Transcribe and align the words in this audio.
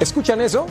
¿Escuchan 0.00 0.40
eso? 0.40 0.66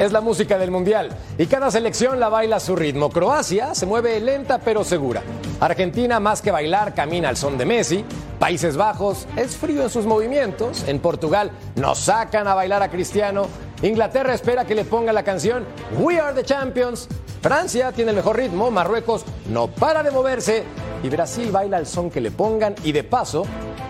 Es 0.00 0.10
la 0.10 0.20
música 0.20 0.58
del 0.58 0.72
Mundial 0.72 1.16
y 1.38 1.46
cada 1.46 1.70
selección 1.70 2.18
la 2.18 2.28
baila 2.28 2.56
a 2.56 2.60
su 2.60 2.74
ritmo. 2.74 3.08
Croacia 3.08 3.72
se 3.72 3.86
mueve 3.86 4.18
lenta 4.18 4.58
pero 4.58 4.82
segura. 4.82 5.22
Argentina 5.60 6.18
más 6.18 6.42
que 6.42 6.50
bailar 6.50 6.92
camina 6.92 7.28
al 7.28 7.36
son 7.36 7.56
de 7.56 7.66
Messi. 7.66 8.04
Países 8.40 8.76
Bajos 8.76 9.28
es 9.36 9.56
frío 9.56 9.84
en 9.84 9.90
sus 9.90 10.06
movimientos. 10.06 10.88
En 10.88 10.98
Portugal 10.98 11.52
nos 11.76 12.00
sacan 12.00 12.48
a 12.48 12.54
bailar 12.54 12.82
a 12.82 12.90
Cristiano. 12.90 13.46
Inglaterra 13.82 14.34
espera 14.34 14.64
que 14.64 14.74
le 14.74 14.84
ponga 14.84 15.12
la 15.12 15.22
canción 15.22 15.64
We 16.00 16.18
Are 16.18 16.34
the 16.34 16.42
Champions. 16.42 17.06
Francia 17.42 17.92
tiene 17.92 18.10
el 18.10 18.16
mejor 18.16 18.38
ritmo, 18.38 18.72
Marruecos 18.72 19.24
no 19.50 19.68
para 19.68 20.02
de 20.02 20.10
moverse 20.10 20.64
y 21.04 21.08
Brasil 21.10 21.52
baila 21.52 21.76
al 21.76 21.86
son 21.86 22.10
que 22.10 22.20
le 22.20 22.32
pongan 22.32 22.74
y 22.82 22.90
de 22.90 23.04
paso 23.04 23.44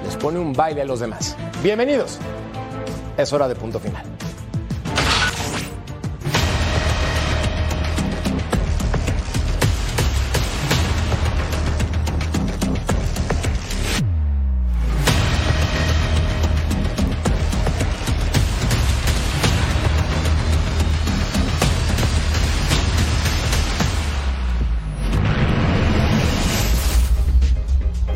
les 0.04 0.16
pone 0.16 0.38
un 0.38 0.52
baile 0.52 0.82
a 0.82 0.84
los 0.84 1.00
demás. 1.00 1.36
Bienvenidos. 1.62 2.18
Es 3.16 3.32
hora 3.32 3.48
de 3.48 3.54
punto 3.54 3.80
final. 3.80 4.04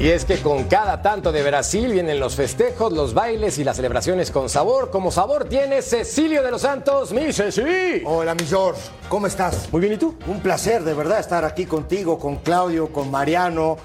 Y 0.08 0.10
es 0.10 0.24
que 0.24 0.40
con 0.40 0.64
cada 0.64 1.02
tanto 1.02 1.32
de 1.32 1.42
Brasil 1.42 1.92
vienen 1.92 2.18
los 2.18 2.34
festejos, 2.34 2.94
los 2.94 3.12
bailes 3.12 3.58
y 3.58 3.64
las 3.64 3.76
celebraciones 3.76 4.30
con 4.30 4.48
sabor. 4.48 4.88
Como 4.90 5.12
sabor 5.12 5.44
tiene 5.44 5.82
Cecilio 5.82 6.42
de 6.42 6.50
los 6.50 6.62
Santos, 6.62 7.12
mi 7.12 7.30
Ceci. 7.30 8.04
Hola, 8.06 8.34
mi 8.34 8.46
George. 8.46 8.80
¿Cómo 9.10 9.26
estás? 9.26 9.70
Muy 9.70 9.82
bien, 9.82 9.92
¿y 9.92 9.96
tú? 9.98 10.16
Un 10.26 10.40
placer, 10.40 10.82
de 10.82 10.94
verdad, 10.94 11.18
estar 11.20 11.44
aquí 11.44 11.66
contigo, 11.66 12.18
con 12.18 12.36
Claudio, 12.36 12.90
con 12.90 13.10
Mariano, 13.10 13.76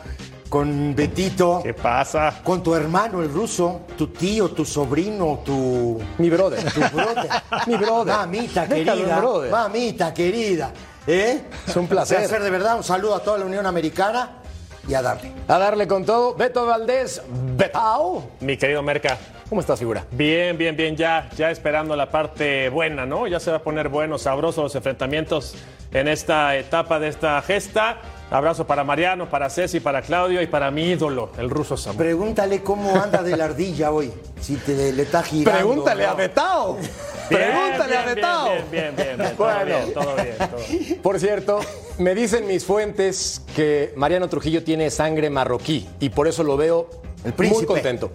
con 0.47 0.95
Betito. 0.95 1.59
¿Qué 1.61 1.73
pasa? 1.73 2.39
Con 2.41 2.63
tu 2.63 2.73
hermano, 2.73 3.21
el 3.21 3.27
ruso, 3.27 3.81
tu 3.97 4.07
tío, 4.07 4.47
tu 4.51 4.63
sobrino, 4.63 5.41
tu... 5.43 5.99
Mi 6.19 6.29
brother. 6.29 6.63
Tu 6.71 6.79
brother. 6.95 7.29
Mi 7.67 7.75
brother. 7.75 8.15
Mamita 8.15 8.65
Déjalo, 8.65 9.01
querida. 9.01 9.19
brother. 9.19 9.51
Mamita 9.51 10.13
querida. 10.13 10.71
¿Eh? 11.05 11.47
Es 11.67 11.75
un 11.75 11.85
placer. 11.85 12.19
Un 12.19 12.23
placer, 12.23 12.43
de 12.43 12.49
verdad. 12.49 12.77
Un 12.77 12.83
saludo 12.85 13.13
a 13.13 13.19
toda 13.19 13.39
la 13.39 13.45
Unión 13.45 13.65
Americana 13.65 14.37
y 14.87 14.93
a 14.93 15.01
darle. 15.01 15.31
A 15.47 15.57
darle 15.57 15.87
con 15.87 16.05
todo. 16.05 16.35
Beto 16.35 16.65
Valdés, 16.65 17.21
Betao. 17.55 18.23
Mi 18.39 18.57
querido 18.57 18.81
Merca. 18.81 19.17
¿Cómo 19.49 19.61
estás, 19.61 19.79
figura? 19.79 20.05
Bien, 20.11 20.57
bien, 20.57 20.75
bien, 20.75 20.95
ya, 20.95 21.29
ya 21.35 21.51
esperando 21.51 21.95
la 21.95 22.09
parte 22.09 22.69
buena, 22.69 23.05
¿no? 23.05 23.27
Ya 23.27 23.39
se 23.39 23.51
va 23.51 23.57
a 23.57 23.61
poner 23.61 23.89
bueno, 23.89 24.17
sabrosos 24.17 24.63
los 24.63 24.75
enfrentamientos 24.75 25.55
en 25.91 26.07
esta 26.07 26.57
etapa 26.57 26.99
de 26.99 27.09
esta 27.09 27.41
gesta. 27.41 27.97
Abrazo 28.33 28.65
para 28.65 28.83
Mariano, 28.83 29.29
para 29.29 29.47
Ceci, 29.47 29.79
para 29.79 30.01
Claudio 30.01 30.41
y 30.41 30.47
para 30.47 30.71
mi 30.71 30.85
ídolo, 30.89 31.29
el 31.37 31.51
ruso 31.51 31.77
Samuel. 31.77 31.99
Pregúntale 31.99 32.63
cómo 32.63 32.99
anda 32.99 33.21
de 33.21 33.37
la 33.37 33.45
ardilla 33.45 33.91
hoy. 33.91 34.11
Si 34.41 34.55
te 34.55 34.91
le 34.91 35.03
está 35.03 35.21
girando. 35.21 35.59
Pregúntale 35.59 36.03
¿no? 36.03 36.09
a 36.09 36.13
Betao. 36.15 36.73
Bien, 36.77 36.89
Pregúntale 37.29 37.91
bien, 37.91 38.01
a 38.01 38.05
Betao. 38.15 38.45
Bien, 38.49 38.65
bien, 38.71 38.95
bien, 38.95 39.17
bien, 39.19 39.35
todo 39.37 39.45
Bueno. 39.47 39.65
bien, 39.65 39.93
todo 39.93 40.15
bien, 40.15 40.35
todo 40.39 40.57
bien. 40.67 41.01
Por 41.03 41.19
cierto, 41.19 41.59
me 41.99 42.15
dicen 42.15 42.47
mis 42.47 42.65
fuentes 42.65 43.43
que 43.55 43.93
Mariano 43.95 44.27
Trujillo 44.27 44.63
tiene 44.63 44.89
sangre 44.89 45.29
marroquí 45.29 45.87
y 45.99 46.09
por 46.09 46.27
eso 46.27 46.41
lo 46.41 46.57
veo 46.57 46.89
El 47.23 47.33
príncipe. 47.33 47.59
muy 47.59 47.67
contento. 47.67 48.11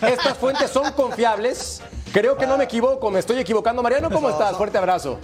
Estas 0.00 0.38
fuentes 0.38 0.70
son 0.70 0.90
confiables. 0.92 1.82
Creo 2.10 2.38
que 2.38 2.46
no 2.46 2.56
me 2.56 2.64
equivoco, 2.64 3.10
me 3.10 3.18
estoy 3.18 3.38
equivocando. 3.38 3.82
Mariano, 3.82 4.10
¿cómo 4.10 4.30
estás? 4.30 4.56
Fuerte 4.56 4.78
abrazo. 4.78 5.18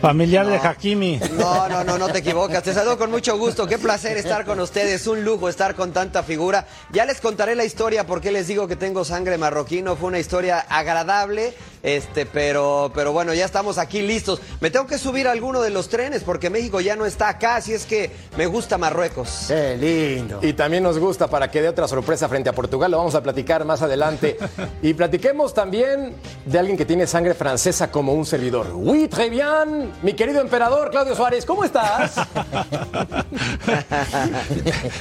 Familiar 0.00 0.46
de 0.46 0.56
Hakimi. 0.56 1.20
No, 1.36 1.68
no, 1.68 1.82
no, 1.82 1.98
no 1.98 2.08
te 2.08 2.18
equivocas. 2.18 2.62
Te 2.62 2.72
saludo 2.72 2.96
con 2.96 3.10
mucho 3.10 3.36
gusto. 3.36 3.66
Qué 3.66 3.78
placer 3.78 4.16
estar 4.16 4.44
con 4.44 4.60
ustedes. 4.60 5.06
Un 5.08 5.24
lujo 5.24 5.48
estar 5.48 5.74
con 5.74 5.92
tanta 5.92 6.22
figura. 6.22 6.66
Ya 6.92 7.04
les 7.04 7.20
contaré 7.20 7.56
la 7.56 7.64
historia 7.64 8.06
por 8.06 8.20
qué 8.20 8.30
les 8.30 8.46
digo 8.46 8.68
que 8.68 8.76
tengo 8.76 9.04
sangre 9.04 9.38
marroquí. 9.38 9.82
No 9.82 9.96
fue 9.96 10.08
una 10.08 10.20
historia 10.20 10.60
agradable, 10.60 11.52
este, 11.82 12.26
pero, 12.26 12.92
pero 12.94 13.12
bueno, 13.12 13.34
ya 13.34 13.44
estamos 13.44 13.76
aquí 13.76 14.02
listos. 14.02 14.40
Me 14.60 14.70
tengo 14.70 14.86
que 14.86 14.98
subir 14.98 15.26
a 15.26 15.32
alguno 15.32 15.62
de 15.62 15.70
los 15.70 15.88
trenes 15.88 16.22
porque 16.22 16.48
México 16.48 16.80
ya 16.80 16.94
no 16.94 17.04
está 17.04 17.28
acá, 17.28 17.56
así 17.56 17.72
es 17.72 17.84
que 17.84 18.12
me 18.36 18.46
gusta 18.46 18.78
Marruecos. 18.78 19.46
Qué 19.48 19.76
lindo. 19.76 20.38
Y 20.42 20.52
también 20.52 20.84
nos 20.84 20.98
gusta 20.98 21.26
para 21.26 21.50
que 21.50 21.60
dé 21.60 21.68
otra 21.68 21.88
sorpresa 21.88 22.28
frente 22.28 22.48
a 22.48 22.52
Portugal, 22.52 22.90
lo 22.90 22.98
vamos 22.98 23.16
a 23.16 23.22
platicar 23.22 23.64
más 23.64 23.82
adelante. 23.82 24.38
Y 24.80 24.94
platiquemos 24.94 25.54
también 25.54 26.14
de 26.44 26.58
alguien 26.58 26.76
que 26.76 26.84
tiene 26.84 27.06
sangre 27.06 27.34
francesa 27.34 27.90
como 27.90 28.12
un 28.12 28.24
servidor. 28.24 28.68
Oui, 28.74 29.08
très 29.08 29.28
bien. 29.28 29.87
Mi 30.02 30.12
querido 30.14 30.40
emperador 30.40 30.90
Claudio 30.90 31.14
Suárez, 31.14 31.44
¿cómo 31.44 31.64
estás? 31.64 32.14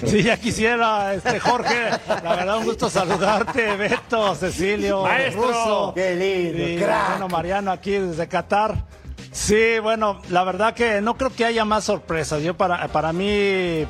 Sí, 0.06 0.24
ya 0.24 0.38
quisiera, 0.38 1.14
este 1.14 1.40
Jorge. 1.40 1.90
La 2.24 2.36
verdad, 2.36 2.58
un 2.58 2.66
gusto 2.66 2.90
saludarte, 2.90 3.76
Beto, 3.76 4.36
Cecilio, 4.36 5.04
Maestro. 5.04 5.48
Russo. 5.48 5.92
Qué 5.96 6.16
lindo, 6.16 6.68
Y, 6.68 6.78
crack. 6.78 7.10
bueno, 7.12 7.28
Mariano 7.30 7.72
aquí 7.72 7.92
desde 7.92 8.28
Qatar. 8.28 8.76
Sí, 9.32 9.80
bueno, 9.80 10.22
la 10.30 10.44
verdad 10.44 10.74
que 10.74 11.02
no 11.02 11.16
creo 11.18 11.32
que 11.32 11.46
haya 11.46 11.66
más 11.66 11.84
sorpresas. 11.86 12.42
Yo 12.42 12.56
para, 12.56 12.88
para 12.88 13.14
mí 13.14 13.86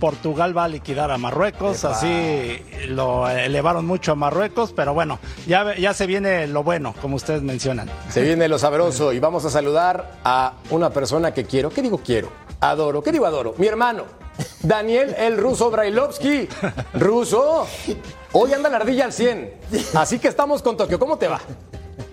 Portugal 0.00 0.56
va 0.56 0.64
a 0.64 0.68
liquidar 0.68 1.12
a 1.12 1.18
Marruecos, 1.18 1.84
así 1.84 2.60
lo 2.88 3.28
elevaron 3.28 3.86
mucho 3.86 4.12
a 4.12 4.14
Marruecos, 4.16 4.72
pero 4.74 4.94
bueno, 4.94 5.20
ya, 5.46 5.76
ya 5.76 5.94
se 5.94 6.06
viene 6.06 6.48
lo 6.48 6.64
bueno, 6.64 6.94
como 7.00 7.16
ustedes 7.16 7.42
mencionan. 7.42 7.88
Se 8.08 8.22
viene 8.22 8.48
lo 8.48 8.58
sabroso 8.58 9.12
y 9.12 9.20
vamos 9.20 9.44
a 9.44 9.50
saludar 9.50 10.18
a 10.24 10.54
una 10.70 10.90
persona 10.90 11.32
que 11.32 11.44
quiero. 11.44 11.70
¿Qué 11.70 11.82
digo 11.82 11.98
quiero? 11.98 12.32
Adoro. 12.60 13.02
¿Qué 13.02 13.12
digo 13.12 13.26
adoro? 13.26 13.54
Mi 13.58 13.66
hermano, 13.66 14.06
Daniel 14.62 15.14
el 15.18 15.36
ruso 15.36 15.70
Brailovsky. 15.70 16.48
Ruso, 16.94 17.66
hoy 18.32 18.52
anda 18.52 18.68
la 18.68 18.78
ardilla 18.78 19.04
al 19.04 19.12
100. 19.12 19.54
Así 19.94 20.18
que 20.18 20.28
estamos 20.28 20.62
con 20.62 20.76
Tokio. 20.76 20.98
¿Cómo 20.98 21.18
te 21.18 21.28
va? 21.28 21.40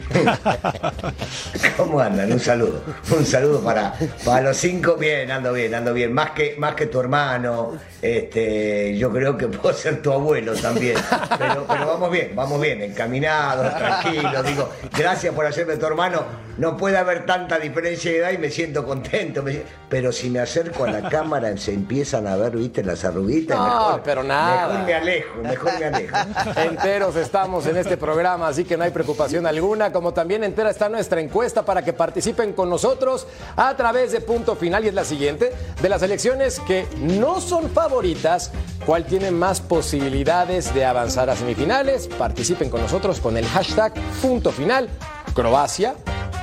¿Cómo 1.78 2.00
andan? 2.00 2.32
Un 2.32 2.40
saludo. 2.40 2.82
Un 3.16 3.26
saludo 3.26 3.62
para, 3.62 3.94
para 4.26 4.42
los 4.42 4.58
cinco. 4.58 4.96
Bien, 4.96 5.30
ando 5.32 5.54
bien, 5.54 5.74
ando 5.76 5.94
bien. 5.94 6.14
Más 6.14 6.32
que, 6.32 6.56
más 6.58 6.76
que 6.76 6.88
tu 6.88 7.00
hermano. 7.00 7.74
Este, 8.02 8.98
yo 8.98 9.12
creo 9.12 9.38
que 9.38 9.48
puedo 9.48 9.76
ser 9.76 10.02
tu 10.02 10.12
abuelo 10.12 10.54
también. 10.56 10.96
Pero, 11.38 11.66
pero 11.68 11.88
vamos 11.88 12.12
bien, 12.12 12.32
vamos 12.36 12.62
bien, 12.62 12.82
encaminados, 12.82 13.76
tranquilos. 13.76 14.46
Digo, 14.46 14.70
gracias 14.98 15.34
por 15.34 15.46
hacerme 15.46 15.78
tu 15.78 15.86
hermano. 15.86 16.24
No 16.58 16.76
puede 16.78 16.98
haber 16.98 17.26
tanta 17.26 17.60
diferencia 17.60 18.12
de 18.12 18.18
edad 18.18 18.32
y 18.32 18.38
me 18.38 18.50
siento 18.50 18.86
contento. 18.86 19.44
me- 19.44 19.62
pero 19.90 20.12
si 20.12 20.30
me 20.30 20.40
acerco 20.40 20.84
a 20.86 20.92
la 20.92 21.08
cámara 21.10 21.56
se 21.58 21.72
empiezan 21.74 22.28
a 22.28 22.36
ver, 22.36 22.52
viste, 22.58 22.84
las 22.84 23.06
arruguitas. 23.06 23.58
No, 23.58 23.64
mejor- 23.66 24.02
pero 24.04 24.24
nada. 24.24 24.68
Mejor 24.68 24.86
me 24.86 24.94
alejo, 24.94 25.42
mejor 25.44 25.80
me 25.80 25.86
alejo. 25.86 26.18
Enteros 26.58 27.16
estamos 27.16 27.66
en 27.68 27.78
este 27.78 27.96
programa, 27.98 28.48
así 28.48 28.64
que 28.64 28.76
no 28.78 28.84
hay 28.84 28.92
preocupación 28.92 29.46
alguna. 29.46 29.92
Como 29.98 30.14
también 30.14 30.44
entera 30.44 30.70
está 30.70 30.90
nuestra 30.90 31.22
encuesta 31.22 31.66
para 31.66 31.84
que 31.84 31.92
participen 31.92 32.54
con 32.54 32.70
nosotros 32.70 33.26
a 33.56 33.76
través 33.76 34.12
de 34.12 34.22
punto 34.22 34.56
final. 34.56 34.86
Y 34.86 34.90
es 34.90 34.94
la 34.94 35.04
siguiente: 35.04 35.52
de 35.82 35.90
las 35.90 36.04
elecciones 36.04 36.60
que 36.60 36.88
no 37.00 37.42
son 37.42 37.72
favoritas, 37.72 38.52
¿cuál 38.86 39.06
tiene 39.08 39.32
más 39.32 39.60
posibilidades 39.60 40.72
de 40.76 40.86
avanzar 40.86 41.32
a 41.32 41.36
semifinales? 41.36 42.08
Participen 42.10 42.70
con 42.70 42.82
nosotros 42.82 43.20
con 43.20 43.38
el 43.38 43.48
hashtag 43.48 43.92
punto 44.22 44.52
final. 44.52 44.88
Croacia, 45.34 45.96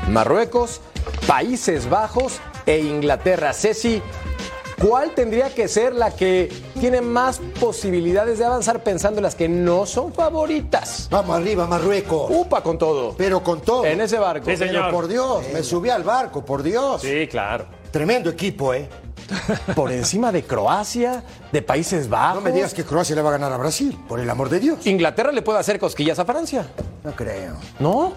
Marruecos, 0.08 0.81
Países 1.28 1.88
Bajos 1.88 2.40
e 2.67 2.81
Inglaterra. 2.81 3.52
Ceci, 3.52 4.02
¿Cuál 4.81 5.15
tendría 5.15 5.55
que 5.55 5.69
ser 5.69 5.94
la 5.94 6.11
que 6.11 6.53
tiene 6.79 7.00
más 7.00 7.41
posibilidades 7.61 8.38
de 8.38 8.44
avanzar 8.44 8.82
pensando 8.82 9.19
en 9.19 9.25
las 9.25 9.35
que 9.35 9.49
no 9.49 9.87
son 9.87 10.12
favoritas? 10.12 11.09
Vamos 11.11 11.37
arriba, 11.37 11.67
Marruecos. 11.67 12.31
Upa 12.31 12.62
con 12.62 12.79
todo. 12.79 13.15
Pero 13.17 13.43
con 13.43 13.61
todo. 13.61 13.85
En 13.85 14.00
ese 14.00 14.19
barco. 14.19 14.50
Sí, 14.50 14.56
señor. 14.56 14.75
Pero 14.87 14.91
por 14.91 15.09
Dios, 15.09 15.44
me 15.53 15.62
subí 15.62 15.91
al 15.91 16.03
barco, 16.03 16.44
por 16.44 16.62
Dios. 16.62 17.03
Sí, 17.03 17.26
claro. 17.29 17.67
Tremendo 17.91 18.31
equipo, 18.31 18.75
¿eh? 18.75 18.88
Por 19.75 19.91
encima 19.93 20.32
de 20.32 20.43
Croacia, 20.43 21.23
de 21.53 21.62
Países 21.62 22.09
Bajos. 22.09 22.37
No 22.37 22.41
me 22.43 22.53
digas 22.53 22.75
que 22.75 22.85
Croacia 22.85 23.17
le 23.17 23.23
va 23.23 23.31
a 23.31 23.32
ganar 23.32 23.53
a 23.53 23.56
Brasil, 23.56 23.97
por 24.09 24.21
el 24.21 24.29
amor 24.29 24.49
de 24.50 24.61
Dios. 24.61 24.87
Inglaterra 24.87 25.32
le 25.32 25.43
puede 25.43 25.59
hacer 25.59 25.79
cosquillas 25.79 26.19
a 26.19 26.25
Francia. 26.25 26.67
No 27.03 27.12
creo. 27.12 27.55
¿No? 27.79 28.12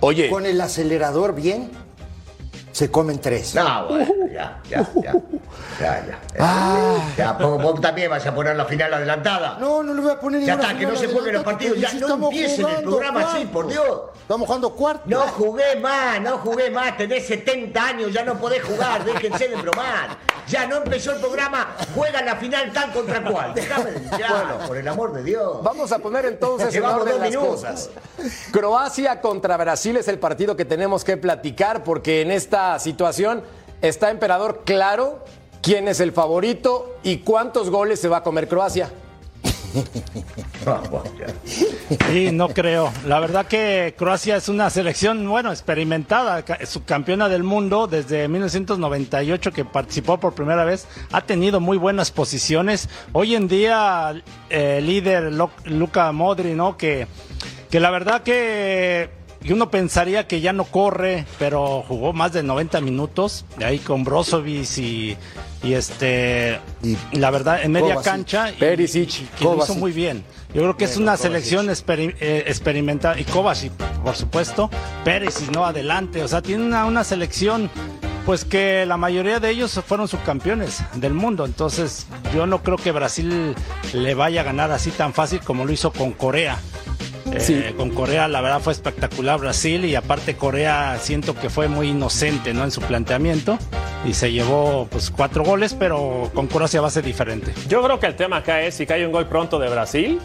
Oye, 0.00 0.30
Con 0.30 0.46
el 0.46 0.60
acelerador 0.60 1.34
bien, 1.34 1.70
se 2.72 2.90
comen 2.90 3.20
tres. 3.20 3.54
No, 3.54 3.86
bueno, 3.88 4.06
ya, 4.32 4.60
ya, 4.68 4.88
ya. 5.02 5.12
Ya, 5.80 6.06
ya. 6.06 6.18
Ya, 7.16 7.32
vos, 7.32 7.62
vos 7.62 7.80
también 7.80 8.10
vas 8.10 8.24
a 8.26 8.34
poner 8.34 8.56
la 8.56 8.64
final 8.64 8.92
adelantada. 8.94 9.58
No, 9.60 9.82
no 9.82 9.92
le 9.94 10.00
voy 10.00 10.10
a 10.12 10.18
poner 10.20 10.42
Ya 10.42 10.54
está, 10.54 10.76
que 10.76 10.86
no 10.86 10.96
se 10.96 11.08
jueguen 11.08 11.34
los 11.34 11.44
partidos. 11.44 11.78
Ya 11.78 11.92
no 11.94 12.14
empiecen 12.14 12.66
el 12.68 12.82
programa 12.82 13.20
así, 13.20 13.44
cuarto. 13.44 13.52
por 13.52 13.68
Dios. 13.68 14.00
Estamos 14.22 14.46
jugando 14.46 14.70
cuarto. 14.74 15.02
No 15.06 15.20
jugué 15.28 15.76
más, 15.80 16.20
no 16.20 16.38
jugué 16.38 16.70
más. 16.70 16.96
Tenés 16.96 17.26
70 17.26 17.84
años, 17.84 18.12
ya 18.12 18.24
no 18.24 18.38
podés 18.38 18.62
jugar. 18.62 19.04
Déjense 19.04 19.48
de 19.48 19.56
bromar. 19.56 20.16
ya 20.48 20.66
no 20.66 20.76
empezó 20.78 21.12
el 21.12 21.20
programa, 21.20 21.68
juega 21.94 22.20
la 22.22 22.36
final 22.36 22.72
tal 22.72 22.92
contra 22.92 23.22
cual. 23.24 23.54
Déjame 23.54 23.90
Bueno. 24.10 24.58
por 24.66 24.76
el 24.76 24.88
amor 24.88 25.12
de 25.12 25.22
Dios. 25.22 25.62
Vamos 25.62 25.92
a 25.92 25.98
poner 25.98 26.26
entonces 26.26 26.74
en 26.74 26.84
orden 26.84 27.18
las 27.20 27.30
minutos. 27.30 27.48
cosas. 27.62 27.90
Croacia 28.50 29.20
contra 29.20 29.56
Brasil 29.56 29.96
es 29.96 30.08
el 30.08 30.18
partido 30.18 30.56
que 30.56 30.64
tenemos 30.64 31.04
que 31.04 31.16
platicar 31.16 31.84
porque 31.84 32.22
en 32.22 32.30
esta 32.30 32.61
situación 32.78 33.42
está 33.80 34.10
Emperador 34.10 34.62
claro 34.64 35.24
quién 35.62 35.88
es 35.88 36.00
el 36.00 36.12
favorito 36.12 36.96
y 37.02 37.18
cuántos 37.18 37.70
goles 37.70 38.00
se 38.00 38.08
va 38.08 38.18
a 38.18 38.22
comer 38.22 38.48
Croacia. 38.48 38.90
Ya. 40.64 41.26
Sí, 42.12 42.30
no 42.32 42.48
creo. 42.50 42.92
La 43.06 43.18
verdad 43.18 43.46
que 43.46 43.94
Croacia 43.98 44.36
es 44.36 44.48
una 44.48 44.70
selección, 44.70 45.28
bueno, 45.28 45.50
experimentada, 45.50 46.42
ca- 46.44 46.64
subcampeona 46.64 47.28
del 47.28 47.42
mundo 47.42 47.88
desde 47.88 48.28
1998 48.28 49.50
que 49.52 49.64
participó 49.64 50.18
por 50.18 50.34
primera 50.34 50.64
vez, 50.64 50.86
ha 51.10 51.22
tenido 51.22 51.58
muy 51.58 51.78
buenas 51.78 52.12
posiciones. 52.12 52.88
Hoy 53.12 53.34
en 53.34 53.48
día, 53.48 54.22
eh, 54.50 54.80
líder 54.82 55.32
Luka 55.64 56.12
Modri, 56.12 56.54
¿no? 56.54 56.76
Que, 56.76 57.08
que 57.70 57.80
la 57.80 57.90
verdad 57.90 58.22
que 58.22 59.10
y 59.44 59.52
uno 59.52 59.70
pensaría 59.70 60.26
que 60.26 60.40
ya 60.40 60.52
no 60.52 60.64
corre, 60.64 61.26
pero 61.38 61.84
jugó 61.86 62.12
más 62.12 62.32
de 62.32 62.42
90 62.42 62.80
minutos, 62.80 63.44
de 63.58 63.64
ahí 63.64 63.78
con 63.78 64.04
Brozovic 64.04 64.78
y, 64.78 65.16
y 65.62 65.72
este, 65.74 66.58
Y 67.12 67.18
la 67.18 67.30
verdad, 67.30 67.62
en 67.62 67.72
media 67.72 67.94
Kovacic. 67.94 68.12
cancha. 68.12 68.52
Perisic, 68.58 69.20
y 69.20 69.24
que 69.38 69.44
lo 69.44 69.58
hizo 69.58 69.74
muy 69.74 69.92
bien. 69.92 70.24
Yo 70.54 70.60
creo 70.62 70.76
que 70.76 70.84
es 70.84 70.96
una 70.96 71.16
selección 71.16 71.68
eh, 71.70 72.44
experimental. 72.46 73.18
Y 73.18 73.24
Kovacic, 73.24 73.72
por 74.04 74.14
supuesto. 74.14 74.70
Pérez, 75.04 75.50
no 75.50 75.64
adelante. 75.64 76.22
O 76.22 76.28
sea, 76.28 76.42
tiene 76.42 76.64
una, 76.64 76.84
una 76.84 77.04
selección, 77.04 77.70
pues 78.26 78.44
que 78.44 78.84
la 78.84 78.96
mayoría 78.98 79.40
de 79.40 79.48
ellos 79.50 79.80
fueron 79.86 80.08
subcampeones 80.08 80.82
del 80.94 81.14
mundo. 81.14 81.46
Entonces, 81.46 82.06
yo 82.34 82.46
no 82.46 82.62
creo 82.62 82.76
que 82.76 82.92
Brasil 82.92 83.54
le 83.94 84.14
vaya 84.14 84.42
a 84.42 84.44
ganar 84.44 84.70
así 84.72 84.90
tan 84.90 85.14
fácil 85.14 85.40
como 85.40 85.64
lo 85.64 85.72
hizo 85.72 85.90
con 85.90 86.12
Corea. 86.12 86.58
Eh, 87.34 87.40
Sí. 87.40 87.62
Con 87.76 87.90
Corea, 87.90 88.28
la 88.28 88.40
verdad, 88.40 88.60
fue 88.60 88.72
espectacular 88.72 89.40
Brasil. 89.40 89.84
Y 89.84 89.94
aparte, 89.94 90.36
Corea 90.36 90.98
siento 91.00 91.34
que 91.34 91.50
fue 91.50 91.68
muy 91.68 91.88
inocente 91.88 92.54
¿no? 92.54 92.64
en 92.64 92.70
su 92.70 92.80
planteamiento. 92.80 93.58
Y 94.04 94.14
se 94.14 94.32
llevó 94.32 94.88
pues 94.90 95.10
cuatro 95.10 95.44
goles, 95.44 95.74
pero 95.74 96.30
con 96.34 96.48
Croacia 96.48 96.80
va 96.80 96.88
a 96.88 96.90
ser 96.90 97.04
diferente. 97.04 97.52
Yo 97.68 97.82
creo 97.82 98.00
que 98.00 98.06
el 98.06 98.16
tema 98.16 98.38
acá 98.38 98.60
es 98.62 98.74
si 98.74 98.84
cae 98.86 99.06
un 99.06 99.12
gol 99.12 99.26
pronto 99.28 99.58
de 99.60 99.68
Brasil, 99.68 100.20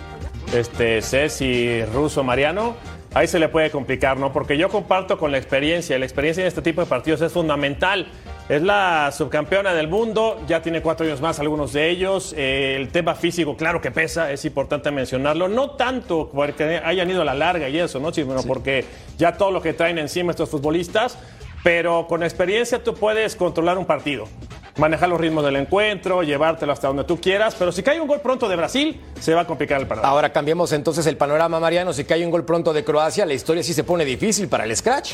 este 0.54 1.01
Ceci, 1.04 1.83
Russo, 1.86 2.24
Mariano, 2.24 2.75
ahí 3.13 3.27
se 3.27 3.38
le 3.38 3.50
puede 3.50 3.69
complicar, 3.69 4.18
¿no? 4.18 4.33
Porque 4.33 4.57
yo 4.57 4.69
comparto 4.69 5.19
con 5.19 5.31
la 5.31 5.38
experiencia, 5.38 5.98
la 6.00 6.06
experiencia 6.06 6.42
en 6.42 6.48
este 6.48 6.63
tipo 6.63 6.81
de 6.81 6.88
partidos 6.88 7.21
es 7.21 7.31
fundamental. 7.31 8.07
Es 8.49 8.61
la 8.61 9.11
subcampeona 9.11 9.73
del 9.73 9.89
mundo, 9.89 10.39
ya 10.47 10.61
tiene 10.61 10.81
cuatro 10.81 11.05
años 11.05 11.19
más 11.19 11.38
algunos 11.41 11.73
de 11.73 11.89
ellos. 11.89 12.33
Eh, 12.38 12.77
el 12.77 12.89
tema 12.89 13.13
físico, 13.13 13.57
claro 13.57 13.81
que 13.81 13.91
pesa, 13.91 14.31
es 14.31 14.45
importante 14.45 14.89
mencionarlo. 14.89 15.49
No 15.49 15.71
tanto 15.71 16.29
porque 16.33 16.81
hayan 16.83 17.09
ido 17.09 17.23
a 17.23 17.25
la 17.25 17.33
larga 17.33 17.67
y 17.67 17.77
eso, 17.77 17.99
¿no, 17.99 18.13
Sino 18.13 18.41
porque 18.44 18.85
ya 19.17 19.33
todo 19.35 19.51
lo 19.51 19.61
que 19.61 19.73
traen 19.73 19.97
encima 19.97 20.31
estos 20.31 20.49
futbolistas, 20.49 21.17
pero 21.61 22.07
con 22.07 22.23
experiencia 22.23 22.81
tú 22.81 22.94
puedes 22.94 23.35
controlar 23.35 23.77
un 23.77 23.85
partido 23.85 24.29
manejar 24.77 25.09
los 25.09 25.19
ritmos 25.19 25.44
del 25.44 25.55
encuentro, 25.55 26.23
llevártelo 26.23 26.71
hasta 26.71 26.88
donde 26.88 27.03
tú 27.03 27.19
quieras, 27.19 27.55
pero 27.57 27.71
si 27.71 27.83
cae 27.83 27.99
un 27.99 28.07
gol 28.07 28.21
pronto 28.21 28.47
de 28.47 28.55
Brasil, 28.55 29.01
se 29.19 29.33
va 29.33 29.41
a 29.41 29.47
complicar 29.47 29.81
el 29.81 29.88
partido. 29.88 30.07
Ahora 30.07 30.31
cambiemos 30.31 30.71
entonces 30.71 31.05
el 31.07 31.17
panorama, 31.17 31.59
Mariano. 31.59 31.94
Si 31.94 32.05
cae 32.05 32.23
un 32.23 32.31
gol 32.31 32.45
pronto 32.45 32.73
de 32.73 32.83
Croacia, 32.83 33.25
la 33.25 33.33
historia 33.33 33.63
sí 33.63 33.73
se 33.73 33.83
pone 33.83 34.05
difícil 34.05 34.47
para 34.47 34.65
el 34.65 34.75
Scratch. 34.75 35.13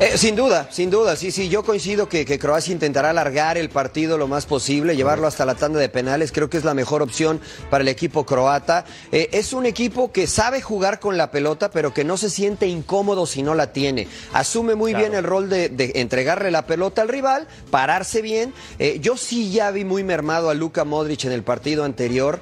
Eh, 0.00 0.16
sin 0.16 0.34
duda, 0.34 0.66
sin 0.70 0.88
duda, 0.88 1.14
sí, 1.14 1.30
sí, 1.30 1.50
yo 1.50 1.62
coincido 1.62 2.08
que, 2.08 2.24
que 2.24 2.38
Croacia 2.38 2.72
intentará 2.72 3.10
alargar 3.10 3.58
el 3.58 3.68
partido 3.68 4.16
lo 4.16 4.28
más 4.28 4.46
posible, 4.46 4.96
llevarlo 4.96 5.26
hasta 5.26 5.44
la 5.44 5.56
tanda 5.56 5.78
de 5.78 5.90
penales, 5.90 6.32
creo 6.32 6.48
que 6.48 6.56
es 6.56 6.64
la 6.64 6.72
mejor 6.72 7.02
opción 7.02 7.38
para 7.68 7.82
el 7.82 7.88
equipo 7.88 8.24
croata. 8.24 8.86
Eh, 9.12 9.28
es 9.32 9.52
un 9.52 9.66
equipo 9.66 10.10
que 10.10 10.26
sabe 10.26 10.62
jugar 10.62 11.00
con 11.00 11.18
la 11.18 11.30
pelota, 11.30 11.70
pero 11.70 11.92
que 11.92 12.04
no 12.04 12.16
se 12.16 12.30
siente 12.30 12.66
incómodo 12.66 13.26
si 13.26 13.42
no 13.42 13.54
la 13.54 13.74
tiene. 13.74 14.08
Asume 14.32 14.74
muy 14.74 14.94
bien 14.94 15.12
el 15.12 15.22
rol 15.22 15.50
de, 15.50 15.68
de 15.68 15.92
entregarle 15.96 16.50
la 16.50 16.64
pelota 16.64 17.02
al 17.02 17.08
rival, 17.08 17.46
pararse 17.70 18.22
bien. 18.22 18.54
Eh, 18.78 19.00
yo 19.02 19.18
sí 19.18 19.52
ya 19.52 19.70
vi 19.70 19.84
muy 19.84 20.02
mermado 20.02 20.48
a 20.48 20.54
Luka 20.54 20.84
Modric 20.84 21.26
en 21.26 21.32
el 21.32 21.42
partido 21.42 21.84
anterior. 21.84 22.40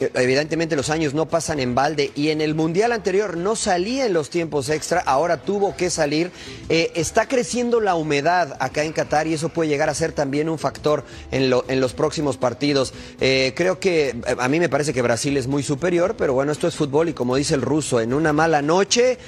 Evidentemente 0.00 0.76
los 0.76 0.90
años 0.90 1.14
no 1.14 1.26
pasan 1.26 1.60
en 1.60 1.74
balde 1.74 2.10
y 2.14 2.30
en 2.30 2.40
el 2.40 2.54
mundial 2.54 2.92
anterior 2.92 3.36
no 3.36 3.54
salía 3.56 4.06
en 4.06 4.12
los 4.12 4.28
tiempos 4.28 4.68
extra, 4.68 5.00
ahora 5.00 5.42
tuvo 5.42 5.76
que 5.76 5.88
salir. 5.88 6.30
Eh, 6.68 6.90
está 6.94 7.28
creciendo 7.28 7.80
la 7.80 7.94
humedad 7.94 8.56
acá 8.58 8.82
en 8.84 8.92
Qatar 8.92 9.26
y 9.26 9.34
eso 9.34 9.50
puede 9.50 9.68
llegar 9.68 9.88
a 9.88 9.94
ser 9.94 10.12
también 10.12 10.48
un 10.48 10.58
factor 10.58 11.04
en, 11.30 11.48
lo- 11.48 11.64
en 11.68 11.80
los 11.80 11.92
próximos 11.92 12.36
partidos. 12.36 12.92
Eh, 13.20 13.52
creo 13.56 13.78
que 13.78 14.08
eh, 14.10 14.14
a 14.38 14.48
mí 14.48 14.58
me 14.58 14.68
parece 14.68 14.92
que 14.92 15.00
Brasil 15.02 15.36
es 15.36 15.46
muy 15.46 15.62
superior, 15.62 16.16
pero 16.18 16.34
bueno, 16.34 16.50
esto 16.52 16.66
es 16.66 16.74
fútbol 16.74 17.08
y 17.08 17.12
como 17.12 17.36
dice 17.36 17.54
el 17.54 17.62
ruso, 17.62 18.00
en 18.00 18.14
una 18.14 18.32
mala 18.32 18.62
noche 18.62 19.18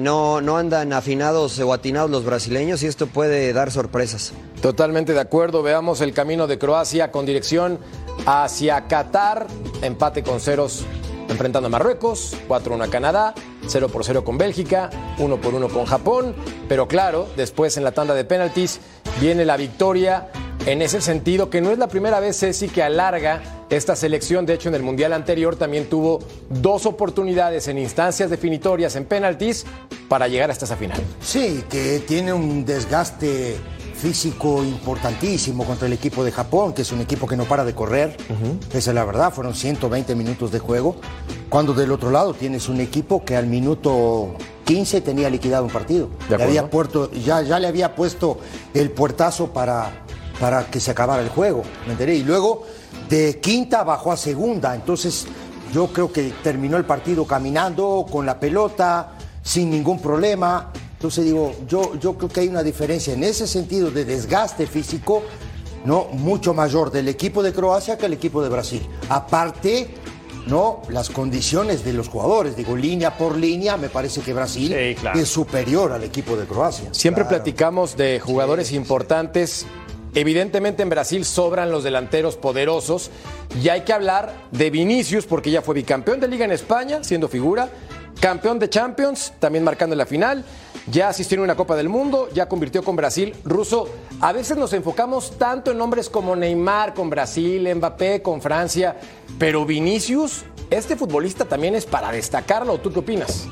no, 0.00 0.40
no 0.40 0.56
andan 0.58 0.92
afinados 0.92 1.58
o 1.60 1.72
atinados 1.72 2.10
los 2.10 2.24
brasileños 2.24 2.82
y 2.82 2.86
esto 2.86 3.06
puede 3.06 3.52
dar 3.52 3.70
sorpresas. 3.70 4.32
Totalmente 4.60 5.14
de 5.14 5.20
acuerdo. 5.20 5.62
Veamos 5.62 6.00
el 6.02 6.12
camino 6.12 6.46
de 6.46 6.58
Croacia 6.58 7.10
con 7.10 7.24
dirección 7.24 7.78
hacia 8.26 8.86
Qatar. 8.86 9.46
Empate 9.82 10.22
con 10.22 10.40
ceros 10.40 10.84
enfrentando 11.28 11.68
a 11.68 11.70
Marruecos, 11.70 12.36
4-1 12.48 12.84
a 12.84 12.90
Canadá, 12.90 13.34
0 13.66 13.88
por 13.88 14.04
0 14.04 14.24
con 14.24 14.36
Bélgica, 14.36 14.90
1 15.18 15.40
por 15.40 15.54
1 15.54 15.68
con 15.68 15.86
Japón. 15.86 16.34
Pero 16.68 16.88
claro, 16.88 17.28
después 17.36 17.76
en 17.76 17.84
la 17.84 17.92
tanda 17.92 18.14
de 18.14 18.24
penaltis 18.24 18.80
viene 19.20 19.44
la 19.44 19.56
victoria 19.56 20.28
en 20.66 20.82
ese 20.82 21.00
sentido 21.00 21.48
que 21.48 21.60
no 21.60 21.70
es 21.70 21.78
la 21.78 21.88
primera 21.88 22.20
vez, 22.20 22.38
Ceci, 22.38 22.68
que 22.68 22.82
alarga 22.82 23.64
esta 23.70 23.96
selección. 23.96 24.44
De 24.44 24.54
hecho, 24.54 24.68
en 24.68 24.74
el 24.74 24.82
Mundial 24.82 25.12
anterior 25.12 25.56
también 25.56 25.88
tuvo 25.88 26.20
dos 26.48 26.84
oportunidades 26.86 27.68
en 27.68 27.78
instancias 27.78 28.28
definitorias 28.28 28.96
en 28.96 29.04
penaltis 29.06 29.64
para 30.08 30.28
llegar 30.28 30.50
hasta 30.50 30.64
esa 30.66 30.76
final. 30.76 31.00
Sí, 31.22 31.64
que 31.70 32.00
tiene 32.00 32.32
un 32.32 32.64
desgaste 32.64 33.56
físico 34.00 34.64
importantísimo 34.64 35.64
contra 35.64 35.86
el 35.86 35.92
equipo 35.92 36.24
de 36.24 36.32
Japón, 36.32 36.72
que 36.72 36.82
es 36.82 36.90
un 36.92 37.00
equipo 37.00 37.26
que 37.26 37.36
no 37.36 37.44
para 37.44 37.64
de 37.64 37.74
correr. 37.74 38.16
Esa 38.72 38.90
es 38.90 38.94
la 38.94 39.04
verdad, 39.04 39.32
fueron 39.32 39.54
120 39.54 40.14
minutos 40.14 40.50
de 40.50 40.58
juego. 40.58 40.96
Cuando 41.48 41.74
del 41.74 41.92
otro 41.92 42.10
lado 42.10 42.32
tienes 42.34 42.68
un 42.68 42.80
equipo 42.80 43.24
que 43.24 43.36
al 43.36 43.46
minuto 43.46 44.34
15 44.64 45.00
tenía 45.02 45.28
liquidado 45.28 45.64
un 45.64 45.70
partido. 45.70 46.08
Le 46.38 46.44
había 46.44 46.70
puerto- 46.70 47.10
ya, 47.12 47.42
ya 47.42 47.58
le 47.58 47.66
había 47.68 47.94
puesto 47.94 48.38
el 48.72 48.90
puertazo 48.90 49.48
para, 49.52 50.04
para 50.40 50.66
que 50.66 50.80
se 50.80 50.90
acabara 50.90 51.22
el 51.22 51.28
juego. 51.28 51.62
¿Me 51.86 51.92
enteré? 51.92 52.14
Y 52.16 52.22
luego 52.22 52.62
de 53.08 53.38
quinta 53.40 53.82
bajó 53.84 54.12
a 54.12 54.16
segunda. 54.16 54.74
Entonces 54.74 55.26
yo 55.74 55.88
creo 55.88 56.10
que 56.10 56.32
terminó 56.42 56.76
el 56.78 56.84
partido 56.84 57.26
caminando 57.26 58.06
con 58.10 58.24
la 58.24 58.40
pelota, 58.40 59.12
sin 59.42 59.70
ningún 59.70 60.00
problema. 60.00 60.72
Entonces 61.00 61.24
digo, 61.24 61.54
yo, 61.66 61.94
yo 61.98 62.12
creo 62.18 62.28
que 62.28 62.40
hay 62.40 62.48
una 62.48 62.62
diferencia 62.62 63.14
en 63.14 63.24
ese 63.24 63.46
sentido 63.46 63.90
de 63.90 64.04
desgaste 64.04 64.66
físico, 64.66 65.22
no 65.86 66.08
mucho 66.12 66.52
mayor 66.52 66.90
del 66.90 67.08
equipo 67.08 67.42
de 67.42 67.54
Croacia 67.54 67.96
que 67.96 68.04
el 68.04 68.12
equipo 68.12 68.42
de 68.42 68.50
Brasil. 68.50 68.86
Aparte, 69.08 69.88
no 70.46 70.82
las 70.90 71.08
condiciones 71.08 71.86
de 71.86 71.94
los 71.94 72.08
jugadores, 72.10 72.54
digo, 72.54 72.76
línea 72.76 73.16
por 73.16 73.34
línea, 73.34 73.78
me 73.78 73.88
parece 73.88 74.20
que 74.20 74.34
Brasil 74.34 74.76
Sí, 74.78 74.94
claro. 75.00 75.18
es 75.18 75.26
superior 75.26 75.90
al 75.92 76.04
equipo 76.04 76.36
de 76.36 76.44
Croacia. 76.44 76.92
Siempre 76.92 77.22
Claro. 77.24 77.36
platicamos 77.38 77.96
de 77.96 78.20
jugadores 78.20 78.70
importantes. 78.70 79.64
Evidentemente 80.14 80.82
en 80.82 80.90
Brasil 80.90 81.24
sobran 81.24 81.70
los 81.70 81.82
delanteros 81.82 82.36
poderosos 82.36 83.10
y 83.62 83.70
hay 83.70 83.84
que 83.84 83.94
hablar 83.94 84.34
de 84.50 84.68
Vinicius 84.68 85.24
porque 85.24 85.50
ya 85.50 85.62
fue 85.62 85.74
bicampeón 85.76 86.20
de 86.20 86.28
liga 86.28 86.44
en 86.44 86.52
España, 86.52 87.02
siendo 87.02 87.26
figura, 87.26 87.70
campeón 88.20 88.58
de 88.58 88.68
Champions, 88.68 89.32
también 89.38 89.64
marcando 89.64 89.96
la 89.96 90.04
final, 90.04 90.44
ya 90.86 91.08
asistió 91.08 91.36
en 91.36 91.44
una 91.44 91.56
Copa 91.56 91.76
del 91.76 91.88
Mundo, 91.88 92.28
ya 92.32 92.48
convirtió 92.48 92.82
con 92.82 92.96
Brasil. 92.96 93.34
Ruso, 93.44 93.88
a 94.20 94.32
veces 94.32 94.56
nos 94.56 94.72
enfocamos 94.72 95.38
tanto 95.38 95.70
en 95.70 95.78
nombres 95.78 96.08
como 96.08 96.36
Neymar 96.36 96.94
con 96.94 97.10
Brasil, 97.10 97.74
Mbappé 97.74 98.22
con 98.22 98.40
Francia, 98.40 98.96
pero 99.38 99.64
Vinicius, 99.64 100.44
este 100.70 100.96
futbolista 100.96 101.44
también 101.44 101.74
es 101.74 101.86
para 101.86 102.12
destacarlo. 102.12 102.78
¿Tú 102.78 102.92
qué 102.92 103.00
opinas? 103.00 103.48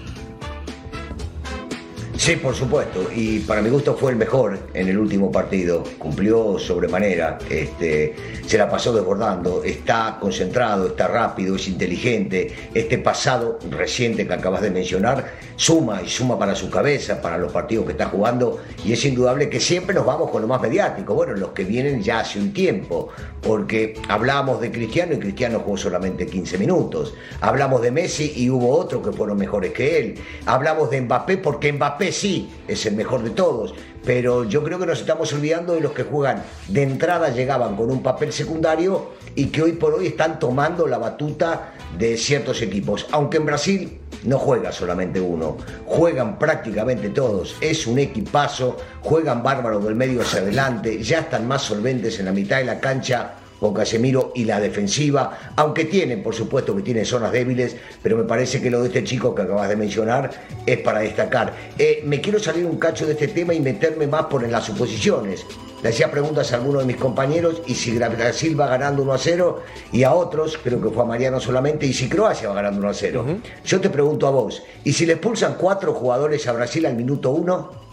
Sí, 2.19 2.35
por 2.35 2.53
supuesto. 2.53 3.09
Y 3.15 3.39
para 3.39 3.63
mi 3.63 3.71
gusto 3.71 3.95
fue 3.97 4.11
el 4.11 4.19
mejor 4.19 4.59
en 4.75 4.89
el 4.89 4.99
último 4.99 5.31
partido. 5.31 5.85
Cumplió 5.99 6.59
sobremanera. 6.59 7.39
Este, 7.49 8.13
se 8.45 8.59
la 8.59 8.69
pasó 8.69 8.93
desbordando. 8.93 9.63
Está 9.63 10.19
concentrado, 10.21 10.89
está 10.89 11.07
rápido, 11.07 11.55
es 11.55 11.69
inteligente. 11.69 12.53
Este 12.75 12.99
pasado 12.99 13.61
reciente 13.71 14.27
que 14.27 14.35
acabas 14.35 14.63
de 14.63 14.71
mencionar 14.73 15.33
suma 15.55 16.03
y 16.03 16.09
suma 16.09 16.37
para 16.37 16.57
su 16.57 16.69
cabeza, 16.71 17.23
para 17.23 17.39
los 17.39 17.53
partidos 17.53 17.87
que 17.87 17.93
está 17.93 18.07
jugando. 18.07 18.59
Y 18.85 18.93
es 18.93 19.05
indudable 19.05 19.49
que 19.49 19.61
siempre 19.61 19.95
nos 19.95 20.05
vamos 20.05 20.33
con 20.33 20.43
lo 20.43 20.49
más 20.49 20.61
mediático. 20.61 21.15
Bueno, 21.15 21.35
los 21.35 21.51
que 21.51 21.63
vienen 21.63 22.03
ya 22.03 22.19
hace 22.19 22.41
un 22.41 22.53
tiempo. 22.53 23.11
Porque 23.41 23.95
hablamos 24.09 24.61
de 24.61 24.73
Cristiano 24.73 25.15
y 25.15 25.19
Cristiano 25.21 25.61
jugó 25.61 25.77
solamente 25.77 26.27
15 26.27 26.59
minutos. 26.59 27.15
Hablamos 27.41 27.81
de 27.81 27.93
Messi 27.93 28.33
y 28.35 28.51
hubo 28.51 28.77
otros 28.77 29.07
que 29.07 29.13
fueron 29.13 29.39
mejores 29.39 29.73
que 29.73 30.01
él. 30.01 30.15
Hablamos 30.47 30.91
de 30.91 31.01
Mbappé 31.01 31.39
porque 31.39 31.73
Mbappé 31.73 32.08
sí 32.13 32.51
es 32.67 32.85
el 32.87 32.95
mejor 32.95 33.23
de 33.23 33.31
todos. 33.31 33.75
pero 34.05 34.45
yo 34.45 34.65
creo 34.65 34.79
que 34.79 34.87
nos 34.87 35.01
estamos 35.01 35.33
olvidando 35.35 35.75
de 35.75 35.81
los 35.81 35.93
que 35.93 36.03
juegan 36.03 36.43
de 36.69 36.83
entrada, 36.83 37.29
llegaban 37.29 37.77
con 37.77 37.91
un 37.91 38.03
papel 38.03 38.33
secundario 38.33 39.11
y 39.35 39.47
que 39.47 39.63
hoy 39.63 39.73
por 39.73 39.95
hoy 39.95 40.07
están 40.07 40.39
tomando 40.39 40.87
la 40.87 40.99
batuta 40.99 41.75
de 41.99 42.17
ciertos 42.17 42.63
equipos. 42.63 43.07
Aunque 43.11 43.37
en 43.37 43.47
Brasil 43.47 44.01
no 44.25 44.39
juega 44.39 44.73
solamente 44.73 45.21
uno, 45.21 45.57
juegan 45.87 46.39
prácticamente 46.39 47.11
todos, 47.11 47.57
es 47.61 47.87
un 47.87 47.99
equipazo, 47.99 48.77
juegan 49.03 49.43
bárbaros 49.43 49.85
del 49.85 49.95
medio 49.95 50.23
hacia 50.23 50.41
adelante, 50.41 51.03
ya 51.03 51.21
están 51.21 51.47
más 51.47 51.63
solventes 51.63 52.19
en 52.19 52.27
la 52.27 52.33
mitad 52.33 52.59
de 52.59 52.65
la 52.65 52.81
cancha 52.81 53.35
con 53.61 53.75
Casemiro 53.75 54.33
y 54.35 54.45
la 54.45 54.61
defensiva, 54.61 55.53
aunque 55.57 55.85
tienen, 55.85 56.23
por 56.23 56.35
supuesto, 56.35 56.75
que 56.77 56.83
tienen 56.83 57.05
zonas 57.05 57.33
débiles, 57.33 57.77
pero 58.03 58.17
me 58.17 58.25
parece 58.25 58.61
que 58.61 58.71
lo 58.71 58.81
de 58.83 58.89
este 58.89 59.05
chico 59.05 59.35
que 59.35 59.43
acabas 59.43 59.69
de 59.69 59.77
mencionar 59.77 60.31
es 60.67 60.79
para 60.79 61.01
destacar. 61.01 61.53
Eh, 61.79 62.03
me 62.05 62.21
quiero 62.21 62.39
salir 62.39 62.67
un 62.67 62.79
cacho 62.79 63.07
de 63.07 63.13
este 63.13 63.29
tema 63.29 63.55
y 63.55 63.61
meterme 63.61 64.07
más 64.07 64.27
por 64.27 64.45
en 64.45 64.53
las 64.53 64.65
suposiciones. 64.65 65.45
Le 65.83 65.91
hacía 65.91 66.11
preguntas 66.11 66.53
a 66.53 66.57
algunos 66.57 66.83
de 66.83 66.87
mis 66.87 66.97
compañeros 66.97 67.63
y 67.67 67.75
si 67.75 67.97
Brasil 67.97 68.59
va 68.59 68.67
ganando 68.67 69.03
1 69.03 69.13
a 69.13 69.19
0 69.19 69.63
y 69.93 70.03
a 70.03 70.13
otros, 70.13 70.59
creo 70.63 70.83
que 70.83 70.91
fue 70.91 71.05
a 71.05 71.07
Mariano 71.07 71.39
solamente, 71.39 71.87
y 71.87 71.93
si 71.93 72.09
Croacia 72.09 72.49
va 72.49 72.57
ganando 72.57 72.81
1 72.81 72.89
a 72.89 72.95
0. 72.95 73.25
Yo 73.65 73.81
te 73.81 73.89
pregunto 73.89 74.27
a 74.27 74.31
vos, 74.31 74.63
¿y 74.83 74.93
si 74.93 75.07
le 75.07 75.13
expulsan 75.13 75.55
cuatro 75.55 75.95
jugadores 75.95 76.49
a 76.49 76.53
Brasil 76.53 76.85
al 76.85 76.97
minuto 76.97 77.31
1? 77.31 77.88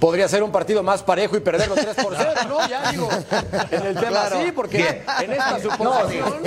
Podría 0.00 0.26
ser 0.26 0.42
un 0.42 0.50
partido 0.50 0.82
más 0.82 1.02
parejo 1.02 1.36
y 1.36 1.40
perderlo 1.40 1.74
3 1.74 1.94
por 2.02 2.14
0, 2.16 2.32
¿no? 2.48 2.68
Ya 2.68 2.90
digo, 2.90 3.08
en 3.70 3.86
el 3.86 3.94
tema 3.94 4.28
sí, 4.30 4.50
porque 4.52 5.02
en 5.22 5.32
esta 5.32 5.60
suposición 5.60 6.42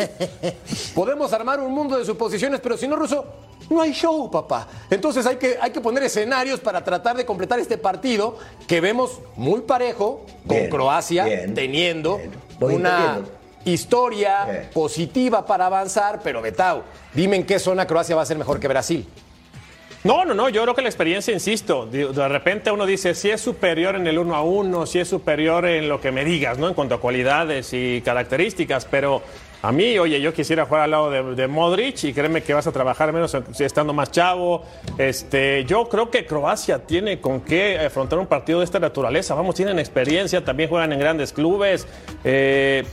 podemos 0.95 1.31
armar 1.31 1.60
un 1.60 1.72
mundo 1.72 1.98
de 1.98 2.03
suposiciones, 2.03 2.60
pero 2.60 2.75
si 2.75 2.88
no, 2.88 2.95
Ruso, 2.95 3.25
no 3.69 3.81
hay 3.81 3.93
show, 3.93 4.29
papá. 4.29 4.67
Entonces 4.89 5.25
hay 5.25 5.38
que, 5.38 5.57
hay 5.62 5.72
que 5.72 5.79
poner 5.79 6.03
escenarios 6.03 6.60
para 6.60 6.83
tratar 6.83 7.15
de 7.15 7.25
completar 7.25 7.60
este 7.60 7.77
partido 7.77 8.38
que 8.67 8.81
vemos 8.81 9.22
muy 9.36 9.62
parejo 9.62 10.25
con 10.48 10.67
Croacia, 10.67 11.25
teniendo 11.53 12.19
una 12.60 13.22
historia 13.65 14.69
positiva 14.74 15.45
para 15.45 15.67
avanzar, 15.67 16.22
pero 16.24 16.41
Betao, 16.41 16.83
dime 17.13 17.38
en 17.38 17.45
qué 17.45 17.60
zona 17.60 17.86
Croacia 17.86 18.15
va 18.15 18.24
a 18.24 18.25
ser 18.25 18.38
mejor 18.38 18.60
que 18.60 18.67
Brasil. 18.67 19.07
No, 20.03 20.25
no, 20.25 20.33
no, 20.33 20.50
yo 20.50 20.63
creo 20.63 20.75
que 20.75 20.81
la 20.81 20.89
experiencia, 20.89 21.33
insisto, 21.33 21.86
de 21.86 22.27
repente 22.27 22.69
uno 22.72 22.86
dice 22.86 23.15
si 23.15 23.29
es 23.29 23.39
superior 23.39 23.95
en 23.95 24.05
el 24.05 24.19
uno 24.19 24.36
a 24.36 24.41
uno, 24.41 24.86
si 24.86 25.00
es 25.00 25.07
superior 25.07 25.65
en 25.65 25.88
lo 25.88 26.01
que 26.01 26.12
me 26.12 26.25
digas, 26.25 26.57
¿no? 26.57 26.67
En 26.67 26.74
cuanto 26.74 26.95
a 26.95 27.00
cualidades 27.00 27.72
y 27.72 28.01
características, 28.01 28.83
pero 28.83 29.22
a 29.62 29.72
mí, 29.72 29.98
oye, 29.98 30.19
yo 30.19 30.33
quisiera 30.33 30.65
jugar 30.65 30.83
al 30.83 30.91
lado 30.91 31.10
de, 31.10 31.48
Modric 31.48 32.03
y 32.03 32.13
créeme 32.13 32.43
que 32.43 32.53
vas 32.53 32.67
a 32.67 32.74
trabajar 32.74 33.13
menos 33.13 33.33
estando 33.33 33.93
más 33.93 34.12
chavo. 34.12 34.65
Este, 34.98 35.63
yo 35.63 35.88
creo 35.88 36.12
que 36.12 36.25
Croacia 36.25 36.79
tiene 36.79 37.22
con 37.22 37.39
qué 37.39 37.79
afrontar 37.79 38.19
un 38.19 38.27
partido 38.27 38.60
de 38.60 38.65
esta 38.65 38.79
naturaleza. 38.79 39.36
Vamos, 39.36 39.55
tienen 39.55 39.79
experiencia, 39.79 40.43
también 40.43 40.67
juegan 40.67 40.91
en 40.91 41.00
grandes 41.00 41.31
clubes. 41.31 41.88
Eh, 42.25 42.83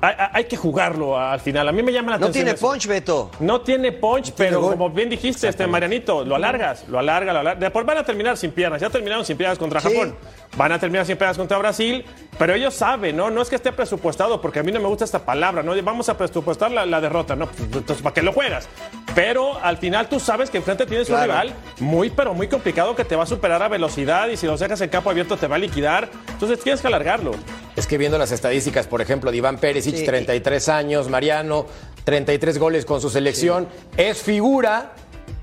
hay, 0.00 0.44
que 0.44 0.56
jugarlo 0.56 1.18
al 1.18 1.40
final. 1.40 1.68
A 1.68 1.72
mí 1.72 1.82
me 1.82 1.92
llama 1.92 2.10
la 2.12 2.16
atención. 2.16 2.46
No 2.46 2.52
tiene 2.52 2.58
punch, 2.58 2.86
Beto. 2.86 3.30
No 3.40 3.60
tiene 3.60 3.92
punch, 3.92 4.32
pero 4.36 4.60
como 4.60 4.90
bien 4.90 5.10
dijiste, 5.10 5.48
este 5.48 5.66
Marianito, 5.66 6.24
lo 6.24 6.36
alargas, 6.36 6.88
lo 6.88 6.98
alarga, 6.98 7.32
lo 7.32 7.40
alarga. 7.40 7.60
Después 7.60 7.84
van 7.84 7.98
a 7.98 8.04
terminar 8.04 8.36
sin 8.36 8.52
piernas. 8.52 8.80
Ya 8.80 8.90
terminaron 8.90 9.24
sin 9.24 9.36
piernas 9.36 9.58
contra 9.58 9.80
Japón. 9.80 10.14
Van 10.56 10.72
a 10.72 10.78
terminar 10.78 11.04
sin 11.06 11.16
piernas 11.16 11.36
contra 11.36 11.58
Brasil. 11.58 12.04
Pero 12.38 12.54
ellos 12.54 12.74
saben, 12.74 13.16
¿no? 13.16 13.30
No 13.30 13.42
es 13.42 13.48
que 13.48 13.56
esté 13.56 13.72
presupuestado, 13.72 14.40
porque 14.40 14.60
a 14.60 14.62
mí 14.62 14.70
no 14.70 14.80
me 14.80 14.86
gusta 14.86 15.04
esta 15.04 15.24
palabra, 15.24 15.62
¿no? 15.62 15.74
Vamos 15.82 16.08
a 16.08 16.16
presupuestar 16.16 16.70
la, 16.70 17.00
derrota, 17.00 17.34
¿no? 17.34 17.48
Entonces, 17.58 18.00
¿para 18.00 18.14
qué 18.14 18.22
lo 18.22 18.32
juegas? 18.32 18.68
Pero 19.14 19.58
al 19.60 19.78
final 19.78 20.08
tú 20.08 20.20
sabes 20.20 20.50
que 20.50 20.58
enfrente 20.58 20.86
tienes 20.86 21.10
un 21.10 21.20
rival 21.20 21.52
muy, 21.80 22.10
pero 22.10 22.34
muy 22.34 22.46
complicado 22.46 22.94
que 22.94 23.04
te 23.04 23.16
va 23.16 23.24
a 23.24 23.26
superar 23.26 23.62
a 23.62 23.68
velocidad 23.68 24.28
y 24.28 24.36
si 24.36 24.46
los 24.46 24.60
dejas 24.60 24.80
en 24.80 24.90
campo 24.90 25.10
abierto 25.10 25.36
te 25.36 25.48
va 25.48 25.56
a 25.56 25.58
liquidar. 25.58 26.08
Entonces 26.28 26.60
tienes 26.60 26.80
que 26.80 26.86
alargarlo. 26.86 27.32
Es 27.78 27.86
que 27.86 27.96
viendo 27.96 28.18
las 28.18 28.32
estadísticas, 28.32 28.88
por 28.88 29.00
ejemplo, 29.00 29.30
de 29.30 29.36
Iván 29.36 29.58
Pérez, 29.58 29.84
33 29.84 30.68
años, 30.68 31.08
Mariano, 31.08 31.64
33 32.02 32.58
goles 32.58 32.84
con 32.84 33.00
su 33.00 33.08
selección, 33.08 33.68
es 33.96 34.20
figura, 34.20 34.94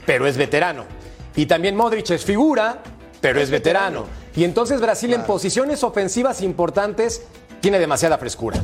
pero 0.06 0.27
es 0.27 0.36
veterano. 0.36 0.84
Y 1.38 1.46
también 1.46 1.77
Modric 1.77 2.10
es 2.10 2.25
figura, 2.25 2.80
pero 3.22 3.39
es, 3.39 3.50
veterano. 3.50 4.06
Y 4.36 4.44
entonces 4.44 4.82
Brasil 4.82 5.13
en 5.13 5.24
posiciones 5.24 5.82
ofensivas 5.82 6.42
importantes 6.42 7.22
tiene 7.62 7.80
demasiada 7.80 8.18
frescura. 8.18 8.62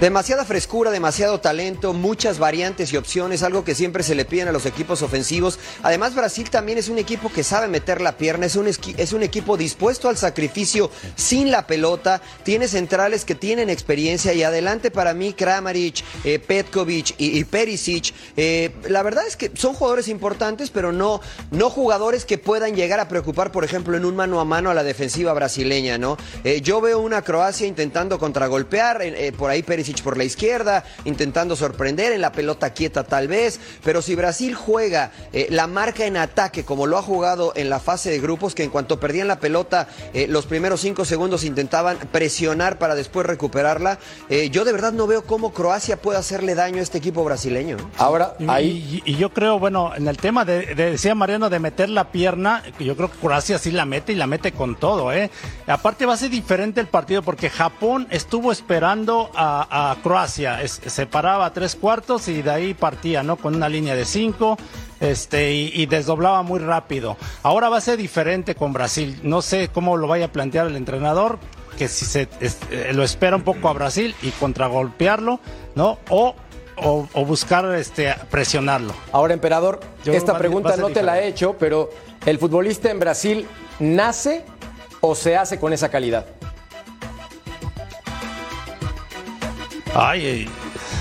Demasiada 0.00 0.44
frescura, 0.44 0.90
demasiado 0.90 1.38
talento, 1.38 1.92
muchas 1.92 2.40
variantes 2.40 2.92
y 2.92 2.96
opciones, 2.96 3.44
algo 3.44 3.64
que 3.64 3.76
siempre 3.76 4.02
se 4.02 4.16
le 4.16 4.24
piden 4.24 4.48
a 4.48 4.52
los 4.52 4.66
equipos 4.66 5.02
ofensivos. 5.02 5.60
Además, 5.84 6.16
Brasil 6.16 6.50
también 6.50 6.78
es 6.78 6.88
un 6.88 6.98
equipo 6.98 7.30
que 7.32 7.44
sabe 7.44 7.68
meter 7.68 8.00
la 8.00 8.16
pierna, 8.16 8.46
es 8.46 8.56
un, 8.56 8.66
es 8.66 9.12
un 9.12 9.22
equipo 9.22 9.56
dispuesto 9.56 10.08
al 10.08 10.16
sacrificio 10.16 10.90
sin 11.14 11.52
la 11.52 11.68
pelota, 11.68 12.20
tiene 12.42 12.66
centrales 12.66 13.24
que 13.24 13.36
tienen 13.36 13.70
experiencia 13.70 14.34
y 14.34 14.42
adelante 14.42 14.90
para 14.90 15.14
mí 15.14 15.32
Kramaric, 15.32 16.04
eh, 16.24 16.40
Petkovic 16.40 17.14
y, 17.16 17.44
Perisic. 17.44 18.12
Eh, 18.36 18.72
la 18.88 19.04
verdad 19.04 19.24
es 19.28 19.36
que 19.36 19.52
son 19.54 19.74
jugadores 19.74 20.08
importantes, 20.08 20.70
pero 20.70 20.90
no, 20.90 21.20
no 21.52 21.70
jugadores 21.70 22.24
que 22.24 22.36
puedan 22.36 22.74
llegar 22.74 22.98
a 22.98 23.06
preocupar, 23.06 23.52
por 23.52 23.64
ejemplo, 23.64 23.96
en 23.96 24.04
un 24.04 24.16
mano 24.16 24.40
a 24.40 24.44
mano 24.44 24.70
a 24.70 24.74
la 24.74 24.82
defensiva 24.82 25.32
brasileña, 25.34 25.98
¿no? 25.98 26.18
Eh, 26.42 26.60
yo 26.62 26.80
veo 26.80 26.98
una 26.98 27.22
Croacia 27.22 27.66
intentando 27.66 28.18
contragolpear, 28.18 29.00
por 29.38 29.50
ahí 29.50 29.62
Perisic 29.62 29.83
por 30.02 30.16
la 30.16 30.24
izquierda, 30.24 30.84
intentando 31.04 31.56
sorprender 31.56 32.12
en 32.12 32.20
la 32.20 32.32
pelota 32.32 32.72
quieta 32.72 33.04
tal 33.04 33.28
vez, 33.28 33.60
pero 33.82 34.02
si 34.02 34.14
Brasil 34.14 34.54
juega 34.54 35.12
eh, 35.32 35.46
la 35.50 35.66
marca 35.66 36.06
en 36.06 36.16
ataque 36.16 36.64
como 36.64 36.86
lo 36.86 36.98
ha 36.98 37.02
jugado 37.02 37.52
en 37.56 37.68
la 37.70 37.80
fase 37.80 38.10
de 38.10 38.20
grupos, 38.20 38.54
que 38.54 38.64
en 38.64 38.70
cuanto 38.70 38.98
perdían 38.98 39.28
la 39.28 39.38
pelota, 39.38 39.88
eh, 40.12 40.26
los 40.28 40.46
primeros 40.46 40.80
cinco 40.80 41.04
segundos 41.04 41.44
intentaban 41.44 41.98
presionar 42.12 42.78
para 42.78 42.94
después 42.94 43.26
recuperarla, 43.26 43.98
eh, 44.28 44.50
yo 44.50 44.64
de 44.64 44.72
verdad 44.72 44.92
no 44.92 45.06
veo 45.06 45.24
cómo 45.24 45.52
Croacia 45.52 46.00
puede 46.00 46.18
hacerle 46.18 46.54
daño 46.54 46.78
a 46.78 46.82
este 46.82 46.98
equipo 46.98 47.24
brasileño. 47.24 47.76
Ahora, 47.98 48.34
ahí... 48.48 49.02
Y, 49.04 49.16
yo 49.16 49.32
creo, 49.32 49.58
bueno, 49.58 49.92
en 49.94 50.08
el 50.08 50.16
tema 50.16 50.44
de, 50.44 50.74
decía 50.74 51.14
Mariano, 51.14 51.50
de 51.50 51.58
meter 51.58 51.88
la 51.88 52.10
pierna, 52.10 52.62
yo 52.78 52.96
creo 52.96 53.10
que 53.10 53.18
Croacia 53.18 53.58
sí 53.58 53.70
la 53.70 53.84
mete 53.84 54.12
y 54.12 54.16
la 54.16 54.26
mete 54.26 54.52
con 54.52 54.76
todo, 54.76 55.12
¿eh? 55.12 55.30
Aparte 55.66 56.06
va 56.06 56.14
a 56.14 56.16
ser 56.16 56.30
diferente 56.30 56.80
el 56.80 56.88
partido 56.88 57.22
porque 57.22 57.50
Japón 57.50 58.06
estuvo 58.10 58.52
esperando 58.52 59.30
a, 59.34 59.62
a 59.76 59.96
Croacia. 60.04 60.60
se 60.68 61.06
paraba 61.06 61.46
a 61.46 61.52
tres 61.52 61.74
cuartos 61.74 62.28
y 62.28 62.42
de 62.42 62.50
ahí 62.50 62.74
partía, 62.74 63.24
¿no? 63.24 63.34
Con 63.34 63.56
una 63.56 63.68
línea 63.68 63.96
de 63.96 64.04
cinco 64.04 64.56
este, 65.00 65.52
y, 65.52 65.84
desdoblaba 65.86 66.42
muy 66.44 66.60
rápido. 66.60 67.16
Ahora 67.42 67.68
va 67.68 67.78
a 67.78 67.80
ser 67.80 67.98
diferente 67.98 68.54
con 68.54 68.72
Brasil. 68.72 69.18
No 69.24 69.42
sé 69.42 69.68
cómo 69.68 69.96
lo 69.96 70.06
vaya 70.06 70.26
a 70.26 70.32
plantear 70.32 70.68
el 70.68 70.76
entrenador, 70.76 71.40
que 71.76 71.88
si 71.88 72.04
se 72.04 72.28
eh, 72.40 72.92
lo 72.94 73.02
espera 73.02 73.34
un 73.34 73.42
poco 73.42 73.68
a 73.68 73.72
Brasil 73.72 74.14
y 74.22 74.30
contragolpearlo, 74.30 75.40
¿no? 75.74 75.98
O 76.08 76.36
o, 76.76 77.06
buscar 77.24 77.72
este, 77.74 78.12
presionarlo. 78.30 78.94
Ahora, 79.12 79.34
emperador, 79.34 79.78
esta 80.04 80.36
pregunta 80.36 80.76
no 80.76 80.90
te 80.90 81.02
la 81.02 81.20
he 81.20 81.28
hecho, 81.28 81.56
pero 81.56 81.90
¿el 82.26 82.38
futbolista 82.38 82.90
en 82.90 82.98
Brasil 82.98 83.46
nace 83.78 84.44
o 85.00 85.14
se 85.14 85.36
hace 85.36 85.60
con 85.60 85.72
esa 85.72 85.88
calidad? 85.90 86.26
Ay, 89.94 90.48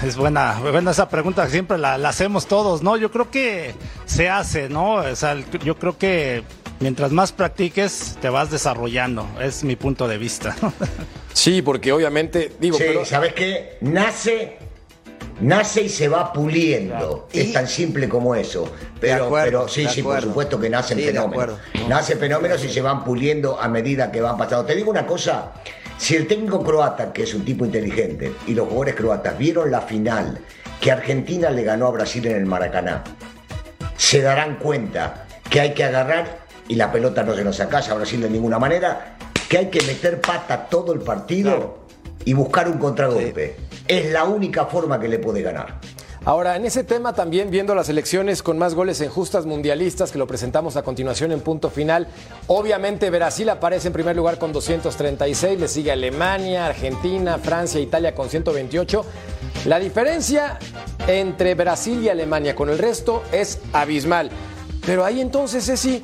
es 0.05 0.15
buena, 0.15 0.59
buena 0.59 0.91
esa 0.91 1.09
pregunta, 1.09 1.47
siempre 1.49 1.77
la, 1.77 1.95
hacemos 1.95 2.45
todos, 2.45 2.83
¿no? 2.83 2.95
Yo 2.97 3.11
creo 3.11 3.31
que 3.31 3.73
se 4.05 4.29
hace, 4.29 4.69
¿no? 4.69 4.95
O 4.95 5.15
sea, 5.15 5.35
yo 5.63 5.77
creo 5.77 5.97
que 5.97 6.43
mientras 6.79 7.11
más 7.11 7.31
practiques, 7.31 8.17
te 8.21 8.29
vas 8.29 8.51
desarrollando, 8.51 9.27
es 9.41 9.63
mi 9.63 9.75
punto 9.75 10.07
de 10.07 10.17
vista. 10.17 10.55
Sí, 11.33 11.63
porque 11.63 11.91
obviamente, 11.91 12.51
digo, 12.59 12.77
sí, 12.77 12.85
¿sabes 13.05 13.33
qué? 13.33 13.79
Nace 13.81 14.59
nace 15.41 15.83
y 15.83 15.89
se 15.89 16.07
va 16.07 16.31
puliendo. 16.31 17.27
Es 17.31 17.53
tan 17.53 17.67
simple 17.67 18.07
como 18.07 18.35
eso. 18.35 18.71
Pero, 18.99 19.31
pero 19.31 19.67
sí, 19.67 19.87
sí, 19.87 20.01
por 20.01 20.21
supuesto 20.21 20.59
que 20.59 20.69
nacen 20.69 20.99
fenómenos. 20.99 21.57
Nacen 21.87 22.19
fenómenos 22.19 22.63
y 22.63 22.69
se 22.69 22.81
van 22.81 23.03
puliendo 23.03 23.59
a 23.59 23.67
medida 23.67 24.11
que 24.11 24.21
van 24.21 24.37
pasando. 24.37 24.65
Te 24.65 24.75
digo 24.75 24.91
una 24.91 25.05
cosa, 25.05 25.53
si 25.97 26.15
el 26.15 26.27
técnico 26.27 26.63
croata, 26.63 27.13
que 27.13 27.23
es 27.23 27.33
un 27.33 27.45
tipo 27.45 27.65
inteligente, 27.65 28.33
y 28.47 28.53
los 28.53 28.67
jugadores 28.67 28.95
croatas 28.95 29.37
vieron 29.37 29.71
la 29.71 29.81
final 29.81 30.39
que 30.81 30.91
Argentina 30.91 31.49
le 31.49 31.63
ganó 31.63 31.87
a 31.87 31.91
Brasil 31.91 32.25
en 32.27 32.35
el 32.35 32.45
Maracaná, 32.45 33.03
se 33.95 34.21
darán 34.21 34.57
cuenta 34.57 35.27
que 35.49 35.61
hay 35.61 35.73
que 35.73 35.83
agarrar, 35.83 36.39
y 36.67 36.75
la 36.75 36.91
pelota 36.91 37.23
no 37.23 37.35
se 37.35 37.43
nos 37.43 37.55
saca 37.57 37.79
a 37.79 37.93
Brasil 37.93 38.21
de 38.21 38.29
ninguna 38.29 38.59
manera, 38.59 39.17
que 39.47 39.57
hay 39.57 39.69
que 39.69 39.81
meter 39.83 40.19
pata 40.19 40.67
todo 40.67 40.93
el 40.93 40.99
partido 40.99 41.85
y 42.25 42.33
buscar 42.33 42.67
un 42.67 42.77
contragolpe. 42.77 43.55
Es 43.87 44.11
la 44.11 44.23
única 44.23 44.65
forma 44.65 44.99
que 44.99 45.07
le 45.07 45.19
puede 45.19 45.41
ganar. 45.41 45.79
Ahora, 46.25 46.55
en 46.55 46.65
ese 46.65 46.85
tema 46.85 47.13
también 47.13 47.51
viendo 47.51 47.75
las 47.75 47.89
elecciones 47.89 48.41
con 48.41 48.57
más 48.57 48.75
goles 48.75 49.01
en 49.01 49.09
justas 49.09 49.45
mundialistas, 49.45 50.09
que 50.09 50.17
lo 50.17 50.25
presentamos 50.25 50.77
a 50.77 50.83
continuación 50.83 51.33
en 51.33 51.41
punto 51.41 51.69
final, 51.69 52.07
obviamente 52.47 53.09
Brasil 53.09 53.49
aparece 53.49 53.87
en 53.87 53.93
primer 53.93 54.15
lugar 54.15 54.37
con 54.37 54.53
236, 54.53 55.59
le 55.59 55.67
sigue 55.67 55.91
Alemania, 55.91 56.65
Argentina, 56.65 57.37
Francia, 57.39 57.81
Italia 57.81 58.15
con 58.15 58.29
128. 58.29 59.05
La 59.65 59.79
diferencia 59.79 60.59
entre 61.07 61.55
Brasil 61.55 62.01
y 62.01 62.07
Alemania 62.07 62.55
con 62.55 62.69
el 62.69 62.77
resto 62.77 63.23
es 63.33 63.59
abismal. 63.73 64.29
Pero 64.85 65.03
ahí 65.03 65.19
entonces, 65.19 65.65
sí, 65.77 66.01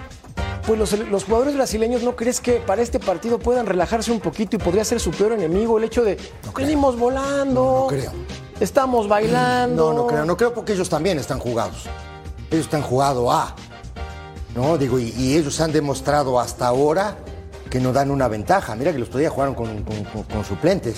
pues 0.67 0.77
los, 0.77 0.99
los 0.99 1.23
jugadores 1.23 1.55
brasileños, 1.55 2.03
¿no 2.03 2.17
crees 2.17 2.41
que 2.41 2.55
para 2.55 2.81
este 2.81 2.99
partido 2.99 3.39
puedan 3.39 3.65
relajarse 3.65 4.11
un 4.11 4.19
poquito 4.19 4.57
y 4.57 4.59
podría 4.59 4.83
ser 4.83 4.99
su 4.99 5.11
peor 5.11 5.31
enemigo 5.31 5.77
el 5.77 5.85
hecho 5.85 6.03
de 6.03 6.17
venimos 6.53 6.99
volando? 6.99 7.61
No, 7.63 7.81
no 7.83 7.87
creo. 7.87 8.11
Estamos 8.59 9.07
bailando. 9.07 9.91
No, 9.93 9.97
no 9.99 10.07
creo, 10.07 10.25
no 10.25 10.35
creo 10.37 10.53
porque 10.53 10.73
ellos 10.73 10.89
también 10.89 11.17
están 11.19 11.39
jugados. 11.39 11.85
Ellos 12.51 12.65
están 12.65 12.81
jugado 12.81 13.31
A. 13.31 13.55
¿No? 14.55 14.77
Digo, 14.77 14.99
y, 14.99 15.13
y 15.17 15.37
ellos 15.37 15.59
han 15.61 15.71
demostrado 15.71 16.39
hasta 16.39 16.67
ahora 16.67 17.15
que 17.69 17.79
no 17.79 17.93
dan 17.93 18.11
una 18.11 18.27
ventaja. 18.27 18.75
Mira 18.75 18.91
que 18.91 18.99
los 18.99 19.07
otro 19.09 19.19
día 19.19 19.29
jugaron 19.29 19.53
con, 19.55 19.83
con- 19.83 20.03
con- 20.05 20.23
con 20.23 20.43
suplentes. 20.45 20.95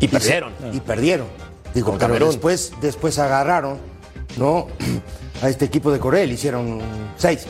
Y 0.00 0.08
perdieron. 0.08 0.52
Y 0.72 0.80
perdieron. 0.80 1.26
Digo, 1.74 1.90
Con 1.90 1.98
pero 1.98 2.26
después, 2.26 2.72
después 2.80 3.18
agarraron, 3.18 3.78
¿no? 4.36 4.68
A 5.42 5.48
este 5.48 5.64
equipo 5.64 5.90
de 5.90 5.98
Corea 5.98 6.24
le 6.24 6.34
hicieron 6.34 6.80
seis. 7.18 7.44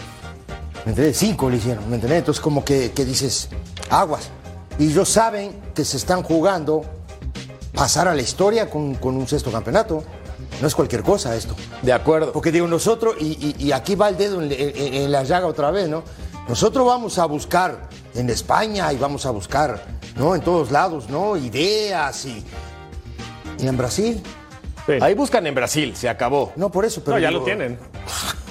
¿Me 0.87 0.90
entiendes? 0.90 1.18
Cinco 1.18 1.50
le 1.50 1.59
hicieron, 1.59 1.87
¿me 1.88 1.94
entiendes? 1.97 2.21
Entonces 2.21 2.40
como 2.42 2.64
que, 2.64 2.92
que 2.92 3.04
dices, 3.04 3.49
aguas. 3.90 4.30
Y 4.78 4.87
ellos 4.90 5.09
saben 5.11 5.52
que 5.75 5.85
se 5.85 5.99
están 5.99 6.23
jugando 6.23 6.83
pasar 7.74 8.08
a 8.08 8.14
la 8.14 8.22
historia 8.22 8.70
con, 8.70 8.94
con 8.94 9.16
un 9.16 9.26
sexto 9.28 9.50
campeonato. 9.52 10.02
No 10.60 10.68
es 10.68 10.74
cualquier 10.74 11.02
cosa 11.02 11.34
esto. 11.34 11.54
De 11.82 11.92
acuerdo. 11.92 12.32
Porque 12.32 12.52
digo, 12.52 12.66
nosotros, 12.68 13.16
y, 13.20 13.54
y- 13.58 13.66
y 13.66 13.72
aquí 13.72 13.94
va 13.96 14.08
el 14.08 14.16
dedo 14.16 14.40
en, 14.40 14.52
en- 14.52 14.94
en 14.94 15.12
la 15.12 15.24
llaga 15.24 15.46
otra 15.46 15.70
vez, 15.70 15.88
¿no? 15.88 16.04
Nosotros 16.48 16.86
vamos 16.86 17.18
a 17.18 17.24
buscar 17.26 17.88
en 18.14 18.30
España 18.30 18.92
y 18.92 18.96
vamos 18.96 19.26
a 19.26 19.30
buscar, 19.30 19.84
¿no? 20.16 20.34
En 20.34 20.42
todos 20.42 20.70
lados, 20.70 21.08
¿no? 21.08 21.36
Ideas 21.36 22.24
y. 22.26 22.44
¿Y 23.58 23.66
en 23.66 23.76
Brasil? 23.76 24.22
Sí. 24.86 24.92
Ahí 25.00 25.14
buscan 25.14 25.46
en 25.46 25.54
Brasil, 25.54 25.96
se 25.96 26.08
acabó. 26.08 26.52
No, 26.56 26.70
por 26.70 26.84
eso, 26.84 27.02
pero. 27.02 27.16
No, 27.16 27.20
ya 27.22 27.28
digo, 27.28 27.40
lo 27.40 27.44
tienen. 27.46 27.78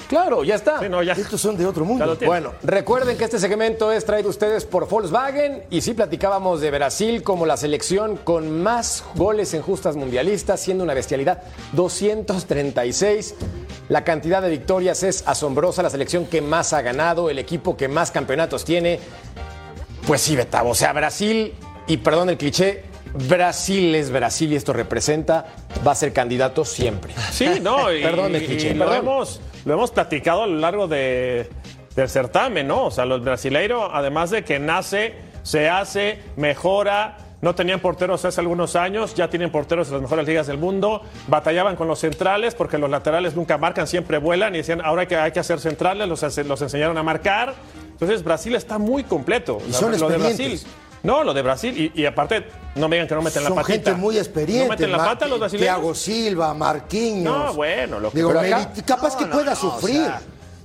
Claro, 0.08 0.44
ya 0.44 0.54
está. 0.56 0.80
Sí, 0.80 0.88
no, 0.88 1.02
ya. 1.02 1.14
Estos 1.14 1.40
son 1.40 1.56
de 1.56 1.66
otro 1.66 1.84
mundo. 1.84 2.16
Bueno, 2.26 2.52
recuerden 2.62 3.16
que 3.16 3.24
este 3.24 3.38
segmento 3.38 3.90
es 3.92 4.04
traído 4.04 4.28
a 4.28 4.30
ustedes 4.30 4.64
por 4.64 4.88
Volkswagen 4.88 5.62
y 5.70 5.80
sí 5.80 5.94
platicábamos 5.94 6.60
de 6.60 6.70
Brasil 6.70 7.22
como 7.22 7.46
la 7.46 7.56
selección 7.56 8.16
con 8.16 8.62
más 8.62 9.02
goles 9.14 9.54
en 9.54 9.62
justas 9.62 9.96
mundialistas, 9.96 10.60
siendo 10.60 10.84
una 10.84 10.94
bestialidad 10.94 11.42
236. 11.72 13.34
La 13.88 14.04
cantidad 14.04 14.40
de 14.42 14.50
victorias 14.50 15.02
es 15.02 15.24
asombrosa, 15.26 15.82
la 15.82 15.90
selección 15.90 16.26
que 16.26 16.40
más 16.40 16.72
ha 16.72 16.82
ganado, 16.82 17.30
el 17.30 17.38
equipo 17.38 17.76
que 17.76 17.88
más 17.88 18.10
campeonatos 18.10 18.64
tiene. 18.64 19.00
Pues 20.06 20.20
sí, 20.20 20.36
Betavo, 20.36 20.70
o 20.70 20.74
sea, 20.74 20.92
Brasil, 20.92 21.54
y 21.86 21.96
perdón 21.98 22.28
el 22.30 22.36
cliché, 22.36 22.84
Brasil 23.28 23.94
es 23.94 24.10
Brasil 24.10 24.52
y 24.52 24.56
esto 24.56 24.72
representa, 24.72 25.46
va 25.86 25.92
a 25.92 25.94
ser 25.94 26.12
candidato 26.12 26.64
siempre. 26.64 27.14
Sí, 27.30 27.46
no, 27.62 27.92
y, 27.92 28.02
Perdón, 28.02 28.34
el 28.34 28.42
y- 28.42 28.46
cliché, 28.46 28.70
y 28.70 28.74
lo. 28.74 29.24
Lo 29.64 29.74
hemos 29.74 29.90
platicado 29.90 30.42
a 30.42 30.46
lo 30.46 30.56
largo 30.58 30.88
de, 30.88 31.48
del 31.96 32.08
certamen, 32.08 32.66
¿no? 32.66 32.86
O 32.86 32.90
sea, 32.90 33.04
los 33.04 33.22
brasileiros, 33.22 33.90
además 33.92 34.30
de 34.30 34.44
que 34.44 34.58
nace, 34.58 35.14
se 35.42 35.68
hace, 35.68 36.20
mejora. 36.36 37.18
No 37.40 37.54
tenían 37.54 37.80
porteros 37.80 38.24
hace 38.24 38.40
algunos 38.40 38.74
años, 38.74 39.14
ya 39.14 39.28
tienen 39.28 39.52
porteros 39.52 39.88
en 39.88 39.94
las 39.94 40.02
mejores 40.02 40.26
ligas 40.26 40.46
del 40.46 40.56
mundo. 40.56 41.02
Batallaban 41.28 41.76
con 41.76 41.86
los 41.86 41.98
centrales 41.98 42.54
porque 42.54 42.78
los 42.78 42.88
laterales 42.88 43.36
nunca 43.36 43.58
marcan, 43.58 43.86
siempre 43.86 44.16
vuelan 44.16 44.54
y 44.54 44.58
decían, 44.58 44.80
ahora 44.82 45.02
hay 45.02 45.08
que, 45.08 45.16
hay 45.16 45.32
que 45.32 45.40
hacer 45.40 45.60
centrales, 45.60 46.08
los, 46.08 46.22
los 46.38 46.62
enseñaron 46.62 46.96
a 46.96 47.02
marcar. 47.02 47.54
Entonces, 47.90 48.24
Brasil 48.24 48.54
está 48.54 48.78
muy 48.78 49.04
completo. 49.04 49.58
Y 49.68 49.72
son 49.74 49.98
lo 49.98 50.08
de 50.08 50.16
Brasil. 50.16 50.60
No, 51.04 51.22
lo 51.22 51.32
de 51.32 51.42
Brasil. 51.42 51.92
Y, 51.94 52.00
y 52.02 52.06
aparte, 52.06 52.46
no 52.74 52.88
me 52.88 52.96
digan 52.96 53.06
que 53.08 53.14
no 53.14 53.22
meten 53.22 53.42
la 53.44 53.48
Son 53.50 53.56
patita. 53.58 53.72
gente 53.74 53.92
muy 53.94 54.18
experiente. 54.18 54.64
No 54.64 54.70
meten 54.70 54.90
la 54.90 54.98
pata 54.98 55.26
los 55.28 55.38
brasileños. 55.38 55.74
Thiago 55.74 55.94
Silva, 55.94 56.52
Marquinhos. 56.54 57.46
No, 57.46 57.54
bueno, 57.54 58.00
lo 58.00 58.10
que- 58.10 58.16
Digo, 58.16 58.30
acá- 58.30 58.72
capaz 58.84 59.16
que 59.16 59.24
No, 59.24 59.28
no, 59.30 59.34
pueda 59.36 59.50
no, 59.50 59.56
sufrir. 59.56 60.00
o 60.00 60.04
sea- 60.06 60.22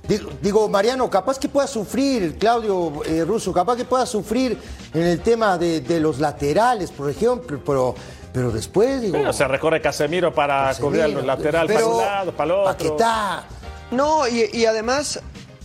Digo, 0.08 0.30
digo, 0.42 0.68
Mariano, 0.68 1.08
capaz 1.08 1.38
que 1.38 1.48
pueda 1.48 1.68
sufrir, 1.68 2.36
Claudio 2.36 3.02
eh, 3.04 3.22
Russo, 3.24 3.52
capaz 3.52 3.76
que 3.76 3.84
pueda 3.84 4.06
sufrir 4.06 4.58
en 4.92 5.02
el 5.02 5.20
tema 5.20 5.56
de, 5.56 5.82
de 5.82 6.00
los 6.00 6.18
laterales, 6.18 6.90
por 6.90 7.08
ejemplo, 7.08 7.60
pero, 7.64 7.94
pero 8.32 8.50
después, 8.50 9.02
digo. 9.02 9.12
Bueno, 9.18 9.32
se 9.32 9.46
recorre 9.46 9.80
Casemiro 9.80 10.34
para 10.34 10.64
Casemiro, 10.68 11.04
cubrir 11.04 11.18
el 11.18 11.26
lateral 11.26 11.66
para 11.68 11.86
un 11.86 11.96
lado, 11.98 12.32
para 12.32 12.44
el 12.46 12.50
otro. 12.52 12.64
Paquetá, 12.72 13.44
No, 13.92 14.26
y, 14.26 14.48
y 14.52 14.64
además 14.66 15.20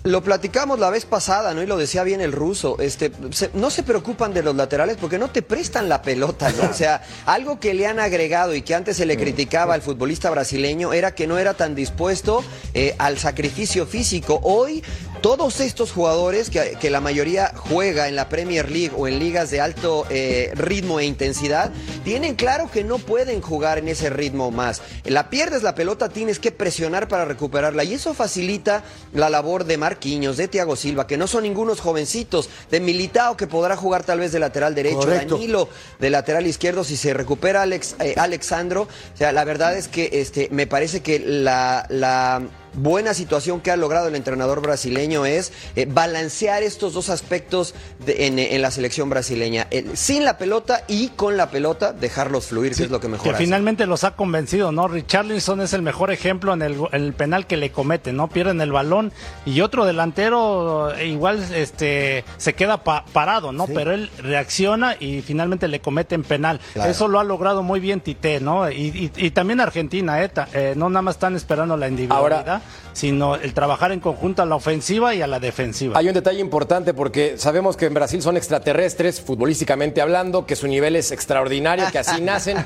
lo 0.06 0.22
platicamos 0.24 0.80
la 0.80 0.92
vez 0.92 1.04
pasada, 1.06 1.54
¿no? 1.56 1.64
Y 1.64 1.66
lo 1.66 1.78
decía 1.78 2.04
bien 2.04 2.22
el 2.22 2.32
ruso. 2.32 2.78
Este, 2.80 3.12
se- 3.32 3.50
no 3.56 3.72
se 3.72 3.82
preocupan 3.82 4.34
de 4.36 4.44
los 4.44 4.56
laterales 4.56 4.98
porque 5.02 5.18
no 5.18 5.30
te 5.30 5.42
prestan 5.42 5.90
la 5.90 6.04
pelota, 6.04 6.52
¿no? 6.52 6.70
O 6.70 6.74
sea, 6.74 7.02
algo 7.26 7.60
que 7.60 7.74
le 7.74 7.88
han 7.88 8.00
agregado 8.00 8.54
y 8.54 8.62
que 8.62 8.76
antes 8.76 8.98
se 8.98 9.08
le 9.08 9.18
criticaba 9.18 9.74
al 9.74 9.82
futbolista 9.82 10.30
brasileño 10.30 10.94
era 10.94 11.16
que 11.16 11.26
no 11.26 11.40
era 11.40 11.56
tan 11.56 11.74
dispuesto 11.74 12.44
eh, 12.76 12.96
al 13.00 13.18
sacrificio 13.18 13.88
físico. 13.88 14.40
Hoy, 14.44 14.84
todos 15.22 15.60
estos 15.60 15.92
jugadores 15.92 16.50
que, 16.50 16.78
que 16.80 16.90
la 16.90 17.02
mayoría 17.02 17.52
juega 17.56 18.08
en 18.08 18.16
la 18.16 18.30
Premier 18.30 18.70
League 18.70 18.92
o 18.96 19.08
en 19.08 19.20
ligas 19.20 19.52
de 19.52 19.62
alto 19.62 20.06
eh, 20.10 20.52
ritmo 20.56 21.00
e 21.00 21.06
intensidad, 21.06 21.72
tienen 22.04 22.36
claro 22.36 22.70
que 22.72 22.84
no 22.84 23.00
pueden 23.00 23.42
jugar 23.42 23.78
en 23.78 23.88
ese 23.88 24.10
ritmo 24.10 24.52
más. 24.52 24.82
La 25.04 25.30
pierdes 25.30 25.64
la 25.64 25.76
pelota, 25.76 26.10
tienes 26.10 26.40
que 26.40 26.52
presionar 26.52 27.08
para 27.08 27.26
recuperarla 27.26 27.84
y 27.84 27.94
eso 27.94 28.14
facilita 28.14 28.84
la 29.14 29.30
labor 29.30 29.66
de 29.66 29.78
Marquinhos, 29.78 30.38
de 30.38 30.48
Thiago 30.48 30.76
Silva, 30.76 31.08
que 31.08 31.18
no 31.18 31.28
son 31.28 31.44
ningunos 31.44 31.80
jovencitos, 31.80 32.50
de 32.70 32.80
Militao 32.80 33.38
que 33.38 33.48
podrá 33.48 33.76
jugar 33.76 34.04
tal 34.04 34.20
vez 34.20 34.32
de 34.32 34.40
lateral 34.40 34.76
derecho, 34.76 35.00
Correcto. 35.00 35.36
Danilo 35.36 35.70
de 36.00 36.10
lateral 36.10 36.48
izquierdo 36.48 36.84
si 36.84 36.98
se 36.98 37.14
recupera 37.14 37.62
Alex, 37.62 37.96
eh, 38.00 38.16
Alexandro. 38.18 38.84
O 39.14 39.18
sea, 39.18 39.32
la 39.32 39.44
verdad 39.44 39.78
es 39.78 39.88
que 39.88 40.10
este 40.14 40.50
me 40.52 40.68
parece 40.68 41.02
que 41.02 41.20
la, 41.20 41.86
la 41.90 42.42
buena 42.76 43.14
situación 43.14 43.62
que 43.62 43.72
ha 43.72 43.78
logrado 43.78 44.08
el 44.08 44.16
entrenador 44.16 44.62
brasileño 44.62 45.26
es 45.26 45.52
eh, 45.76 45.86
balancear 45.90 46.64
estos 46.64 46.94
dos 46.94 47.10
aspectos 47.10 47.74
de- 48.06 48.28
en, 48.28 48.40
en 48.40 48.62
la 48.62 48.72
selección 48.72 49.10
brasileña. 49.10 49.68
El- 49.72 49.96
sin 49.98 50.24
la 50.26 50.38
pelota 50.38 50.84
y 50.88 51.10
con 51.10 51.38
la 51.38 51.50
pelota 51.50 51.94
dejarlos 51.94 52.48
fluir, 52.48 52.76
que 52.76 52.84
es 52.84 52.90
lo 52.92 53.00
que 53.00 53.08
mejor 53.08 53.24
que 53.24 53.30
hace. 53.36 53.44
finalmente 53.44 53.86
los 53.86 54.04
ha 54.04 54.16
convencido, 54.16 54.72
¿no? 54.72 54.88
Richarlison 54.88 55.62
es 55.62 55.74
el 55.74 55.82
mejor 55.82 56.12
ejemplo 56.12 56.54
en 56.54 56.62
el, 56.62 56.76
go- 56.76 56.90
en 56.92 57.04
el 57.04 57.14
penal 57.14 57.48
que 57.48 57.58
le 57.58 57.72
comete, 57.72 58.14
¿no? 58.14 58.28
Pierden 58.28 58.62
el 58.62 58.72
balón 58.72 59.12
y 59.46 59.62
otro 59.62 59.86
delantero 59.86 60.94
eh, 60.96 61.08
igual 61.08 61.44
este 61.54 62.24
se 62.38 62.54
queda 62.54 62.84
pa- 62.84 63.06
parado, 63.14 63.52
¿no? 63.52 63.68
Pero 63.68 63.92
él 63.94 64.10
reacciona 64.20 64.96
y 65.00 65.22
finalmente 65.22 65.68
le 65.68 65.80
cometen 65.80 66.24
penal. 66.24 66.60
Claro. 66.74 66.92
Eso 66.92 67.08
lo 67.08 67.20
ha 67.20 67.24
logrado 67.24 67.64
muy 67.64 67.80
bien 67.80 68.02
Tite, 68.02 68.40
¿no? 68.40 68.70
Y, 68.70 68.76
y- 68.76 69.12
y 69.26 69.32
también 69.32 69.60
Argentina, 69.62 70.22
¿eh? 70.24 70.30
Ta- 70.30 70.48
eh, 70.54 70.74
no 70.76 70.90
nada 70.90 71.02
más 71.02 71.16
están 71.16 71.36
esperando 71.36 71.78
la 71.78 71.88
individualidad, 71.88 72.62
sino 72.94 73.36
el 73.36 73.54
trabajar 73.54 73.92
en 73.92 74.00
conjunto 74.00 74.42
a 74.42 74.46
la 74.46 74.56
ofensiva 74.56 75.14
y 75.14 75.22
a 75.22 75.28
la 75.28 75.40
defensiva. 75.40 75.98
Hay 76.00 76.08
un 76.08 76.14
detalle 76.14 76.40
importante 76.40 76.94
porque 76.94 77.38
sabemos 77.38 77.76
que 77.76 77.86
en 77.86 77.94
Brasil 77.94 78.22
son 78.22 78.38
extraterrestres, 78.38 79.20
futbolísticamente 79.20 80.02
hablando, 80.02 80.46
que 80.46 80.56
su 80.56 80.68
nivel 80.68 80.96
es 80.96 81.12
extraordinario, 81.12 81.86
que 81.92 82.00
así 82.00 82.22
nacen. 82.22 82.58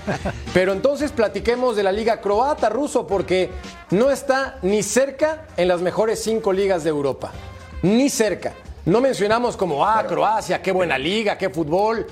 Pero 0.53 0.73
entonces 0.73 1.11
platiquemos 1.11 1.75
de 1.75 1.83
la 1.83 1.91
liga 1.91 2.21
croata 2.21 2.69
ruso 2.69 3.07
porque 3.07 3.49
no 3.89 4.11
está 4.11 4.59
ni 4.61 4.83
cerca 4.83 5.47
en 5.57 5.67
las 5.67 5.81
mejores 5.81 6.21
cinco 6.21 6.53
ligas 6.53 6.83
de 6.83 6.89
Europa. 6.89 7.31
Ni 7.81 8.09
cerca. 8.09 8.53
No 8.85 9.01
mencionamos 9.01 9.57
como, 9.57 9.85
ah, 9.85 10.05
Croacia, 10.07 10.61
qué 10.61 10.71
buena 10.71 10.97
liga, 10.97 11.37
qué 11.37 11.49
fútbol. 11.49 12.07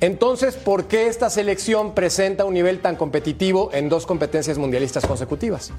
Entonces, 0.00 0.56
¿por 0.56 0.86
qué 0.86 1.08
esta 1.08 1.28
selección 1.28 1.94
presenta 1.94 2.44
un 2.44 2.54
nivel 2.54 2.80
tan 2.80 2.96
competitivo 2.96 3.70
en 3.72 3.88
dos 3.88 4.06
competencias 4.06 4.56
mundialistas 4.56 5.04
consecutivas? 5.04 5.72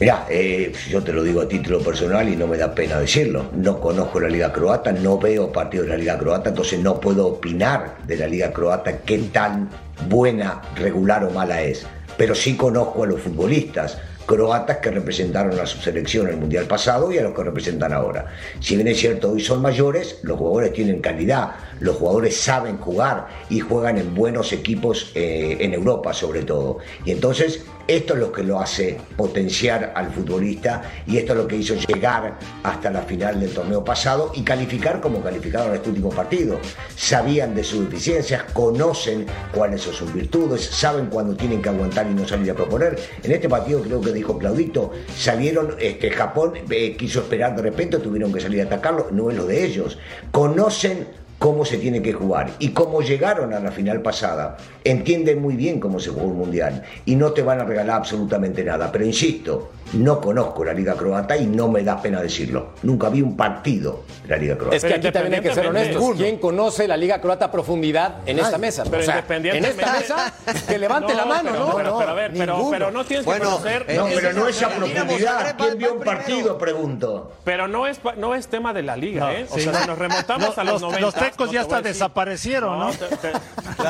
Mirá, 0.00 0.26
eh, 0.28 0.72
yo 0.90 1.04
te 1.04 1.12
lo 1.12 1.22
digo 1.22 1.40
a 1.40 1.46
título 1.46 1.78
personal 1.78 2.28
y 2.28 2.34
no 2.34 2.48
me 2.48 2.56
da 2.56 2.74
pena 2.74 2.98
decirlo. 2.98 3.50
No 3.54 3.78
conozco 3.78 4.18
la 4.18 4.28
Liga 4.28 4.52
Croata, 4.52 4.90
no 4.90 5.18
veo 5.18 5.52
partidos 5.52 5.86
de 5.86 5.92
la 5.92 5.98
Liga 5.98 6.18
Croata, 6.18 6.48
entonces 6.48 6.80
no 6.80 6.98
puedo 6.98 7.28
opinar 7.28 7.98
de 8.04 8.16
la 8.16 8.26
Liga 8.26 8.52
Croata 8.52 8.98
qué 9.02 9.18
tan 9.32 9.70
buena, 10.08 10.60
regular 10.74 11.24
o 11.24 11.30
mala 11.30 11.62
es. 11.62 11.86
Pero 12.16 12.34
sí 12.34 12.56
conozco 12.56 13.04
a 13.04 13.06
los 13.06 13.20
futbolistas 13.20 13.98
croatas 14.26 14.78
que 14.78 14.90
representaron 14.90 15.58
a 15.60 15.66
su 15.66 15.78
selección 15.78 16.26
en 16.26 16.34
el 16.34 16.40
Mundial 16.40 16.66
pasado 16.66 17.12
y 17.12 17.18
a 17.18 17.22
los 17.22 17.34
que 17.34 17.44
representan 17.44 17.92
ahora. 17.92 18.26
Si 18.60 18.74
bien 18.74 18.88
es 18.88 18.98
cierto, 18.98 19.32
hoy 19.32 19.40
son 19.40 19.62
mayores, 19.62 20.18
los 20.22 20.38
jugadores 20.38 20.72
tienen 20.72 21.00
calidad, 21.00 21.52
los 21.80 21.96
jugadores 21.96 22.36
saben 22.36 22.78
jugar 22.78 23.28
y 23.50 23.60
juegan 23.60 23.98
en 23.98 24.14
buenos 24.14 24.52
equipos 24.52 25.10
eh, 25.14 25.56
en 25.60 25.74
Europa 25.74 26.12
sobre 26.12 26.42
todo. 26.42 26.78
Y 27.04 27.10
entonces 27.10 27.64
esto 27.86 28.14
es 28.14 28.20
lo 28.20 28.32
que 28.32 28.42
lo 28.42 28.60
hace 28.60 28.98
potenciar 29.16 29.92
al 29.94 30.10
futbolista 30.10 30.82
y 31.06 31.18
esto 31.18 31.32
es 31.32 31.38
lo 31.38 31.46
que 31.46 31.56
hizo 31.56 31.74
llegar 31.74 32.38
hasta 32.62 32.90
la 32.90 33.02
final 33.02 33.38
del 33.38 33.50
torneo 33.50 33.84
pasado 33.84 34.32
y 34.34 34.42
calificar 34.42 35.02
como 35.02 35.20
calificaron 35.20 35.68
en 35.68 35.74
este 35.74 35.90
último 35.90 36.08
partido. 36.08 36.58
Sabían 36.96 37.54
de 37.54 37.62
sus 37.62 37.84
deficiencias, 37.84 38.44
conocen 38.54 39.26
cuáles 39.52 39.82
son 39.82 39.92
sus 39.92 40.14
virtudes, 40.14 40.64
saben 40.64 41.06
cuándo 41.06 41.36
tienen 41.36 41.60
que 41.60 41.68
aguantar 41.68 42.06
y 42.10 42.14
no 42.14 42.26
salir 42.26 42.52
a 42.52 42.54
proponer. 42.54 42.98
En 43.22 43.32
este 43.32 43.48
partido 43.50 43.82
creo 43.82 44.00
que 44.00 44.12
dijo 44.12 44.38
Claudito, 44.38 44.92
salieron, 45.14 45.76
este, 45.78 46.10
Japón 46.10 46.54
eh, 46.70 46.96
quiso 46.96 47.20
esperar 47.20 47.54
de 47.54 47.62
repente, 47.62 47.98
tuvieron 47.98 48.32
que 48.32 48.40
salir 48.40 48.62
a 48.62 48.64
atacarlo, 48.64 49.08
no 49.10 49.30
es 49.30 49.36
lo 49.36 49.46
de 49.46 49.62
ellos. 49.62 49.98
Conocen 50.30 51.06
cómo 51.44 51.66
se 51.66 51.76
tiene 51.76 52.00
que 52.00 52.14
jugar. 52.14 52.52
Y 52.58 52.70
como 52.70 53.02
llegaron 53.02 53.52
a 53.52 53.60
la 53.60 53.70
final 53.70 54.00
pasada, 54.00 54.56
entienden 54.82 55.42
muy 55.42 55.56
bien 55.56 55.78
cómo 55.78 56.00
se 56.00 56.08
jugó 56.08 56.24
un 56.28 56.38
mundial 56.38 56.82
y 57.04 57.16
no 57.16 57.32
te 57.32 57.42
van 57.42 57.60
a 57.60 57.64
regalar 57.64 57.96
absolutamente 57.96 58.64
nada. 58.64 58.90
Pero 58.90 59.04
insisto, 59.04 59.72
no 59.92 60.22
conozco 60.22 60.64
la 60.64 60.72
Liga 60.72 60.94
Croata 60.94 61.36
y 61.36 61.44
no 61.46 61.68
me 61.68 61.82
da 61.82 62.00
pena 62.00 62.22
decirlo. 62.22 62.68
Nunca 62.82 63.10
vi 63.10 63.20
un 63.20 63.36
partido 63.36 64.04
de 64.22 64.28
la 64.30 64.36
Liga 64.38 64.56
Croata. 64.56 64.76
Es 64.76 64.84
que 64.86 64.94
aquí 64.94 65.12
también 65.12 65.34
hay 65.34 65.40
que 65.42 65.52
ser 65.54 65.66
honestos. 65.66 66.14
¿Quién 66.16 66.38
conoce 66.38 66.88
la 66.88 66.96
Liga 66.96 67.20
Croata 67.20 67.44
a 67.44 67.50
profundidad 67.52 68.20
en 68.24 68.38
esta 68.38 68.56
mesa? 68.56 68.84
pero 68.90 69.02
O 69.02 69.04
sea, 69.04 69.22
en 69.28 69.64
esta 69.66 69.92
mesa, 69.92 70.32
que 70.66 70.78
levante 70.78 71.14
la 71.14 71.26
mano, 71.26 71.50
pero, 71.52 71.66
¿no? 71.66 71.76
Pero, 71.76 71.90
No, 71.90 71.98
pero 71.98 72.10
a 72.10 72.14
ver, 72.14 72.32
pero, 72.32 72.90
no 72.90 73.04
tienes 73.04 73.26
Bueno, 73.26 73.44
que 73.44 73.50
conocer. 73.50 73.84
eh, 73.88 73.96
No, 73.96 74.08
eh, 74.08 74.12
pero 74.16 74.32
no 74.32 74.48
esa 74.48 74.66
Argentina, 74.66 75.00
profundidad. 75.02 75.56
¿Quién 75.58 75.76
vio 75.78 75.92
un 75.92 76.00
partido? 76.00 76.56
Pregunto. 76.56 77.32
Pero 77.44 77.68
no 77.68 77.86
es, 77.86 78.00
no 78.16 78.34
es 78.34 78.48
tema 78.48 78.72
de 78.72 78.82
la 78.82 78.96
liga, 78.96 79.34
¿eh? 79.34 79.46
O 79.50 79.54
sí. 79.54 79.60
sea, 79.60 79.74
si 79.82 79.86
nos 79.86 79.98
remontamos 79.98 80.56
a 80.56 80.64
los, 80.64 80.80
los- 80.80 80.92
90. 80.92 81.00
No 81.38 81.52
ya 81.52 81.60
hasta 81.62 81.82
desaparecieron, 81.82 82.78
¿no? 82.78 82.90
te- 82.90 83.16
te- 83.16 83.28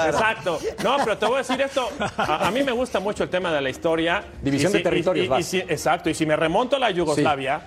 Exacto. 0.08 0.58
No, 0.82 0.96
pero 1.04 1.18
te 1.18 1.26
voy 1.26 1.36
a 1.36 1.38
decir 1.38 1.60
esto. 1.60 1.88
A, 2.16 2.46
a 2.46 2.50
mí 2.50 2.62
me 2.62 2.72
gusta 2.72 3.00
mucho 3.00 3.22
el 3.24 3.30
tema 3.30 3.52
de 3.52 3.60
la 3.60 3.70
historia. 3.70 4.24
División 4.42 4.72
Y 4.72 4.76
de 4.78 4.82
territorios, 4.82 5.22
y- 5.24 5.26
y- 5.26 5.28
vas. 5.28 5.40
y 5.40 5.42
si- 5.44 5.58
exacto. 5.58 6.10
Y 6.10 6.14
si 6.14 6.26
me 6.26 6.36
remonto 6.36 6.76
a 6.76 6.78
la 6.78 6.90
Yugoslavia. 6.90 7.60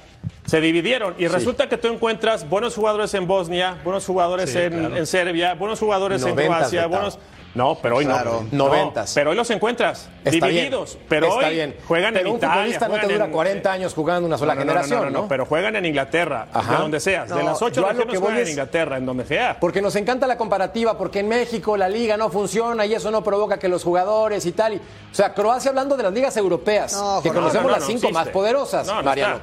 Se 0.45 0.61
dividieron 0.61 1.13
y 1.17 1.27
resulta 1.27 1.67
que 1.67 1.77
tú 1.77 1.89
encuentras 1.89 2.47
buenos 2.47 2.73
jugadores 2.73 3.13
en 3.13 3.27
Bosnia, 3.27 3.77
buenos 3.83 4.05
jugadores 4.05 4.49
Sí, 4.49 4.57
en, 4.59 4.79
claro. 4.79 4.95
en 4.97 5.05
Serbia, 5.05 5.53
buenos 5.55 5.77
jugadores 5.79 6.23
en 6.23 6.35
Croacia, 6.35 6.87
buenos. 6.87 7.19
No, 7.57 7.75
pero 7.81 7.97
hoy 7.97 8.05
Claro. 8.05 8.45
no. 8.51 8.65
Noventas. 8.65 9.09
No, 9.09 9.15
pero 9.15 9.29
hoy 9.31 9.35
los 9.35 9.49
encuentras 9.49 10.07
Está 10.23 10.45
divididos. 10.47 10.93
bien, 10.93 11.05
Pero 11.09 11.27
está 11.27 11.47
hoy 11.47 11.55
bien. 11.55 11.75
juegan 11.87 12.13
pero 12.13 12.25
en 12.27 12.31
un 12.33 12.37
Italia. 12.37 12.55
futbolista 12.55 12.87
no 12.87 12.93
te 12.93 12.99
juegan 12.99 13.15
dura 13.15 13.25
en- 13.25 13.31
40 13.31 13.71
años 13.71 13.93
jugando 13.93 14.27
una 14.27 14.37
sola 14.37 14.53
no, 14.53 14.59
no, 14.61 14.65
no, 14.65 14.71
generación, 14.71 14.99
no, 15.05 15.09
no, 15.09 15.21
¿no? 15.23 15.27
pero 15.27 15.45
juegan 15.45 15.75
en 15.75 15.85
Inglaterra, 15.87 16.47
Ajá. 16.53 16.71
de 16.73 16.77
donde 16.77 16.99
seas. 16.99 17.29
de 17.29 17.43
las 17.43 17.61
ocho 17.61 17.81
regiones 17.81 18.05
que 18.13 18.17
juegan 18.19 18.39
en 18.39 18.47
Inglaterra, 18.47 18.97
en 18.97 19.05
donde 19.05 19.25
sea. 19.25 19.57
Porque 19.59 19.81
nos 19.81 19.95
encanta 19.95 20.27
la 20.27 20.37
comparativa, 20.37 20.97
porque 20.97 21.19
en 21.19 21.27
México 21.27 21.75
la 21.75 21.89
liga 21.89 22.15
no 22.15 22.29
funciona 22.29 22.85
y 22.85 22.93
eso 22.93 23.09
no 23.11 23.23
provoca 23.23 23.57
que 23.57 23.67
los 23.67 23.83
jugadores 23.83 24.45
y 24.45 24.51
tal. 24.51 24.75
y- 24.75 24.77
o 24.77 25.15
sea, 25.15 25.33
Croacia 25.33 25.69
hablando 25.69 25.97
de 25.97 26.03
las 26.03 26.13
ligas 26.13 26.37
europeas, 26.37 26.93
No, 26.93 27.21
que 27.23 27.29
conocemos 27.29 27.63
no, 27.67 27.71
no, 27.71 27.75
las 27.79 27.85
cinco 27.87 28.11
más 28.11 28.27
poderosas, 28.29 28.85
No, 28.85 28.95
no 28.95 29.03
Mariano. 29.03 29.39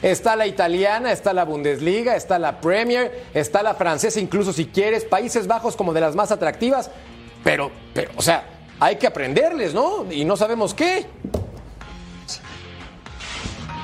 Está. 0.00 0.36
la 0.36 0.46
italiana, 0.46 1.10
está 1.10 1.32
la 1.32 1.44
Bundesliga, 1.44 2.14
está 2.14 2.38
la 2.38 2.60
Premier, 2.60 3.24
está 3.34 3.64
la 3.64 3.74
francesa, 3.74 4.20
incluso 4.20 4.52
si 4.52 4.66
quieres, 4.66 5.04
Países 5.04 5.48
Bajos 5.48 5.74
como 5.74 5.92
de 5.92 6.00
las 6.00 6.14
más 6.14 6.30
atractivas. 6.30 6.90
Pero, 7.48 7.70
pero, 7.94 8.10
o 8.14 8.20
sea, 8.20 8.44
hay 8.78 8.96
que 8.96 9.06
aprenderles, 9.06 9.72
¿no? 9.72 10.04
Y 10.12 10.22
no 10.26 10.36
sabemos 10.36 10.74
qué. 10.74 11.06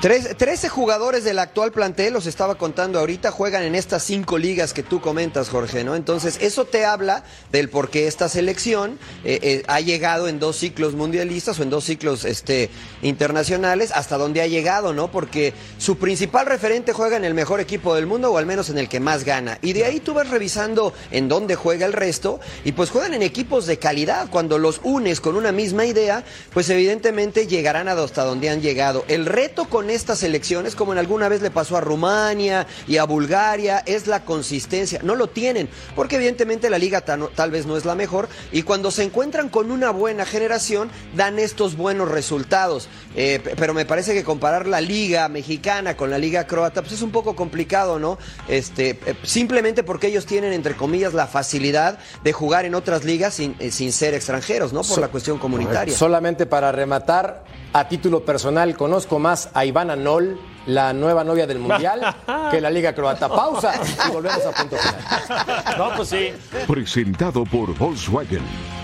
Tres- 0.05 0.37
13 0.37 0.69
jugadores 0.69 1.23
del 1.23 1.39
actual 1.39 1.71
plantel, 1.71 2.13
los 2.13 2.27
estaba 2.27 2.59
contando 2.59 2.99
ahorita, 2.99 3.31
juegan 3.31 3.63
en 3.63 3.73
estas 3.73 4.03
cinco 4.03 4.37
ligas 4.37 4.71
que 4.71 4.83
tú 4.83 5.01
comentas, 5.01 5.49
Jorge, 5.49 5.83
¿no? 5.83 5.95
Entonces, 5.95 6.37
eso 6.41 6.65
te 6.65 6.85
habla 6.85 7.23
del 7.51 7.71
por 7.71 7.89
qué 7.89 8.05
esta 8.05 8.29
selección 8.29 8.99
eh, 9.23 9.39
eh, 9.41 9.63
ha 9.65 9.79
llegado 9.79 10.27
en 10.27 10.37
dos 10.37 10.57
ciclos 10.57 10.93
mundialistas 10.93 11.57
o 11.59 11.63
en 11.63 11.71
dos 11.71 11.85
ciclos 11.85 12.23
este, 12.23 12.69
internacionales, 13.01 13.91
hasta 13.95 14.19
donde 14.19 14.43
ha 14.43 14.45
llegado, 14.45 14.93
¿no? 14.93 15.09
Porque 15.09 15.55
su 15.79 15.97
principal 15.97 16.45
referente 16.45 16.93
juega 16.93 17.17
en 17.17 17.25
el 17.25 17.33
mejor 17.33 17.59
equipo 17.59 17.95
del 17.95 18.05
mundo 18.05 18.31
o 18.31 18.37
al 18.37 18.45
menos 18.45 18.69
en 18.69 18.77
el 18.77 18.87
que 18.87 18.99
más 18.99 19.23
gana. 19.23 19.57
Y 19.63 19.73
de 19.73 19.85
ahí 19.85 19.99
tú 19.99 20.13
vas 20.13 20.29
revisando 20.29 20.93
en 21.09 21.27
dónde 21.27 21.55
juega 21.55 21.87
el 21.87 21.93
resto 21.93 22.39
y 22.63 22.73
pues 22.73 22.91
juegan 22.91 23.15
en 23.15 23.23
equipos 23.23 23.65
de 23.65 23.79
calidad. 23.79 24.29
Cuando 24.29 24.59
los 24.59 24.81
unes 24.83 25.19
con 25.19 25.35
una 25.35 25.51
misma 25.51 25.87
idea, 25.87 26.23
pues 26.53 26.69
evidentemente 26.69 27.47
llegarán 27.47 27.87
hasta 27.87 28.23
donde 28.23 28.51
han 28.51 28.61
llegado. 28.61 29.03
El 29.07 29.25
reto 29.25 29.65
con 29.65 29.94
estas 29.95 30.19
selecciones, 30.19 30.75
como 30.75 30.91
en 30.93 30.99
alguna 30.99 31.29
vez 31.29 31.41
le 31.41 31.49
pasó 31.51 31.77
a 31.77 31.81
Rumania 31.81 32.67
y 32.87 32.97
a 32.97 33.05
Bulgaria, 33.05 33.83
es 33.85 34.07
la 34.07 34.23
consistencia. 34.25 34.99
No 35.03 35.15
lo 35.15 35.27
tienen, 35.27 35.69
porque 35.95 36.17
evidentemente 36.17 36.69
la 36.69 36.77
liga 36.77 37.01
tan- 37.01 37.27
tal 37.35 37.51
vez 37.51 37.65
no 37.65 37.77
es 37.77 37.85
la 37.85 37.95
mejor 37.95 38.27
y 38.51 38.61
cuando 38.63 38.91
se 38.91 39.03
encuentran 39.03 39.49
con 39.49 39.71
una 39.71 39.91
buena 39.91 40.25
generación 40.25 40.89
dan 41.15 41.39
estos 41.39 41.75
buenos 41.77 42.09
resultados. 42.09 42.87
Eh, 43.15 43.41
pero 43.57 43.73
me 43.73 43.85
parece 43.85 44.13
que 44.13 44.23
comparar 44.23 44.67
la 44.67 44.81
liga 44.81 45.29
mexicana 45.29 45.95
con 45.95 46.09
la 46.09 46.17
liga 46.17 46.45
croata 46.47 46.81
pues 46.81 46.93
es 46.93 47.01
un 47.01 47.11
poco 47.11 47.35
complicado, 47.35 47.97
¿no? 47.97 48.17
Este, 48.47 48.99
eh, 49.05 49.15
simplemente 49.23 49.83
porque 49.83 50.07
ellos 50.07 50.25
tienen 50.25 50.51
entre 50.53 50.75
comillas 50.75 51.13
la 51.13 51.25
facilidad 51.27 51.97
de 52.23 52.33
jugar 52.33 52.65
en 52.65 52.75
otras 52.75 53.03
ligas 53.05 53.35
sin, 53.35 53.55
eh, 53.59 53.71
sin 53.71 53.91
ser 53.93 54.13
extranjeros, 54.13 54.73
¿no? 54.73 54.79
Por 54.81 54.95
So- 54.95 55.01
la 55.01 55.07
cuestión 55.07 55.37
comunitaria. 55.39 55.95
Solamente 55.95 56.45
para 56.45 56.71
rematar, 56.71 57.43
a 57.73 57.89
título 57.89 58.23
personal, 58.23 58.75
conozco 58.77 59.19
más 59.19 59.49
a 59.53 59.65
Ivana 59.75 59.97
Nol, 59.97 60.39
la 60.67 60.93
nueva 60.93 61.25
novia 61.25 61.45
del 61.45 61.59
Mundial, 61.59 61.99
que 62.49 62.61
la 62.61 62.69
Liga 62.69 62.95
Croata. 62.95 63.27
Pausa 63.27 63.73
y 64.07 64.09
volvemos 64.09 64.45
a 64.45 64.51
punto 64.51 64.77
final. 64.77 65.77
No, 65.77 65.93
pues 65.97 66.07
sí. 66.07 66.31
Presentado 66.65 67.43
por 67.43 67.77
Volkswagen. 67.77 68.74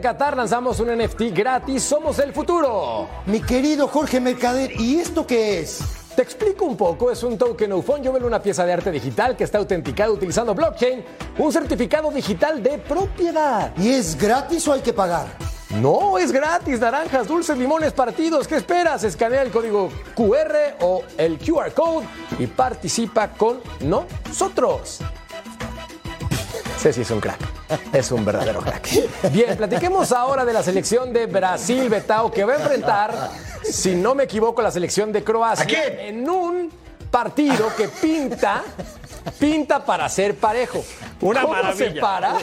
En 0.00 0.02
Qatar, 0.02 0.34
lanzamos 0.34 0.80
un 0.80 0.88
NFT 0.96 1.24
gratis. 1.34 1.82
Somos 1.82 2.18
el 2.20 2.32
futuro. 2.32 3.06
Mi 3.26 3.40
querido 3.40 3.86
Jorge 3.86 4.18
Mercader, 4.18 4.72
¿y 4.80 4.98
esto 4.98 5.26
qué 5.26 5.60
es? 5.60 5.80
Te 6.16 6.22
explico 6.22 6.64
un 6.64 6.74
poco, 6.74 7.10
es 7.10 7.22
un 7.22 7.36
token 7.36 7.82
fungible, 7.82 8.24
una 8.24 8.40
pieza 8.40 8.64
de 8.64 8.72
arte 8.72 8.90
digital 8.90 9.36
que 9.36 9.44
está 9.44 9.58
autenticada 9.58 10.10
utilizando 10.10 10.54
blockchain, 10.54 11.04
un 11.38 11.52
certificado 11.52 12.10
digital 12.10 12.62
de 12.62 12.78
propiedad. 12.78 13.76
¿Y 13.76 13.90
es 13.90 14.16
gratis 14.16 14.66
o 14.68 14.72
hay 14.72 14.80
que 14.80 14.94
pagar? 14.94 15.26
No, 15.82 16.16
es 16.16 16.32
gratis, 16.32 16.80
naranjas, 16.80 17.28
dulces, 17.28 17.58
limones, 17.58 17.92
partidos. 17.92 18.48
¿Qué 18.48 18.56
esperas? 18.56 19.04
Escanea 19.04 19.42
el 19.42 19.50
código 19.50 19.90
QR 20.16 20.76
o 20.80 21.02
el 21.18 21.38
QR 21.38 21.72
code 21.74 22.06
y 22.38 22.46
participa 22.46 23.28
con 23.28 23.60
nosotros. 23.80 25.00
Ceci 26.80 27.02
es 27.02 27.10
un 27.10 27.20
crack, 27.20 27.38
es 27.92 28.10
un 28.10 28.24
verdadero 28.24 28.60
crack. 28.60 28.88
Bien, 29.30 29.54
platiquemos 29.54 30.12
ahora 30.12 30.46
de 30.46 30.54
la 30.54 30.62
selección 30.62 31.12
de 31.12 31.26
Brasil, 31.26 31.90
Betao, 31.90 32.30
que 32.30 32.42
va 32.42 32.54
a 32.54 32.56
enfrentar, 32.56 33.30
si 33.62 33.94
no 33.94 34.14
me 34.14 34.24
equivoco, 34.24 34.62
la 34.62 34.70
selección 34.70 35.12
de 35.12 35.22
Croacia 35.22 35.64
¿A 35.64 35.66
quién? 35.66 36.00
en 36.00 36.30
un 36.30 36.70
partido 37.10 37.74
que 37.76 37.88
pinta, 37.88 38.62
pinta 39.38 39.84
para 39.84 40.08
ser 40.08 40.36
parejo. 40.36 40.84
Una 41.20 41.42
¿Cómo 41.42 41.54
maravilla. 41.54 41.92
se 41.92 42.00
para? 42.00 42.34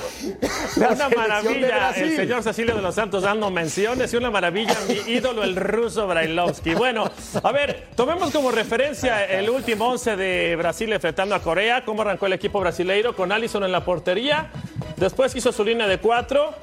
Una 0.75 1.09
maravilla, 1.09 1.89
el 1.91 2.15
señor 2.15 2.43
Cecilio 2.43 2.75
de 2.75 2.81
los 2.81 2.93
Santos 2.93 3.23
dando 3.23 3.49
menciones 3.49 4.13
y 4.13 4.17
una 4.17 4.29
maravilla 4.29 4.75
mi 4.87 5.11
ídolo, 5.11 5.43
el 5.43 5.55
ruso 5.55 6.05
Brailovsky. 6.05 6.75
Bueno, 6.75 7.09
a 7.41 7.51
ver, 7.51 7.87
tomemos 7.95 8.31
como 8.31 8.51
referencia 8.51 9.25
el 9.25 9.49
último 9.49 9.87
11 9.87 10.15
de 10.15 10.55
Brasil 10.57 10.91
enfrentando 10.93 11.33
a 11.33 11.39
Corea, 11.39 11.83
cómo 11.85 12.03
arrancó 12.03 12.27
el 12.27 12.33
equipo 12.33 12.59
brasileiro 12.59 13.15
con 13.15 13.31
Allison 13.31 13.63
en 13.63 13.71
la 13.71 13.83
portería, 13.83 14.51
después 14.97 15.35
hizo 15.35 15.51
su 15.51 15.63
línea 15.63 15.87
de 15.87 15.97
cuatro, 15.97 16.53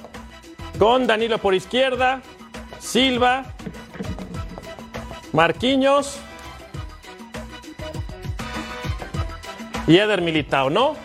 con 0.79 1.07
Danilo 1.07 1.39
por 1.39 1.55
izquierda, 1.55 2.21
Silva, 2.79 3.45
Marquinhos 5.33 6.21
y 9.87 9.97
Eder 9.97 10.21
Militao, 10.21 10.71
¿no? 10.71 10.97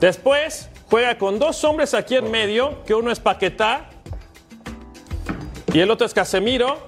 Después 0.00 0.68
juega 0.90 1.16
con 1.18 1.38
dos 1.38 1.62
hombres 1.64 1.94
aquí 1.94 2.16
en 2.16 2.30
medio, 2.30 2.84
que 2.84 2.94
uno 2.94 3.10
es 3.10 3.20
Paquetá 3.20 3.88
y 5.72 5.80
el 5.80 5.90
otro 5.90 6.06
es 6.06 6.14
Casemiro. 6.14 6.86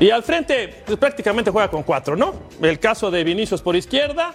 Y 0.00 0.10
al 0.10 0.22
frente 0.22 0.82
pues, 0.84 0.98
prácticamente 0.98 1.50
juega 1.50 1.70
con 1.70 1.82
cuatro, 1.82 2.16
¿no? 2.16 2.34
El 2.60 2.80
caso 2.80 3.10
de 3.10 3.22
Vinicius 3.22 3.62
por 3.62 3.76
izquierda, 3.76 4.34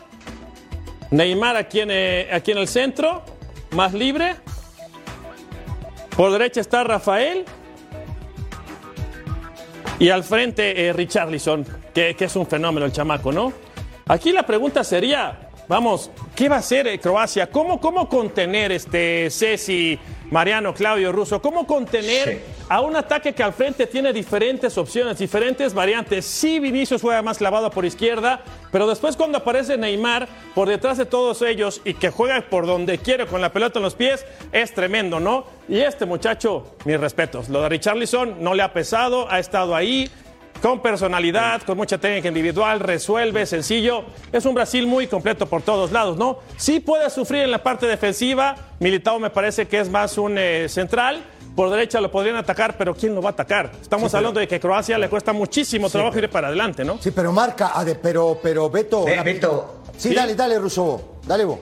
Neymar 1.12 1.56
aquí 1.56 1.82
en, 1.82 1.90
eh, 1.92 2.30
aquí 2.32 2.52
en 2.52 2.60
el 2.60 2.68
centro, 2.68 3.24
más 3.72 3.94
libre. 3.94 4.36
Por 6.16 6.32
derecha 6.32 6.62
está 6.62 6.84
Rafael. 6.84 7.46
Y 10.00 10.10
al 10.10 10.24
frente 10.24 10.88
eh, 10.88 10.94
Richarlison, 10.94 11.66
que, 11.98 12.16
que 12.16 12.26
es 12.26 12.36
un 12.36 12.46
fenómeno 12.46 12.86
el 12.86 12.92
chamaco, 12.92 13.32
¿no? 13.32 13.52
Aquí 14.08 14.32
la 14.32 14.44
pregunta 14.44 14.84
sería, 14.84 15.50
vamos, 15.68 16.12
¿qué 16.36 16.48
va 16.48 16.58
a 16.58 16.60
hacer 16.60 16.86
eh, 16.86 17.00
Croacia? 17.00 17.50
¿Cómo, 17.50 17.82
cómo 17.82 18.08
contener 18.08 18.72
este 18.72 19.32
Ceci, 19.32 19.98
Mariano, 20.30 20.76
Claudio, 20.76 21.12
Russo? 21.12 21.42
¿Cómo 21.42 21.66
contener 21.66 22.30
Sí. 22.36 22.40
a 22.70 22.82
un 22.82 22.96
ataque 22.96 23.34
que 23.34 23.42
al 23.42 23.52
frente 23.52 23.88
tiene 23.88 24.14
diferentes 24.14 24.78
opciones, 24.78 25.18
diferentes 25.18 25.74
variantes? 25.74 26.24
Sí, 26.24 26.60
Vinicius 26.60 27.02
juega 27.02 27.24
más 27.24 27.40
clavado 27.40 27.72
por 27.72 27.84
izquierda, 27.84 28.42
pero 28.72 28.86
después 28.86 29.18
cuando 29.18 29.40
aparece 29.40 29.76
Neymar 29.76 30.28
por 30.54 30.70
detrás 30.70 31.00
de 31.00 31.08
todos 31.08 31.42
ellos 31.42 31.82
y 31.84 31.96
que 31.96 32.12
juega 32.12 32.40
por 32.48 32.68
donde 32.68 33.00
quiere 33.00 33.26
con 33.26 33.42
la 33.42 33.52
pelota 33.52 33.80
en 33.80 33.84
los 33.84 33.96
pies, 33.96 34.24
es 34.52 34.72
tremendo, 34.72 35.20
¿no? 35.20 35.46
Y 35.68 35.80
este 35.80 36.06
muchacho, 36.06 36.76
mis 36.86 37.00
respetos, 37.00 37.50
lo 37.50 37.64
de 37.64 37.70
Richarlison 37.70 38.36
no 38.44 38.54
le 38.54 38.62
ha 38.62 38.72
pesado, 38.72 39.28
ha 39.32 39.40
estado 39.40 39.76
ahí. 39.76 40.12
Con 40.62 40.82
personalidad, 40.82 41.62
con 41.62 41.78
mucha 41.78 41.98
técnica 42.00 42.28
individual, 42.30 42.80
resuelve, 42.80 43.46
sencillo. 43.46 44.04
Es 44.32 44.46
un 44.46 44.56
Brasil 44.56 44.88
muy 44.88 45.08
completo 45.08 45.46
por 45.46 45.62
todos 45.62 45.92
lados, 45.92 46.18
¿no? 46.18 46.40
Sí 46.58 46.80
puede 46.80 47.10
sufrir 47.10 47.44
en 47.44 47.52
la 47.52 47.62
parte 47.62 47.86
defensiva. 47.86 48.56
Militao 48.80 49.20
me 49.20 49.30
parece 49.30 49.68
que 49.68 49.80
es 49.80 49.90
más 49.90 50.18
un 50.18 50.38
eh, 50.38 50.68
central. 50.68 51.24
Por 51.56 51.70
derecha 51.70 52.02
lo 52.02 52.12
podrían 52.12 52.36
atacar, 52.36 52.76
pero 52.78 52.94
¿quién 52.96 53.16
lo 53.16 53.22
va 53.22 53.30
a 53.30 53.34
atacar? 53.34 53.72
Estamos 53.82 54.14
hablando 54.14 54.40
de 54.40 54.48
que 54.48 54.56
a 54.56 54.60
Croacia 54.60 54.98
le 54.98 55.10
cuesta 55.10 55.34
muchísimo 55.34 55.90
trabajo 55.90 56.18
ir 56.20 56.30
para 56.30 56.48
adelante, 56.48 56.84
¿no? 56.84 56.98
Sí, 57.02 57.12
pero 57.12 57.32
marca, 57.32 57.74
pero, 58.02 58.40
pero 58.42 58.70
Beto. 58.70 59.06
Be- 59.06 59.22
Beto. 59.24 59.76
Sí, 59.98 60.10
¿Sí? 60.10 60.16
dale, 60.16 60.36
dale, 60.36 60.60
Russo. 60.60 61.18
Dale 61.26 61.46
vos. 61.46 61.60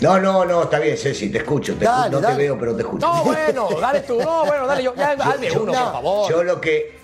No, 0.00 0.18
no, 0.20 0.44
no, 0.44 0.64
está 0.64 0.78
bien, 0.80 0.96
Ceci, 0.96 1.30
te 1.30 1.38
escucho. 1.38 1.74
Te 1.76 1.84
Dale, 1.84 2.10
no 2.10 2.20
dale. 2.20 2.34
te 2.36 2.42
veo, 2.42 2.58
pero 2.58 2.74
te 2.76 2.82
escucho. 2.82 3.06
No, 3.06 3.24
bueno, 3.24 3.68
dale 3.80 4.00
tú. 4.00 4.18
No, 4.20 4.44
bueno, 4.44 4.66
dale 4.66 4.82
yo. 4.82 4.94
Ya, 4.96 5.12
hazme 5.12 5.48
Yo- 5.52 5.62
uno, 5.62 5.72
yo- 5.72 5.78
por 5.84 5.92
favor. 5.92 6.30
Yo 6.30 6.42
lo 6.44 6.60
que. 6.60 7.03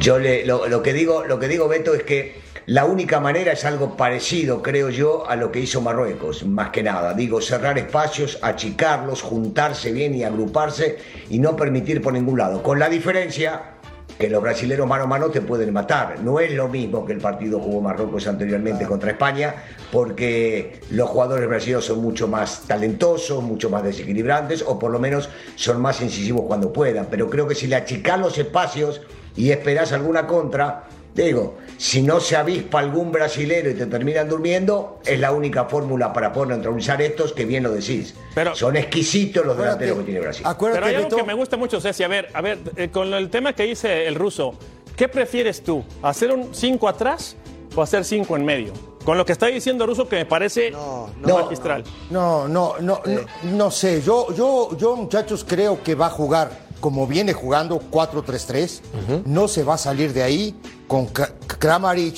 Yo 0.00 0.18
le, 0.18 0.46
lo, 0.46 0.68
lo 0.68 0.82
que 0.82 0.92
digo, 0.92 1.24
lo 1.24 1.38
que 1.38 1.48
digo, 1.48 1.66
Beto, 1.66 1.94
es 1.94 2.04
que 2.04 2.40
la 2.66 2.84
única 2.84 3.18
manera 3.18 3.52
es 3.52 3.64
algo 3.64 3.96
parecido, 3.96 4.62
creo 4.62 4.90
yo, 4.90 5.28
a 5.28 5.34
lo 5.36 5.50
que 5.50 5.58
hizo 5.58 5.80
Marruecos, 5.80 6.44
más 6.44 6.70
que 6.70 6.82
nada. 6.82 7.14
Digo, 7.14 7.40
cerrar 7.40 7.78
espacios, 7.78 8.38
achicarlos, 8.42 9.22
juntarse 9.22 9.90
bien 9.90 10.14
y 10.14 10.22
agruparse 10.22 10.98
y 11.30 11.38
no 11.38 11.56
permitir 11.56 12.00
por 12.00 12.12
ningún 12.12 12.38
lado. 12.38 12.62
Con 12.62 12.78
la 12.78 12.88
diferencia 12.88 13.78
que 14.18 14.28
los 14.28 14.42
brasileros 14.42 14.86
mano 14.86 15.04
a 15.04 15.06
mano 15.06 15.30
te 15.30 15.40
pueden 15.40 15.72
matar. 15.72 16.20
No 16.20 16.40
es 16.40 16.52
lo 16.52 16.68
mismo 16.68 17.06
que 17.06 17.12
el 17.12 17.20
partido 17.20 17.60
jugó 17.60 17.80
Marruecos 17.80 18.26
anteriormente 18.26 18.84
contra 18.84 19.12
España, 19.12 19.54
porque 19.92 20.80
los 20.90 21.08
jugadores 21.08 21.48
brasileños 21.48 21.84
son 21.84 22.02
mucho 22.02 22.26
más 22.26 22.62
talentosos, 22.66 23.42
mucho 23.42 23.70
más 23.70 23.84
desequilibrantes, 23.84 24.62
o 24.66 24.78
por 24.78 24.90
lo 24.90 24.98
menos 24.98 25.30
son 25.54 25.80
más 25.80 26.00
incisivos 26.00 26.42
cuando 26.46 26.72
puedan. 26.72 27.06
Pero 27.06 27.30
creo 27.30 27.46
que 27.46 27.54
si 27.54 27.66
le 27.66 27.76
achicás 27.76 28.18
los 28.18 28.36
espacios 28.38 29.00
y 29.38 29.52
esperás 29.52 29.92
alguna 29.92 30.26
contra, 30.26 30.84
digo, 31.14 31.56
si 31.76 32.02
no 32.02 32.18
se 32.18 32.34
avispa 32.36 32.80
algún 32.80 33.12
brasilero 33.12 33.70
y 33.70 33.74
te 33.74 33.86
terminan 33.86 34.28
durmiendo, 34.28 34.98
es 35.06 35.20
la 35.20 35.30
única 35.30 35.66
fórmula 35.66 36.12
para 36.12 36.32
poder 36.32 36.50
neutralizar 36.56 37.00
estos, 37.00 37.32
que 37.32 37.44
bien 37.44 37.62
lo 37.62 37.70
decís. 37.70 38.14
Pero- 38.34 38.54
son 38.56 38.76
exquisitos 38.76 39.46
los 39.46 39.56
delanteros 39.56 39.98
que 39.98 40.04
tiene 40.04 40.20
Brasil. 40.20 40.42
Acuérdate, 40.44 40.80
Pero 40.84 40.96
hay 40.98 41.04
algo 41.04 41.16
que 41.16 41.22
me 41.22 41.34
gusta 41.34 41.56
mucho, 41.56 41.80
Ceci. 41.80 42.02
A 42.02 42.08
ver, 42.08 42.28
a 42.34 42.40
ver, 42.40 42.58
eh, 42.76 42.88
con 42.90 43.14
el 43.14 43.30
tema 43.30 43.52
que 43.52 43.62
dice 43.62 44.08
el 44.08 44.16
ruso, 44.16 44.54
¿qué 44.96 45.08
prefieres 45.08 45.62
tú? 45.62 45.84
¿Hacer 46.02 46.32
un 46.32 46.52
5 46.52 46.88
atrás 46.88 47.36
o 47.76 47.80
hacer 47.82 48.04
5 48.04 48.36
en 48.36 48.44
medio? 48.44 48.72
Con 49.04 49.16
lo 49.16 49.24
que 49.24 49.32
está 49.32 49.46
diciendo 49.46 49.86
Russo 49.86 50.06
que 50.08 50.16
me 50.16 50.26
parece 50.26 50.70
No, 50.72 51.08
no. 51.20 51.38
magistral. 51.38 51.84
No, 52.10 52.46
no, 52.48 52.74
no, 52.80 53.00
no, 53.06 53.20
no 53.44 53.70
sé. 53.70 54.02
Yo, 54.02 54.34
yo, 54.34 54.76
yo, 54.76 54.96
muchachos, 54.96 55.46
creo 55.48 55.82
que 55.82 55.94
va 55.94 56.06
a 56.06 56.10
jugar 56.10 56.50
como 56.80 57.06
viene 57.06 57.32
jugando 57.32 57.80
4-3-3. 57.90 58.80
No 59.26 59.48
se 59.48 59.64
va 59.64 59.74
a 59.74 59.78
salir 59.78 60.12
de 60.12 60.22
ahí 60.22 60.54
con 60.86 61.08
Kra- 61.12 61.32
Kramaric, 61.58 62.16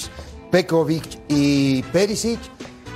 Pekovic 0.50 1.04
y 1.28 1.82
Perisic. 1.84 2.38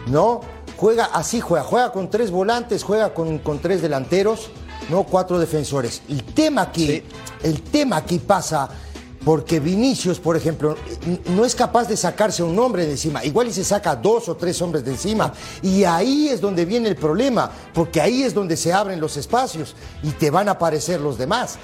No, 0.06 0.40
juega 0.76 1.06
así, 1.06 1.40
juega. 1.40 1.64
Juega 1.64 1.92
con 1.92 2.10
tres 2.10 2.30
volantes, 2.30 2.82
juega 2.82 3.14
con, 3.14 3.38
con 3.38 3.58
tres 3.60 3.80
delanteros, 3.82 4.50
no 4.90 5.04
cuatro 5.04 5.38
defensores. 5.38 6.02
El 6.08 6.22
tema 6.24 6.62
aquí, 6.62 7.02
el 7.42 7.62
tema 7.62 7.96
aquí 7.96 8.18
pasa 8.18 8.68
porque 9.24 9.58
Vinicius, 9.60 10.18
por 10.20 10.36
ejemplo, 10.36 10.76
no 11.30 11.44
es 11.44 11.54
capaz 11.54 11.88
de 11.88 11.96
sacarse 11.96 12.42
un 12.42 12.58
hombre 12.58 12.84
de 12.84 12.92
encima. 12.92 13.24
Igual 13.24 13.48
y 13.48 13.52
se 13.52 13.64
saca 13.64 13.96
dos 13.96 14.28
o 14.28 14.36
tres 14.36 14.60
hombres 14.60 14.84
de 14.84 14.90
encima. 14.92 15.32
Y 15.62 15.84
ahí 15.84 16.28
es 16.28 16.40
donde 16.40 16.64
viene 16.64 16.90
el 16.90 16.96
problema, 16.96 17.50
porque 17.72 18.00
ahí 18.00 18.22
es 18.22 18.34
donde 18.34 18.56
se 18.56 18.72
abren 18.72 19.00
los 19.00 19.16
espacios 19.16 19.74
y 20.02 20.10
te 20.10 20.30
van 20.30 20.48
a 20.48 20.52
aparecer 20.52 21.00
los 21.00 21.16
demás. 21.16 21.56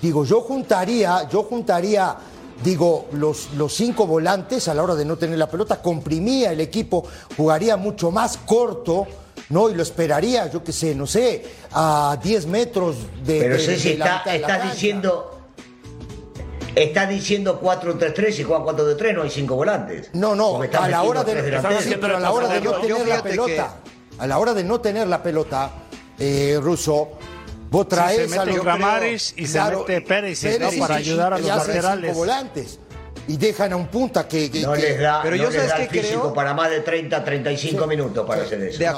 Digo, 0.00 0.24
yo 0.24 0.40
juntaría, 0.42 1.28
yo 1.28 1.42
juntaría, 1.42 2.16
digo, 2.62 3.06
los, 3.12 3.48
los 3.56 3.74
cinco 3.74 4.06
volantes 4.06 4.68
a 4.68 4.74
la 4.74 4.82
hora 4.82 4.94
de 4.94 5.04
no 5.04 5.16
tener 5.16 5.36
la 5.38 5.50
pelota, 5.50 5.82
comprimía 5.82 6.52
el 6.52 6.60
equipo, 6.60 7.04
jugaría 7.36 7.76
mucho 7.76 8.10
más 8.10 8.36
corto. 8.38 9.06
¿no? 9.48 9.68
Y 9.68 9.74
lo 9.74 9.82
esperaría, 9.82 10.48
yo 10.48 10.62
qué 10.62 10.70
sé, 10.70 10.94
no 10.94 11.08
sé, 11.08 11.44
a 11.72 12.16
10 12.22 12.46
metros 12.46 12.94
de. 13.26 13.40
Pero 13.40 13.56
de- 13.56 13.66
de 13.66 13.66
la 13.66 13.74
está, 13.74 14.18
mitad 14.18 14.24
de 14.24 14.30
la 14.30 14.34
está 14.46 14.58
cancha. 14.58 14.72
diciendo. 14.74 15.29
Está 16.82 17.06
diciendo 17.06 17.60
4-3-3 17.60 18.38
y 18.38 18.42
juega 18.42 18.64
4-3, 18.64 19.14
no 19.14 19.22
hay 19.22 19.30
cinco 19.30 19.54
volantes. 19.56 20.08
No, 20.14 20.34
no, 20.34 20.60
a 20.62 20.88
la 20.88 21.02
hora 21.02 21.24
de, 21.24 21.34
sí, 21.82 21.94
pero 22.00 22.16
a 22.16 22.20
la 22.20 22.30
hora 22.32 22.48
de 22.48 22.60
no 22.60 22.72
tener 22.80 23.06
la 23.06 23.22
pelota, 23.22 23.74
a 24.18 24.26
la 24.26 24.38
hora 24.38 24.54
de 24.54 24.64
no 24.64 24.80
tener 24.80 25.06
la 25.06 25.22
pelota, 25.22 25.70
eh, 26.18 26.58
Russo, 26.60 27.10
vos 27.70 27.84
Sí, 27.84 27.88
traes 27.90 28.30
se 28.30 28.38
a 28.38 28.44
los 28.46 28.60
Kramaric 28.60 29.20
y 29.36 29.46
se 29.46 29.60
mete 29.62 30.00
Perisic, 30.00 30.58
¿no? 30.60 30.70
Para 30.78 30.94
ayudar 30.96 31.34
a 31.34 31.38
los 31.38 31.46
laterales. 31.46 32.06
cinco 32.06 32.18
volantes 32.18 32.78
y 33.28 33.36
dejan 33.36 33.72
a 33.74 33.76
un 33.76 33.86
punta 33.88 34.26
que, 34.26 34.50
que- 34.50 34.62
No 34.62 34.72
que- 34.72 34.80
les 34.80 35.00
da, 35.00 35.20
Pero 35.22 35.36
no 35.36 35.42
yo 35.42 35.50
les 35.50 35.56
sabes 35.56 35.70
da 35.70 35.82
el 35.84 35.88
físico 35.90 36.20
creo. 36.22 36.34
para 36.34 36.54
más 36.54 36.70
de 36.70 36.80
30, 36.80 37.22
35 37.22 37.86
minutos 37.86 38.26
para 38.26 38.42
hacer 38.44 38.62
eso. 38.62 38.78
De, 38.78 38.90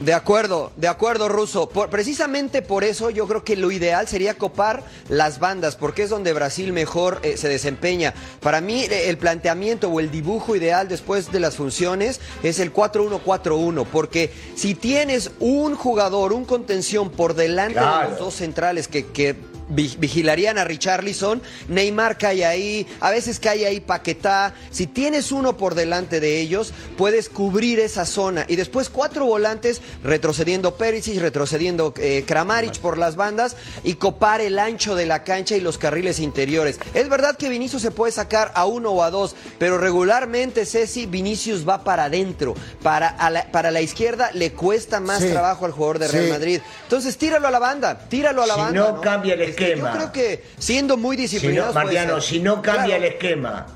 de 0.00 0.12
acuerdo, 0.12 0.72
de 0.76 0.88
acuerdo, 0.88 1.28
Ruso. 1.28 1.68
Por- 1.68 1.88
precisamente 1.88 2.62
por 2.62 2.84
eso 2.84 3.10
yo 3.10 3.26
creo 3.28 3.44
que 3.44 3.56
lo 3.56 3.70
ideal 3.70 4.08
sería 4.08 4.34
copar 4.34 4.82
las 5.08 5.38
bandas, 5.38 5.76
porque 5.76 6.02
es 6.02 6.10
donde 6.10 6.32
Brasil 6.32 6.72
mejor 6.72 7.20
eh, 7.22 7.36
se 7.36 7.48
desempeña. 7.48 8.12
Para 8.40 8.60
mí, 8.60 8.82
eh, 8.84 9.08
el 9.08 9.18
planteamiento 9.18 9.88
o 9.88 10.00
el 10.00 10.10
dibujo 10.10 10.56
ideal 10.56 10.88
después 10.88 11.30
de 11.30 11.40
las 11.40 11.56
funciones 11.56 12.20
es 12.42 12.58
el 12.58 12.72
4-1-4-1, 12.72 13.86
porque 13.90 14.32
si 14.56 14.74
tienes 14.74 15.30
un 15.40 15.74
jugador, 15.76 16.32
un 16.32 16.44
contención 16.44 17.10
por 17.10 17.34
delante 17.34 17.78
de 17.80 18.10
los 18.10 18.18
dos 18.18 18.34
centrales 18.34 18.88
que, 18.88 19.06
que 19.06 19.36
vigilarían 19.68 20.58
a 20.58 20.64
Richarlison, 20.64 21.40
Neymar 21.68 22.18
cae 22.18 22.44
ahí, 22.44 22.86
a 23.00 23.10
veces 23.10 23.38
cae 23.40 23.66
ahí 23.66 23.80
Paquetá. 23.80 24.54
Si 24.70 24.86
tienes 24.86 25.32
uno 25.32 25.56
por 25.56 25.74
delante 25.74 26.20
de 26.20 26.40
ellos, 26.40 26.72
puedes 26.96 27.28
cubrir 27.28 27.80
esa 27.80 28.04
zona. 28.06 28.44
Y 28.48 28.56
después 28.56 28.90
cuatro 28.90 29.24
volantes 29.26 29.80
retrocediendo 30.02 30.76
Perisic, 30.76 31.18
retrocediendo 31.20 31.94
eh, 31.98 32.24
Kramaric 32.26 32.78
por 32.78 32.98
las 32.98 33.16
bandas 33.16 33.56
y 33.82 33.94
copar 33.94 34.40
el 34.40 34.58
ancho 34.58 34.94
de 34.94 35.06
la 35.06 35.24
cancha 35.24 35.56
y 35.56 35.60
los 35.60 35.78
carriles 35.78 36.20
interiores. 36.20 36.78
Es 36.94 37.08
verdad 37.08 37.36
que 37.36 37.48
Vinicius 37.48 37.82
se 37.82 37.90
puede 37.90 38.12
sacar 38.12 38.52
a 38.54 38.66
uno 38.66 38.90
o 38.90 39.02
a 39.02 39.10
dos, 39.10 39.34
pero 39.58 39.78
regularmente, 39.78 40.66
Ceci, 40.66 41.06
Vinicius 41.06 41.66
va 41.68 41.84
para 41.84 42.04
adentro. 42.04 42.54
Para, 42.82 43.08
a 43.08 43.30
la, 43.30 43.50
para 43.50 43.70
la 43.70 43.80
izquierda 43.80 44.30
le 44.34 44.52
cuesta 44.52 45.00
más 45.00 45.22
Sí. 45.24 45.30
trabajo 45.30 45.64
al 45.64 45.72
jugador 45.72 45.98
de 46.00 46.08
Real 46.08 46.24
Sí. 46.26 46.30
Madrid. 46.30 46.60
Entonces, 46.82 47.16
tíralo 47.16 47.48
a 47.48 47.50
la 47.50 47.58
banda, 47.58 47.98
tíralo 48.08 48.42
a 48.42 48.46
la 48.46 48.54
Si 48.54 48.60
banda. 48.60 48.80
no 48.92 49.00
cambia 49.00 49.34
el 49.34 49.53
esquema. 49.54 49.90
Yo 49.92 49.96
creo 49.98 50.12
que 50.12 50.44
siendo 50.58 50.96
muy 50.96 51.16
Si 51.16 51.22
no, 51.22 51.22
disciplinados. 51.22 51.72
puede 51.72 51.84
Mariano, 51.86 52.14
ser. 52.20 52.22
si 52.22 52.38
no 52.40 52.62
cambia 52.62 52.84
Claro. 52.96 53.04
el 53.04 53.04
esquema 53.12 53.66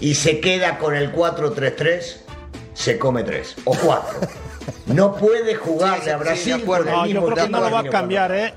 y 0.00 0.14
se 0.14 0.40
queda 0.40 0.78
con 0.78 0.94
el 0.94 1.12
4-3-3, 1.12 2.16
se 2.74 2.98
come 2.98 3.22
3 3.24 3.56
o 3.64 3.74
4. 3.76 4.20
No 4.86 5.14
puede 5.14 5.54
jugarle 5.56 5.98
Sí, 5.98 6.04
sí, 6.04 6.10
a 6.10 6.14
sí, 6.14 6.18
de 6.18 6.24
Brasil 6.56 6.64
con 6.64 6.78
el 6.88 6.94
No, 6.94 7.02
mismo 7.04 7.20
yo 7.20 7.26
creo 7.34 7.44
que 7.46 7.50
no 7.52 7.60
lo 7.60 7.70
va 7.70 7.80
a 7.80 7.84
cambiar, 7.84 8.32
¿eh? 8.34 8.54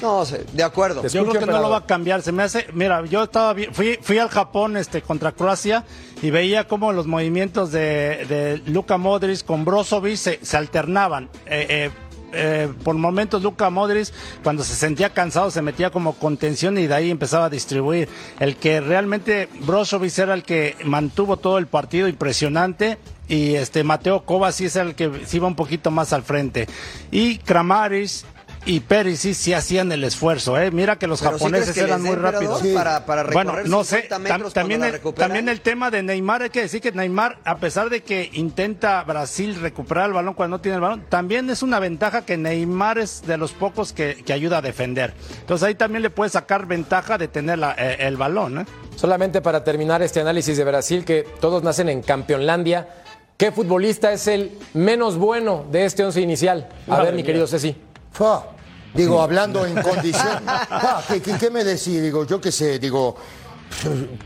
No, 0.00 0.24
sí, 0.26 0.34
de 0.52 0.62
acuerdo. 0.64 1.06
Yo 1.06 1.24
creo 1.26 1.40
que 1.40 1.46
no 1.52 1.60
lo 1.60 1.70
va 1.70 1.76
a 1.78 1.86
cambiar. 1.86 2.22
Se 2.22 2.32
me 2.32 2.42
hace, 2.42 2.66
mira, 2.72 3.04
yo 3.06 3.22
estaba 3.22 3.54
fui, 3.72 3.98
fui 4.02 4.18
al 4.18 4.28
Japón 4.28 4.76
este 4.76 5.00
contra 5.02 5.30
Croacia 5.30 5.84
y 6.20 6.30
veía 6.32 6.66
cómo 6.66 6.92
los 6.92 7.06
movimientos 7.06 7.70
de, 7.70 8.24
de 8.28 8.60
Luka 8.66 8.96
Modric 8.96 9.44
con 9.44 9.64
Brozovic 9.64 10.16
se, 10.16 10.40
se 10.42 10.56
alternaban. 10.56 11.28
Eh, 11.46 11.66
eh, 11.68 11.90
eh, 12.32 12.72
por 12.82 12.94
momentos 12.96 13.42
Luka 13.42 13.68
Modric 13.70 14.08
cuando 14.42 14.64
se 14.64 14.74
sentía 14.74 15.10
cansado 15.10 15.50
se 15.50 15.62
metía 15.62 15.90
como 15.90 16.14
contención 16.14 16.78
y 16.78 16.86
de 16.86 16.94
ahí 16.94 17.10
empezaba 17.10 17.46
a 17.46 17.50
distribuir. 17.50 18.08
El 18.40 18.56
que 18.56 18.80
realmente 18.80 19.48
Brozovic 19.60 20.18
era 20.18 20.34
el 20.34 20.42
que 20.42 20.76
mantuvo 20.84 21.36
todo 21.36 21.58
el 21.58 21.66
partido 21.66 22.08
impresionante 22.08 22.98
y 23.28 23.54
este 23.54 23.84
Mateo 23.84 24.24
Kovacic 24.24 24.66
es 24.66 24.76
el 24.76 24.94
que 24.94 25.10
se 25.26 25.36
iba 25.36 25.46
un 25.46 25.56
poquito 25.56 25.90
más 25.90 26.12
al 26.12 26.22
frente. 26.22 26.66
Y 27.10 27.38
Kramaric 27.38 28.10
y 28.64 28.78
Perisic 28.80 29.34
sí 29.34 29.52
hacían 29.54 29.90
el 29.90 30.04
esfuerzo, 30.04 30.56
¿eh? 30.56 30.70
Mira 30.70 30.96
que 30.96 31.08
los 31.08 31.20
Pero 31.20 31.32
¿sí 31.36 31.44
japoneses 31.44 31.74
que 31.74 31.80
eran 31.80 32.00
muy 32.02 32.14
rápidos. 32.14 32.62
para- 32.74 33.04
para 33.04 33.24
bueno, 33.24 33.54
no 33.64 33.82
sé, 33.82 34.02
50 34.02 34.16
tam- 34.16 34.20
metros 34.20 34.52
también, 34.54 34.84
el, 34.84 35.00
también 35.14 35.48
el 35.48 35.60
tema 35.60 35.90
de 35.90 36.02
Neymar, 36.04 36.42
hay 36.42 36.50
que 36.50 36.62
decir 36.62 36.80
que 36.80 36.92
Neymar, 36.92 37.38
a 37.44 37.56
pesar 37.56 37.90
de 37.90 38.02
que 38.02 38.30
intenta 38.34 39.02
Brasil 39.02 39.56
recuperar 39.60 40.06
el 40.06 40.12
balón 40.12 40.34
cuando 40.34 40.58
no 40.58 40.60
tiene 40.60 40.76
el 40.76 40.80
balón, 40.80 41.04
también 41.08 41.50
es 41.50 41.62
una 41.62 41.80
ventaja 41.80 42.24
que 42.24 42.36
Neymar 42.36 42.98
es 42.98 43.22
de 43.26 43.36
los 43.36 43.50
pocos 43.52 43.92
que, 43.92 44.22
que 44.24 44.32
ayuda 44.32 44.58
a 44.58 44.62
defender. 44.62 45.12
Entonces 45.40 45.66
ahí 45.66 45.74
también 45.74 46.02
le 46.02 46.10
puede 46.10 46.30
sacar 46.30 46.66
ventaja 46.66 47.18
de 47.18 47.26
tener 47.26 47.58
la- 47.58 47.74
eh, 47.76 47.96
el 48.00 48.16
balón, 48.16 48.60
¿eh? 48.60 48.66
Solamente 48.94 49.40
para 49.40 49.64
terminar 49.64 50.02
este 50.02 50.20
análisis 50.20 50.56
de 50.56 50.62
Brasil, 50.64 51.04
que 51.04 51.26
todos 51.40 51.64
nacen 51.64 51.88
en 51.88 52.00
Campeonlandia, 52.02 52.86
¿qué 53.36 53.50
futbolista 53.50 54.12
es 54.12 54.28
el 54.28 54.52
menos 54.74 55.16
bueno 55.16 55.64
de 55.72 55.84
este 55.84 56.04
once 56.04 56.20
inicial? 56.20 56.68
A 56.86 56.90
Madre 56.90 57.04
ver, 57.06 57.14
mi 57.14 57.22
mía. 57.22 57.26
querido 57.26 57.46
Ceci. 57.48 57.74
Fa, 58.12 58.44
digo, 58.94 59.20
hablando 59.22 59.64
en 59.66 59.80
condición. 59.82 60.42
Fa, 60.68 61.02
¿qué, 61.08 61.20
qué- 61.22 61.36
qué 61.38 61.50
me 61.50 61.64
decís? 61.64 62.00
Digo, 62.02 62.24
yo 62.26 62.40
qué 62.40 62.52
sé, 62.52 62.78
digo, 62.78 63.16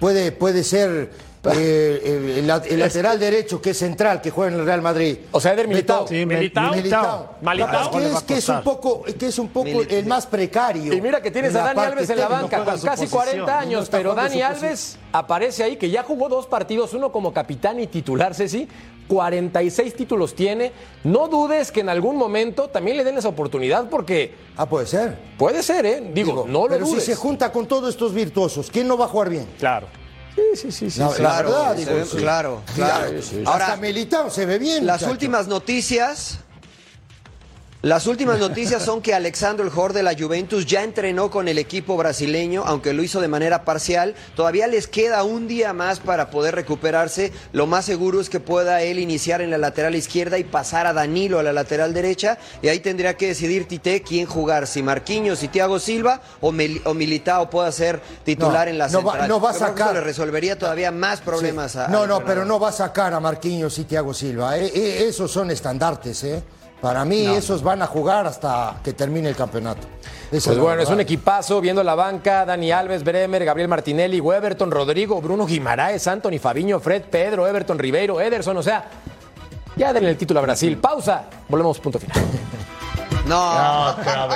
puede, 0.01 0.33
puede 0.33 0.64
ser 0.64 1.12
eh, 1.56 2.00
el, 2.04 2.30
el 2.38 2.46
la- 2.46 2.62
el 2.66 2.78
lateral 2.80 3.18
derecho 3.18 3.61
que 3.61 3.70
es 3.70 3.78
central, 3.78 4.20
que 4.20 4.30
juega 4.30 4.52
en 4.54 4.61
el 4.61 4.66
Real 4.66 4.82
Madrid. 4.82 5.18
O 5.32 5.40
sea, 5.40 5.52
Eder 5.52 5.68
Militao. 5.68 6.06
Sí, 6.09 6.24
Militao. 6.26 6.70
Militao. 6.74 7.35
Militao. 7.40 7.90
Que 7.90 8.06
es, 8.06 8.22
que 8.22 8.35
es 8.38 8.48
un 8.48 8.62
poco, 8.62 9.02
que 9.04 9.26
es 9.26 9.38
un 9.38 9.48
poco 9.48 9.68
el 9.88 10.06
más 10.06 10.26
precario. 10.26 10.92
Y 10.92 11.00
mira 11.00 11.20
que 11.20 11.30
tienes 11.30 11.52
en 11.52 11.59
a 11.61 11.64
Dani 11.64 11.80
Alves 11.80 12.11
en 12.11 12.18
la 12.18 12.28
banca 12.28 12.64
con 12.64 12.66
casi 12.80 12.87
posición, 13.06 13.11
40 13.44 13.46
no 13.46 13.59
años, 13.59 13.88
pero 13.90 14.14
Dani 14.14 14.42
Alves 14.42 14.98
aparece 15.12 15.62
ahí, 15.64 15.76
que 15.76 15.90
ya 15.90 16.02
jugó 16.02 16.28
dos 16.28 16.46
partidos, 16.46 16.92
uno 16.94 17.12
como 17.12 17.32
capitán 17.32 17.80
y 17.80 17.87
titular, 17.87 18.35
Ceci. 18.35 18.68
46 19.09 19.94
títulos 19.94 20.35
tiene. 20.35 20.72
No 21.04 21.28
dudes 21.28 21.70
que 21.70 21.78
en 21.80 21.88
algún 21.88 22.16
momento 22.16 22.68
también 22.68 22.96
le 22.96 23.04
den 23.04 23.16
esa 23.16 23.28
oportunidad 23.28 23.88
porque 23.88 24.35
Ah, 24.56 24.66
puede 24.68 24.87
ser. 24.87 25.16
puede 25.38 25.62
ser, 25.62 25.87
¿eh? 25.87 26.00
Digo, 26.12 26.30
Digo, 26.32 26.44
no 26.48 26.62
lo 26.64 26.68
pero 26.68 26.87
dudes. 26.87 27.04
si 27.04 27.12
se 27.12 27.16
junta 27.16 27.52
con 27.52 27.66
todos 27.66 27.90
estos 27.90 28.12
virtuosos, 28.12 28.68
¿quién 28.68 28.88
no 28.88 28.98
va 28.98 29.04
a 29.04 29.09
jugar 29.09 29.30
bien? 29.30 29.46
Claro. 29.61 29.87
Sí, 30.37 30.42
sí, 30.55 30.70
sí. 30.72 30.90
sí, 30.90 31.01
La- 31.01 31.09
sí. 31.09 31.22
la 31.22 31.29
Claro, 31.31 31.49
verdad, 31.51 31.72
se 31.72 31.79
digo, 31.81 31.94
ve- 31.96 32.05
sí. 32.05 32.16
claro, 32.18 32.62
claro. 32.75 33.11
Ahora, 33.46 33.77
Militao 33.77 34.31
se 34.31 34.44
ve 34.46 34.59
bien. 34.59 34.85
Las 34.87 34.96
muchacho. 35.01 35.12
últimas 35.12 35.49
noticias. 35.49 36.38
Las 37.87 38.09
últimas 38.09 38.40
noticias 38.40 38.83
son 38.83 39.01
que 39.01 39.14
Alexandro 39.14 39.64
el 39.64 39.70
jugador 39.70 39.92
de 39.92 40.03
la 40.03 40.18
Juventus 40.18 40.66
ya 40.66 40.83
entrenó 40.83 41.31
con 41.31 41.46
el 41.46 41.57
equipo 41.57 41.96
brasileño, 41.96 42.64
aunque 42.66 42.92
lo 42.92 43.05
hizo 43.05 43.20
de 43.20 43.29
manera 43.29 43.64
parcial. 43.64 44.16
Todavía 44.35 44.66
les 44.66 44.88
queda 44.88 45.22
un 45.22 45.46
día 45.46 45.72
más 45.72 46.01
para 46.01 46.29
poder 46.29 46.57
recuperarse. 46.57 47.33
Lo 47.53 47.68
más 47.68 47.85
seguro 47.85 48.20
es 48.20 48.29
que 48.29 48.40
pueda 48.40 48.83
él 48.83 48.99
iniciar 48.99 49.40
en 49.40 49.53
la 49.53 49.59
lateral 49.59 49.94
izquierda 49.94 50.37
y 50.37 50.42
pasar 50.42 50.88
a 50.88 50.92
Danilo 50.92 51.38
a 51.38 51.44
la 51.44 51.53
lateral 51.53 51.94
derecha. 51.94 52.38
Y 52.61 52.66
ahí 52.66 52.81
tendría 52.81 53.16
que 53.16 53.29
decidir 53.29 53.68
Tite 53.68 54.03
quién 54.03 54.27
jugar, 54.27 54.66
si 54.66 54.83
Marquinhos 54.83 55.44
y 55.44 55.46
Thiago 55.49 55.79
Silva 55.79 56.20
o, 56.40 56.51
Mel- 56.51 56.83
o 56.87 56.92
Militao 56.92 57.49
pueda 57.51 57.70
ser 57.70 58.01
titular 58.25 58.66
No, 58.66 58.72
en 58.72 58.79
la 58.79 58.88
no 58.88 59.01
va- 59.05 59.12
central. 59.12 59.29
no 59.29 59.40
va 59.40 59.51
a 59.51 59.55
sacar. 59.55 59.94
le 59.94 60.01
resolvería 60.01 60.59
todavía 60.59 60.90
más 60.90 61.20
problemas 61.20 61.70
Sí. 61.70 61.79
a 61.79 61.87
No, 61.87 62.05
no, 62.05 62.25
pero 62.25 62.44
no 62.44 62.59
va 62.59 62.70
a 62.70 62.72
sacar 62.72 63.14
a 63.14 63.20
Marquinhos 63.20 63.79
y 63.79 63.85
Thiago 63.85 64.12
Silva. 64.12 64.59
eh, 64.59 64.72
eh, 64.75 65.07
esos 65.09 65.31
son 65.31 65.53
estandartes, 65.53 66.25
¿eh? 66.25 66.42
Para 66.80 67.04
mí, 67.04 67.26
esos 67.26 67.62
van 67.62 67.82
a 67.82 67.86
jugar 67.86 68.26
hasta 68.26 68.76
que 68.84 68.92
termine 68.92 69.28
el 69.28 69.36
campeonato. 69.36 69.86
Esa 70.30 70.50
Pues 70.50 70.58
bueno, 70.58 70.82
es 70.82 70.90
un 70.90 71.00
equipazo 71.00 71.60
viendo 71.60 71.82
la 71.82 71.94
banca, 71.94 72.44
Dani 72.44 72.70
Alves, 72.70 73.02
Bremer, 73.02 73.44
Gabriel 73.44 73.68
Martinelli, 73.68 74.20
Weberton, 74.20 74.70
Rodrigo, 74.70 75.20
Bruno 75.20 75.46
Guimaraes, 75.46 76.06
Anthony 76.06 76.38
Fabiño, 76.38 76.80
Fred, 76.80 77.04
Pedro, 77.04 77.46
Everton, 77.46 77.78
Ribeiro, 77.78 78.20
Ederson, 78.20 78.56
o 78.56 78.62
sea, 78.62 78.84
ya 79.76 79.92
denle 79.92 80.10
el 80.10 80.16
título 80.16 80.40
a 80.40 80.42
Brasil. 80.42 80.76
Pausa, 80.78 81.24
volvemos 81.48 81.78
punto 81.78 81.98
final. 81.98 82.16
No, 83.26 83.90
Otra 83.90 84.28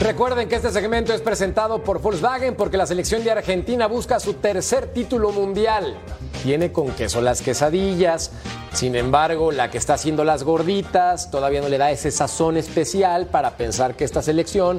Recuerden 0.00 0.48
que 0.48 0.56
este 0.56 0.70
segmento 0.70 1.12
es 1.12 1.20
presentado 1.20 1.84
por 1.84 2.00
Volkswagen 2.00 2.54
porque 2.54 2.78
la 2.78 2.86
selección 2.86 3.22
de 3.22 3.32
Argentina 3.32 3.86
busca 3.86 4.18
su 4.18 4.32
tercer 4.32 4.86
título 4.94 5.30
mundial. 5.30 5.94
Tiene 6.42 6.72
con 6.72 6.88
queso 6.92 7.20
las 7.20 7.42
quesadillas, 7.42 8.32
sin 8.72 8.96
embargo, 8.96 9.52
la 9.52 9.70
que 9.70 9.76
está 9.76 9.94
haciendo 9.94 10.24
las 10.24 10.42
gorditas 10.42 11.30
todavía 11.30 11.60
no 11.60 11.68
le 11.68 11.76
da 11.76 11.90
ese 11.90 12.10
sazón 12.10 12.56
especial 12.56 13.26
para 13.26 13.58
pensar 13.58 13.94
que 13.94 14.04
esta 14.04 14.22
selección 14.22 14.78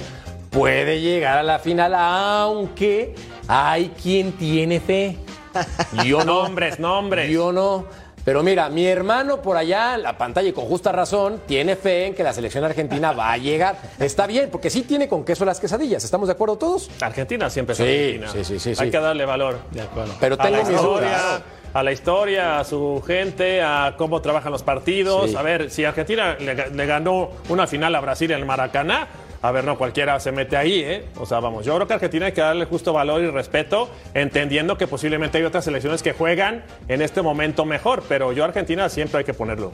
puede 0.49 1.01
llegar 1.01 1.37
a 1.37 1.43
la 1.43 1.59
final, 1.59 1.93
aunque 1.93 3.13
hay 3.47 3.89
quien 3.89 4.31
tiene 4.31 4.79
fe. 4.79 5.19
Yo 6.03 6.23
no. 6.25 6.43
Nombres, 6.43 6.79
nombres. 6.79 7.29
Yo 7.29 7.51
no. 7.51 7.85
Pero 8.23 8.43
mira, 8.43 8.69
mi 8.69 8.85
hermano 8.85 9.41
por 9.41 9.57
allá 9.57 9.95
en 9.95 10.03
la 10.03 10.17
pantalla 10.17 10.47
y 10.49 10.53
con 10.53 10.65
justa 10.65 10.91
razón 10.91 11.41
tiene 11.47 11.75
fe 11.75 12.05
en 12.07 12.13
que 12.13 12.23
la 12.23 12.33
selección 12.33 12.63
argentina 12.63 13.11
va 13.13 13.31
a 13.31 13.37
llegar. 13.37 13.77
Está 13.99 14.27
bien, 14.27 14.49
porque 14.51 14.69
sí 14.69 14.83
tiene 14.83 15.07
con 15.07 15.25
queso 15.25 15.43
las 15.43 15.59
quesadillas. 15.59 16.03
¿Estamos 16.03 16.27
de 16.27 16.33
acuerdo 16.33 16.57
todos? 16.57 16.89
Argentina 17.01 17.49
siempre 17.49 17.73
es 17.73 17.77
Sí, 17.77 17.83
Argentina. 17.83 18.27
sí, 18.31 18.43
sí, 18.43 18.59
sí, 18.59 18.69
Hay 18.81 18.87
sí. 18.87 18.91
que 18.91 18.99
darle 18.99 19.25
valor. 19.25 19.59
De 19.71 19.81
acuerdo. 19.81 20.13
Pero 20.19 20.35
a 20.35 20.37
la 20.37 20.43
tengo 20.43 20.57
mis 20.57 20.69
historia, 20.69 21.09
dudas. 21.09 21.41
a 21.73 21.83
la 21.83 21.91
historia, 21.91 22.59
a 22.59 22.63
su 22.63 23.03
gente, 23.07 23.61
a 23.63 23.95
cómo 23.97 24.21
trabajan 24.21 24.51
los 24.51 24.61
partidos. 24.61 25.31
Sí. 25.31 25.35
A 25.35 25.41
ver, 25.41 25.71
si 25.71 25.83
Argentina 25.85 26.35
le 26.39 26.85
ganó 26.85 27.29
una 27.49 27.65
final 27.65 27.95
a 27.95 28.01
Brasil 28.01 28.29
en 28.31 28.39
el 28.39 28.45
Maracaná, 28.45 29.07
a 29.43 29.51
ver, 29.51 29.63
no 29.63 29.77
cualquiera 29.77 30.19
se 30.19 30.31
mete 30.31 30.55
ahí, 30.55 30.81
¿eh? 30.81 31.05
O 31.19 31.25
sea, 31.25 31.39
vamos, 31.39 31.65
yo 31.65 31.73
creo 31.75 31.87
que 31.87 31.93
a 31.93 31.95
Argentina 31.95 32.27
hay 32.27 32.31
que 32.31 32.41
darle 32.41 32.65
justo 32.65 32.93
valor 32.93 33.21
y 33.21 33.29
respeto, 33.31 33.89
entendiendo 34.13 34.77
que 34.77 34.87
posiblemente 34.87 35.37
hay 35.39 35.43
otras 35.45 35.65
selecciones 35.65 36.03
que 36.03 36.13
juegan 36.13 36.63
en 36.87 37.01
este 37.01 37.21
momento 37.21 37.65
mejor, 37.65 38.03
pero 38.07 38.33
yo 38.33 38.43
a 38.43 38.47
Argentina 38.47 38.87
siempre 38.89 39.19
hay 39.19 39.23
que 39.23 39.33
ponerlo. 39.33 39.71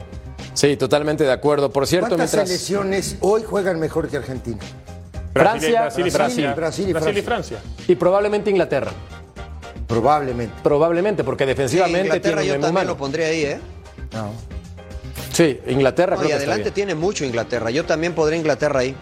Sí, 0.54 0.76
totalmente 0.76 1.24
de 1.24 1.32
acuerdo. 1.32 1.70
Por 1.70 1.86
cierto, 1.86 2.08
¿Cuántas 2.08 2.32
mientras. 2.32 2.48
selecciones 2.48 3.16
hoy 3.20 3.42
juegan 3.44 3.78
mejor 3.78 4.08
que 4.08 4.16
Argentina? 4.16 4.58
Brasil, 5.34 5.70
Francia, 5.70 5.80
Brasil 5.82 6.06
y 6.06 6.10
Brasil, 6.10 6.10
Francia. 6.10 6.54
Brasil 6.54 6.88
y 6.88 6.92
Brasil 6.92 7.18
y 7.18 7.22
Francia. 7.22 7.58
Francia. 7.60 7.84
Y 7.92 7.94
probablemente 7.94 8.50
Inglaterra. 8.50 8.90
Probablemente. 9.86 10.54
Probablemente, 10.62 11.24
porque 11.24 11.44
Sí, 11.44 11.48
defensivamente 11.48 12.06
Inglaterra 12.06 12.40
tiene 12.40 12.46
yo 12.48 12.54
un 12.54 12.60
también 12.60 12.70
humano. 12.72 12.90
lo 12.90 12.96
pondría 12.96 13.26
ahí, 13.26 13.42
¿eh? 13.44 13.60
No. 14.12 14.30
Sí, 15.32 15.60
Inglaterra 15.68 16.16
No, 16.16 16.22
creo 16.22 16.28
y 16.28 16.30
que 16.30 16.32
está 16.34 16.36
adelante 16.38 16.62
bien. 16.64 16.74
tiene 16.74 16.94
mucho 16.94 17.24
Inglaterra. 17.24 17.70
Yo 17.70 17.84
también 17.84 18.14
podría 18.14 18.38
Inglaterra 18.38 18.80
ahí. 18.80 18.96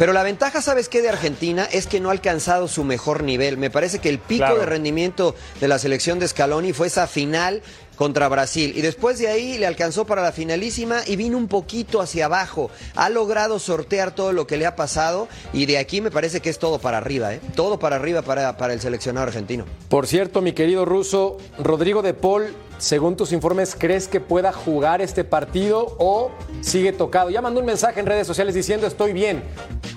Pero 0.00 0.14
la 0.14 0.22
ventaja, 0.22 0.62
¿sabes 0.62 0.88
qué? 0.88 1.02
De 1.02 1.10
Argentina 1.10 1.68
es 1.70 1.86
que 1.86 2.00
no 2.00 2.08
ha 2.08 2.12
alcanzado 2.12 2.68
su 2.68 2.84
mejor 2.84 3.22
nivel. 3.22 3.58
Me 3.58 3.68
parece 3.68 3.98
que 3.98 4.08
el 4.08 4.18
pico 4.18 4.46
Claro. 4.46 4.60
de 4.60 4.64
rendimiento 4.64 5.34
de 5.60 5.68
la 5.68 5.78
selección 5.78 6.18
de 6.18 6.26
Scaloni 6.26 6.72
fue 6.72 6.86
esa 6.86 7.06
final 7.06 7.60
contra 8.00 8.30
Brasil. 8.30 8.72
Y 8.74 8.80
después 8.80 9.18
de 9.18 9.28
ahí 9.28 9.58
le 9.58 9.66
alcanzó 9.66 10.06
para 10.06 10.22
la 10.22 10.32
finalísima 10.32 11.02
y 11.06 11.16
vino 11.16 11.36
un 11.36 11.48
poquito 11.48 12.00
hacia 12.00 12.24
abajo. 12.24 12.70
Ha 12.94 13.10
logrado 13.10 13.58
sortear 13.58 14.14
todo 14.14 14.32
lo 14.32 14.46
que 14.46 14.56
le 14.56 14.64
ha 14.64 14.74
pasado 14.74 15.28
y 15.52 15.66
de 15.66 15.76
aquí 15.76 16.00
me 16.00 16.10
parece 16.10 16.40
que 16.40 16.48
es 16.48 16.58
todo 16.58 16.78
para 16.78 16.96
arriba, 16.96 17.34
¿eh? 17.34 17.42
Todo 17.54 17.78
para 17.78 17.96
arriba 17.96 18.22
para, 18.22 18.56
para 18.56 18.72
el 18.72 18.80
seleccionado 18.80 19.26
argentino. 19.26 19.66
Por 19.90 20.06
cierto, 20.06 20.40
mi 20.40 20.54
querido 20.54 20.86
ruso, 20.86 21.36
Rodrigo 21.58 22.00
de 22.00 22.14
Paul, 22.14 22.54
según 22.78 23.16
tus 23.16 23.32
informes, 23.32 23.76
¿crees 23.78 24.08
que 24.08 24.18
pueda 24.18 24.50
jugar 24.50 25.02
este 25.02 25.22
partido 25.22 25.94
o 25.98 26.30
sigue 26.62 26.94
tocado? 26.94 27.28
Ya 27.28 27.42
mandó 27.42 27.60
un 27.60 27.66
mensaje 27.66 28.00
en 28.00 28.06
redes 28.06 28.26
sociales 28.26 28.54
diciendo 28.54 28.86
estoy 28.86 29.12
bien, 29.12 29.42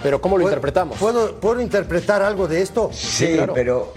pero 0.04 0.20
¿cómo 0.20 0.38
lo 0.38 0.44
interpretamos? 0.44 0.98
¿Puedo, 0.98 1.40
¿Puedo 1.40 1.62
interpretar 1.62 2.22
algo 2.22 2.50
de 2.50 2.62
esto? 2.62 2.90
Sí, 2.92 3.36
claro. 3.36 3.54
pero 3.54 3.94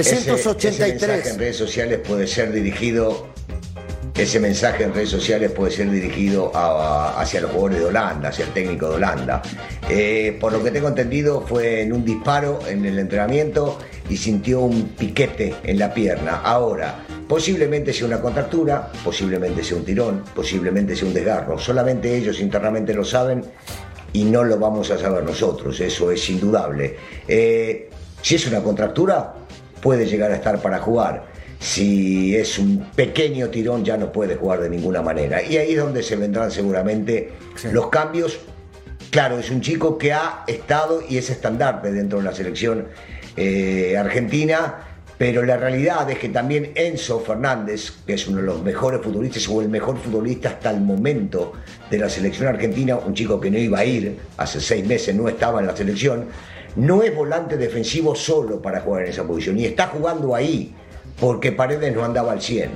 ese- 0.00 0.16
Ese, 0.16 0.30
383. 0.30 1.08
mensaje 1.08 1.30
en 1.30 1.38
redes 1.38 1.56
sociales 1.56 2.00
puede 2.06 2.26
ser 2.26 2.52
dirigido, 2.52 3.26
ese 4.14 4.40
mensaje 4.40 4.84
en 4.84 4.94
redes 4.94 5.08
sociales 5.08 5.50
puede 5.52 5.72
ser 5.72 5.90
dirigido 5.90 6.50
a- 6.54 7.14
a- 7.16 7.20
hacia 7.20 7.40
los 7.40 7.50
jugadores 7.50 7.78
de 7.80 7.84
Holanda, 7.86 8.28
hacia 8.28 8.44
el 8.44 8.52
técnico 8.52 8.88
de 8.90 8.96
Holanda. 8.96 9.42
Eh, 9.88 10.36
por 10.40 10.52
lo 10.52 10.62
que 10.62 10.70
tengo 10.70 10.88
entendido 10.88 11.40
fue 11.46 11.82
en 11.82 11.92
un 11.92 12.04
disparo 12.04 12.58
en 12.68 12.84
el 12.84 12.98
entrenamiento 12.98 13.78
y 14.08 14.16
sintió 14.16 14.60
un 14.60 14.88
piquete 14.90 15.54
en 15.64 15.78
la 15.78 15.92
pierna. 15.94 16.40
Ahora, 16.44 17.04
posiblemente 17.28 17.92
sea 17.94 18.06
una 18.06 18.20
contractura, 18.20 18.90
posiblemente 19.02 19.64
sea 19.64 19.78
un 19.78 19.84
tirón, 19.84 20.22
posiblemente 20.34 20.94
sea 20.94 21.08
un 21.08 21.14
desgarro. 21.14 21.58
Solamente 21.58 22.14
ellos 22.14 22.38
internamente 22.40 22.92
lo 22.92 23.04
saben 23.04 23.42
y 24.12 24.24
no 24.24 24.44
lo 24.44 24.58
vamos 24.58 24.90
a 24.90 24.98
saber 24.98 25.24
nosotros, 25.24 25.80
eso 25.80 26.10
es 26.10 26.28
indudable. 26.28 26.96
Eh, 27.26 27.88
si 28.20 28.34
es 28.34 28.46
una 28.46 28.60
contractura, 28.62 29.34
puede 29.82 30.06
llegar 30.06 30.30
a 30.30 30.36
estar 30.36 30.62
para 30.62 30.78
jugar. 30.78 31.26
Si 31.58 32.34
es 32.34 32.58
un 32.58 32.86
pequeño 32.96 33.50
tirón, 33.50 33.84
ya 33.84 33.96
no 33.96 34.10
puede 34.10 34.36
jugar 34.36 34.60
de 34.60 34.70
ninguna 34.70 35.02
manera. 35.02 35.42
Y 35.42 35.58
ahí 35.58 35.72
es 35.72 35.78
donde 35.78 36.02
se 36.02 36.16
vendrán 36.16 36.50
seguramente 36.50 37.32
los 37.70 37.88
cambios. 37.88 38.38
Claro, 39.10 39.38
es 39.38 39.50
un 39.50 39.60
chico 39.60 39.98
que 39.98 40.12
ha 40.12 40.44
estado 40.46 41.02
y 41.06 41.18
es 41.18 41.28
estandarte 41.28 41.92
dentro 41.92 42.18
de 42.18 42.24
la 42.24 42.32
selección 42.32 42.88
eh, 43.36 43.96
argentina, 43.98 44.86
pero 45.18 45.44
la 45.44 45.56
realidad 45.56 46.10
es 46.10 46.18
que 46.18 46.30
también 46.30 46.72
Enzo 46.74 47.20
Fernández, 47.20 47.92
que 48.06 48.14
es 48.14 48.26
uno 48.26 48.38
de 48.38 48.44
los 48.44 48.62
mejores 48.62 49.00
futbolistas 49.00 49.48
o 49.48 49.62
el 49.62 49.68
mejor 49.68 49.98
futbolista 49.98 50.48
hasta 50.48 50.70
el 50.70 50.80
momento 50.80 51.52
de 51.90 51.98
la 51.98 52.08
selección 52.08 52.48
argentina, 52.48 52.96
un 52.96 53.14
chico 53.14 53.40
que 53.40 53.50
no 53.50 53.58
iba 53.58 53.78
a 53.78 53.84
ir, 53.84 54.18
hace 54.36 54.60
seis 54.60 54.84
meses 54.84 55.14
no 55.14 55.28
estaba 55.28 55.60
en 55.60 55.66
la 55.66 55.76
selección, 55.76 56.26
no 56.76 57.02
es 57.02 57.14
volante 57.14 57.56
defensivo 57.56 58.14
solo 58.14 58.60
para 58.60 58.80
jugar 58.80 59.04
en 59.04 59.10
esa 59.10 59.24
posición 59.24 59.58
y 59.58 59.66
está 59.66 59.88
jugando 59.88 60.34
ahí 60.34 60.74
porque 61.20 61.52
Paredes 61.52 61.94
no 61.94 62.04
andaba 62.04 62.32
al 62.32 62.42
100. 62.42 62.70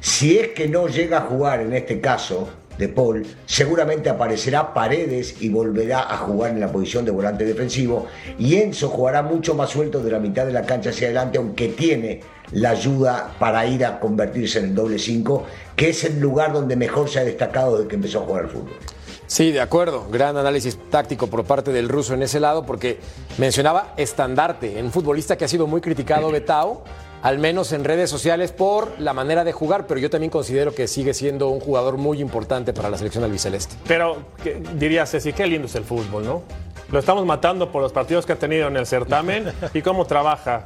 Si 0.00 0.38
es 0.38 0.48
que 0.48 0.68
no 0.68 0.86
llega 0.86 1.18
a 1.18 1.22
jugar 1.22 1.60
en 1.60 1.74
este 1.74 2.00
caso, 2.00 2.48
de 2.80 2.88
Paul, 2.88 3.26
seguramente 3.44 4.08
aparecerá 4.08 4.72
Paredes 4.72 5.42
y 5.42 5.50
volverá 5.50 6.00
a 6.00 6.16
jugar 6.16 6.52
en 6.52 6.60
la 6.60 6.72
posición 6.72 7.04
de 7.04 7.10
volante 7.10 7.44
defensivo 7.44 8.06
y 8.38 8.56
Enzo 8.56 8.88
jugará 8.88 9.22
mucho 9.22 9.54
más 9.54 9.68
suelto 9.68 10.02
de 10.02 10.10
la 10.10 10.18
mitad 10.18 10.46
de 10.46 10.52
la 10.52 10.62
cancha 10.62 10.88
hacia 10.88 11.08
adelante, 11.08 11.36
aunque 11.36 11.68
tiene 11.68 12.20
la 12.52 12.70
ayuda 12.70 13.34
para 13.38 13.66
ir 13.66 13.84
a 13.84 14.00
convertirse 14.00 14.60
en 14.60 14.64
el 14.66 14.74
doble 14.74 14.98
5, 14.98 15.44
que 15.76 15.90
es 15.90 16.04
el 16.04 16.20
lugar 16.20 16.54
donde 16.54 16.74
mejor 16.74 17.10
se 17.10 17.20
ha 17.20 17.24
destacado 17.24 17.76
desde 17.76 17.88
que 17.88 17.96
empezó 17.96 18.20
a 18.20 18.24
jugar 18.24 18.44
al 18.44 18.50
fútbol. 18.50 18.78
Sí, 19.30 19.52
de 19.52 19.60
acuerdo. 19.60 20.08
Gran 20.10 20.36
análisis 20.36 20.76
táctico 20.90 21.28
por 21.28 21.44
parte 21.44 21.70
del 21.70 21.88
ruso 21.88 22.14
en 22.14 22.22
ese 22.24 22.40
lado, 22.40 22.66
porque 22.66 22.98
mencionaba 23.38 23.94
estandarte, 23.96 24.82
un 24.82 24.90
futbolista 24.90 25.38
que 25.38 25.44
ha 25.44 25.48
sido 25.48 25.68
muy 25.68 25.80
criticado, 25.80 26.32
Betao, 26.32 26.82
al 27.22 27.38
menos 27.38 27.70
en 27.70 27.84
redes 27.84 28.10
sociales, 28.10 28.50
por 28.50 28.98
la 28.98 29.12
manera 29.12 29.44
de 29.44 29.52
jugar, 29.52 29.86
pero 29.86 30.00
yo 30.00 30.10
también 30.10 30.32
considero 30.32 30.74
que 30.74 30.88
sigue 30.88 31.14
siendo 31.14 31.48
un 31.48 31.60
jugador 31.60 31.96
muy 31.96 32.20
importante 32.20 32.72
para 32.72 32.90
la 32.90 32.98
selección 32.98 33.22
albiceleste. 33.22 33.76
Pero 33.86 34.16
¿qué- 34.42 34.60
diría 34.74 35.06
Ceci, 35.06 35.32
qué 35.32 35.46
lindo 35.46 35.68
es 35.68 35.76
el 35.76 35.84
fútbol, 35.84 36.24
¿no? 36.24 36.42
Lo 36.90 36.98
estamos 36.98 37.24
matando 37.24 37.70
por 37.70 37.82
los 37.82 37.92
partidos 37.92 38.26
que 38.26 38.32
ha 38.32 38.36
tenido 38.36 38.66
en 38.66 38.76
el 38.76 38.84
certamen 38.84 39.52
y 39.74 39.80
cómo 39.82 40.06
trabaja 40.06 40.64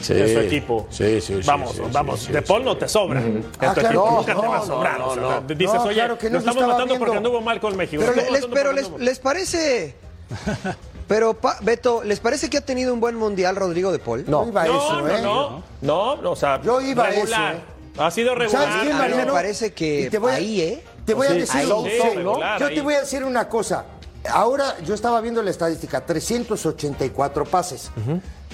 Sí, 0.00 0.12
en 0.12 0.28
su 0.34 0.40
equipo. 0.40 0.86
sí, 0.90 1.20
sí, 1.20 1.34
sí, 1.40 1.46
Vamos, 1.46 1.72
sí, 1.76 1.82
vamos. 1.92 2.20
sí, 2.20 2.32
de 2.32 2.42
Paul 2.42 2.64
no 2.64 2.76
te 2.76 2.88
sobra. 2.88 3.20
En 3.20 3.42
tu 3.42 3.48
Ah, 3.60 3.72
claro. 3.74 3.80
equipo 3.80 4.04
No, 4.04 4.10
nunca 4.16 4.34
te 4.34 4.46
va 4.48 4.56
a 4.56 4.58
no, 4.58 4.66
sobrar. 4.66 4.98
no, 4.98 5.06
o 5.08 5.14
sea, 5.14 5.22
no. 5.48 5.54
Dices, 5.54 5.74
No, 5.74 5.82
oye, 5.84 5.94
claro 5.94 6.18
que 6.18 6.26
no, 6.28 6.32
lo 6.34 6.38
estamos 6.40 6.62
matando 6.66 6.94
porque 6.98 7.10
viendo. 7.12 7.28
anduvo 7.28 7.40
mal 7.40 7.60
con 7.60 7.76
México. 7.76 8.02
Pero, 8.06 8.14
les, 8.30 8.46
pero 8.46 8.70
porque 8.70 8.80
les, 8.82 8.90
les 9.00 9.18
parece. 9.18 9.94
Pero, 11.06 11.34
Pa- 11.34 11.58
Beto, 11.60 12.02
¿les 12.02 12.18
parece 12.18 12.48
que 12.48 12.56
ha 12.56 12.60
tenido 12.62 12.94
un 12.94 12.98
buen 12.98 13.14
mundial 13.14 13.56
Rodrigo 13.56 13.92
de 13.92 13.98
Paul? 13.98 14.24
No. 14.26 14.48
Iba 14.48 14.62
a 14.62 14.66
No, 14.66 14.76
eso, 14.78 15.00
no, 15.02 15.08
¿eh? 15.08 15.20
no, 15.22 15.62
no, 15.82 16.16
no, 16.16 16.30
o 16.30 16.36
sea, 16.36 16.62
Yo 16.62 16.80
iba 16.80 17.04
a 17.04 17.10
regular. 17.10 17.54
eso, 17.94 18.02
Ha 18.02 18.10
sido 18.10 18.34
regular. 18.34 18.62
¿Sabes 18.62 18.74
qué, 18.76 18.80
A 18.80 18.84
mí 18.84 18.92
me 18.92 18.98
Mariano? 19.10 19.32
parece 19.34 19.74
que 19.74 20.08
te 20.10 20.16
voy 20.18 20.32
a- 20.32 20.36
ahí, 20.36 20.60
¿eh? 20.62 20.82
Te 21.04 21.12
voy 21.12 21.26
a 21.26 21.32
decir 21.34 21.68
no, 21.68 21.86
Yo 21.86 22.66
ahí. 22.66 22.74
te 22.74 22.80
voy 22.80 22.94
a 22.94 23.00
decir 23.00 23.22
una 23.22 23.48
cosa. 23.50 23.84
Ahora 24.30 24.76
yo 24.82 24.94
estaba 24.94 25.20
viendo 25.20 25.42
la 25.42 25.50
estadística, 25.50 26.00
384 26.06 27.44
pases. 27.44 27.90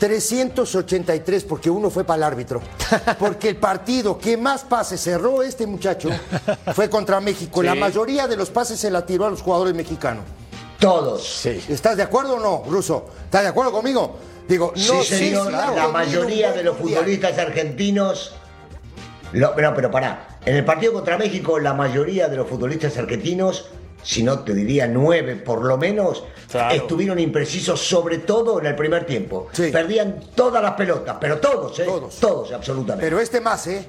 383 0.00 1.44
porque 1.44 1.70
uno 1.70 1.90
fue 1.90 2.04
para 2.04 2.16
el 2.16 2.22
árbitro. 2.24 2.60
Porque 3.18 3.50
el 3.50 3.56
partido 3.56 4.18
que 4.18 4.36
más 4.36 4.64
pases 4.64 5.00
cerró 5.00 5.42
este 5.42 5.66
muchacho 5.66 6.08
fue 6.74 6.88
contra 6.88 7.20
México. 7.20 7.62
La 7.62 7.74
mayoría 7.74 8.26
de 8.26 8.36
los 8.36 8.50
pases 8.50 8.80
se 8.80 8.90
la 8.90 9.04
tiró 9.04 9.26
a 9.26 9.30
los 9.30 9.42
jugadores 9.42 9.74
mexicanos. 9.74 10.24
Todos. 10.78 11.22
Sí. 11.24 11.62
¿Estás 11.68 11.98
de 11.98 12.02
acuerdo 12.02 12.36
o 12.36 12.40
no, 12.40 12.64
Ruso? 12.68 13.10
¿Estás 13.24 13.42
de 13.42 13.48
acuerdo 13.48 13.70
conmigo? 13.70 14.16
Digo, 14.48 14.72
Sí, 14.74 14.90
no 14.90 15.04
señor, 15.04 15.52
la 15.52 15.88
mayoría 15.88 16.52
de 16.52 16.64
los 16.64 16.76
futbolistas 16.78 17.38
argentinos. 17.38 18.34
Lo, 19.32 19.54
no, 19.54 19.74
pero 19.74 19.90
pará. 19.90 20.38
En 20.44 20.56
el 20.56 20.64
partido 20.64 20.94
contra 20.94 21.18
México, 21.18 21.58
la 21.58 21.74
mayoría 21.74 22.28
de 22.28 22.36
los 22.36 22.48
futbolistas 22.48 22.96
argentinos, 22.96 23.66
si 24.02 24.22
no 24.22 24.40
te 24.40 24.54
diría 24.54 24.86
nueve 24.86 25.36
por 25.36 25.64
lo 25.64 25.76
menos, 25.76 26.24
Claro. 26.50 26.74
estuvieron 26.74 27.18
imprecisos, 27.18 27.80
sobre 27.80 28.18
todo 28.18 28.58
en 28.60 28.66
el 28.66 28.74
primer 28.74 29.06
tiempo. 29.06 29.48
Sí. 29.52 29.70
Perdían 29.70 30.20
todas 30.34 30.62
las 30.62 30.72
pelotas, 30.72 31.16
pero 31.20 31.38
todos, 31.38 31.78
¿eh? 31.78 31.84
Todos. 31.84 32.16
Todos, 32.18 32.52
absolutamente. 32.52 33.06
Pero 33.06 33.20
este 33.20 33.40
más, 33.40 33.66
¿eh? 33.68 33.84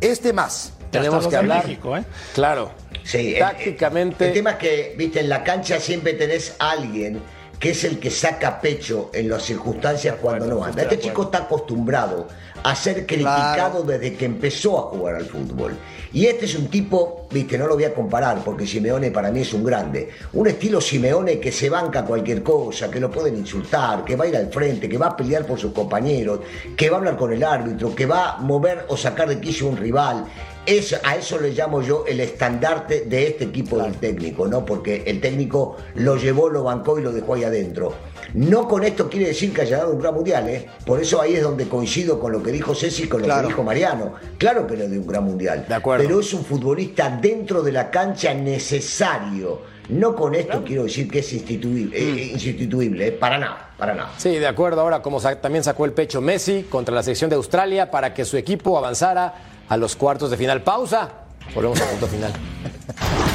Este 0.00 0.32
más. 0.32 0.72
Tenemos 0.90 1.28
que 1.28 1.36
hablar. 1.36 1.64
México, 1.64 1.96
¿eh? 1.96 2.02
Claro. 2.34 2.72
Sí, 3.04 3.34
el- 3.34 3.38
Tácticamente. 3.38 4.26
El, 4.26 4.32
tema 4.32 4.50
es 4.52 4.56
que, 4.56 4.94
viste, 4.98 5.20
en 5.20 5.28
la 5.28 5.44
cancha 5.44 5.78
siempre 5.78 6.14
tenés 6.14 6.56
a 6.58 6.72
alguien 6.72 7.20
que 7.60 7.70
es 7.70 7.84
el 7.84 8.00
que 8.00 8.10
saca 8.10 8.58
pecho 8.58 9.10
en 9.12 9.28
las 9.28 9.42
circunstancias 9.42 10.16
cuando 10.20 10.46
no 10.46 10.64
anda. 10.64 10.82
Este 10.82 10.98
chico 10.98 11.24
está 11.24 11.38
acostumbrado 11.38 12.26
a 12.62 12.74
ser 12.74 13.06
criticado 13.06 13.82
desde 13.82 14.14
que 14.14 14.24
empezó 14.24 14.78
a 14.78 14.82
jugar 14.90 15.16
al 15.16 15.26
fútbol. 15.26 15.76
Y 16.12 16.24
este 16.26 16.46
es 16.46 16.56
un 16.56 16.68
tipo, 16.68 17.28
viste, 17.30 17.58
no 17.58 17.66
lo 17.66 17.74
voy 17.74 17.84
a 17.84 17.94
comparar 17.94 18.42
porque 18.42 18.66
Simeone 18.66 19.10
para 19.10 19.30
mí 19.30 19.40
es 19.40 19.52
un 19.52 19.62
grande. 19.62 20.08
Un 20.32 20.48
estilo 20.48 20.80
Simeone 20.80 21.38
que 21.38 21.52
se 21.52 21.68
banca 21.68 22.02
cualquier 22.04 22.42
cosa, 22.42 22.90
que 22.90 22.98
lo 22.98 23.10
pueden 23.10 23.36
insultar, 23.36 24.04
que 24.04 24.16
va 24.16 24.24
a 24.24 24.28
ir 24.28 24.36
al 24.36 24.50
frente, 24.50 24.88
que 24.88 24.96
va 24.96 25.08
a 25.08 25.16
pelear 25.16 25.44
por 25.44 25.58
sus 25.58 25.72
compañeros, 25.72 26.40
que 26.76 26.88
va 26.88 26.96
a 26.96 26.98
hablar 26.98 27.16
con 27.16 27.30
el 27.30 27.44
árbitro, 27.44 27.94
que 27.94 28.06
va 28.06 28.32
a 28.32 28.36
mover 28.38 28.86
o 28.88 28.96
sacar 28.96 29.28
de 29.28 29.38
quicio 29.38 29.66
a 29.66 29.70
un 29.70 29.76
rival. 29.76 30.24
Es, 30.66 30.94
a 31.02 31.16
eso 31.16 31.38
le 31.40 31.50
llamo 31.52 31.82
yo 31.82 32.04
el 32.06 32.20
estandarte 32.20 33.00
de 33.02 33.26
este 33.28 33.44
equipo 33.44 33.78
del 33.78 33.94
técnico, 33.94 34.46
¿no? 34.46 34.64
Porque 34.64 35.02
el 35.06 35.20
técnico 35.20 35.76
lo 35.94 36.16
llevó, 36.16 36.48
lo 36.48 36.62
bancó 36.62 36.98
y 36.98 37.02
lo 37.02 37.12
dejó 37.12 37.34
ahí 37.34 37.44
adentro. 37.44 37.92
No 38.34 38.68
con 38.68 38.84
esto 38.84 39.08
quiere 39.08 39.28
decir 39.28 39.52
que 39.52 39.62
haya 39.62 39.78
dado 39.78 39.92
un 39.92 40.00
gran 40.00 40.14
mundial, 40.14 40.48
¿eh? 40.48 40.66
Por 40.86 41.00
eso 41.00 41.20
ahí 41.20 41.34
es 41.34 41.42
donde 41.42 41.66
coincido 41.66 42.20
con 42.20 42.30
lo 42.30 42.42
que 42.42 42.52
dijo 42.52 42.74
Ceci 42.74 43.04
y 43.04 43.08
con 43.08 43.20
lo 43.22 43.24
Claro. 43.26 43.42
que 43.42 43.48
dijo 43.48 43.62
Mariano. 43.64 44.12
Claro 44.38 44.66
que 44.66 44.76
le 44.76 44.88
dio 44.88 45.00
un 45.00 45.06
gran 45.06 45.24
mundial. 45.24 45.64
De 45.68 45.74
acuerdo. 45.74 46.04
Pero 46.06 46.20
es 46.20 46.32
un 46.34 46.44
futbolista 46.44 47.08
dentro 47.20 47.62
de 47.62 47.72
la 47.72 47.90
cancha 47.90 48.32
necesario. 48.34 49.62
No 49.88 50.14
con 50.14 50.36
esto 50.36 50.62
quiero 50.64 50.84
decir 50.84 51.10
que 51.10 51.18
es 51.18 51.32
instituible, 51.32 51.96
eh, 51.98 52.30
insustituible, 52.32 53.08
¿eh? 53.08 53.12
Para 53.12 53.38
nada, 53.38 53.70
para 53.76 53.92
nada. 53.94 54.12
Sí, 54.18 54.28
de 54.38 54.46
acuerdo. 54.46 54.80
Ahora, 54.82 55.02
como 55.02 55.18
sa- 55.18 55.40
también 55.40 55.64
sacó 55.64 55.84
el 55.84 55.92
pecho 55.92 56.20
Messi 56.20 56.66
contra 56.70 56.94
la 56.94 57.02
selección 57.02 57.28
de 57.28 57.34
Australia 57.34 57.90
para 57.90 58.14
que 58.14 58.24
su 58.24 58.36
equipo 58.36 58.78
avanzara 58.78 59.34
a 59.70 59.76
los 59.76 59.96
cuartos 59.96 60.30
de 60.30 60.36
final. 60.36 60.62
Pausa. 60.62 61.08
Volvemos 61.54 61.80
al 61.80 61.88
punto 61.88 62.06
final. 62.08 62.32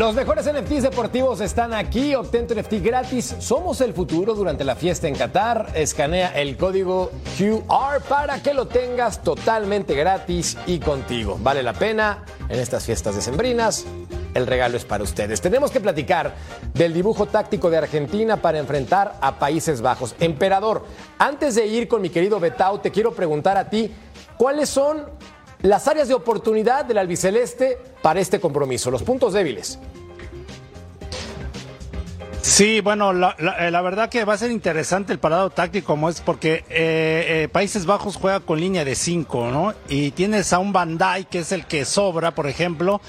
Los 0.00 0.14
mejores 0.14 0.50
NFTs 0.50 0.84
deportivos 0.84 1.42
están 1.42 1.74
aquí. 1.74 2.14
Obtén 2.14 2.46
NFT 2.46 2.82
gratis. 2.82 3.36
Somos 3.38 3.82
el 3.82 3.92
futuro 3.92 4.32
durante 4.32 4.64
la 4.64 4.74
fiesta 4.74 5.08
en 5.08 5.14
Qatar. 5.14 5.72
Escanea 5.74 6.28
el 6.40 6.56
código 6.56 7.10
QR 7.36 8.00
para 8.08 8.42
que 8.42 8.54
lo 8.54 8.66
tengas 8.66 9.22
totalmente 9.22 9.94
gratis 9.94 10.56
y 10.66 10.78
contigo. 10.78 11.38
Vale 11.42 11.62
la 11.62 11.74
pena 11.74 12.24
en 12.48 12.58
estas 12.58 12.86
fiestas 12.86 13.14
decembrinas. 13.14 13.84
El 14.32 14.46
regalo 14.46 14.78
es 14.78 14.86
para 14.86 15.04
ustedes. 15.04 15.42
Tenemos 15.42 15.70
que 15.70 15.80
platicar 15.80 16.34
del 16.72 16.94
dibujo 16.94 17.26
táctico 17.26 17.68
de 17.68 17.76
Argentina 17.76 18.38
para 18.38 18.58
enfrentar 18.58 19.18
a 19.20 19.38
Países 19.38 19.82
Bajos. 19.82 20.14
Emperador, 20.18 20.82
antes 21.18 21.56
de 21.56 21.66
ir 21.66 21.88
con 21.88 22.00
mi 22.00 22.08
querido 22.08 22.40
Betao, 22.40 22.80
te 22.80 22.90
quiero 22.90 23.12
preguntar 23.12 23.58
a 23.58 23.68
ti, 23.68 23.92
¿cuáles 24.38 24.70
son 24.70 25.04
las 25.60 25.86
áreas 25.88 26.08
de 26.08 26.14
oportunidad 26.14 26.86
del 26.86 26.96
albiceleste 26.96 27.76
para 28.00 28.18
este 28.18 28.40
compromiso? 28.40 28.90
Los 28.90 29.02
puntos 29.02 29.34
débiles. 29.34 29.78
Sí, 32.42 32.80
bueno, 32.80 33.12
la, 33.12 33.36
eh, 33.58 33.70
la 33.70 33.82
verdad 33.82 34.08
que 34.08 34.24
va 34.24 34.32
a 34.32 34.38
ser 34.38 34.50
interesante 34.50 35.12
el 35.12 35.18
parado 35.18 35.50
táctico 35.50 35.88
como 35.88 36.08
es 36.08 36.22
porque 36.22 36.64
eh, 36.70 37.42
eh, 37.44 37.48
Países 37.52 37.84
Bajos 37.84 38.16
juega 38.16 38.40
con 38.40 38.58
línea 38.58 38.84
de 38.84 38.94
5, 38.94 39.50
¿no? 39.50 39.74
Y 39.88 40.12
tienes 40.12 40.52
a 40.54 40.58
un 40.58 40.72
Bandai 40.72 41.26
que 41.26 41.40
es 41.40 41.52
el 41.52 41.66
que 41.66 41.84
sobra, 41.84 42.34
por 42.34 42.46
ejemplo. 42.46 43.02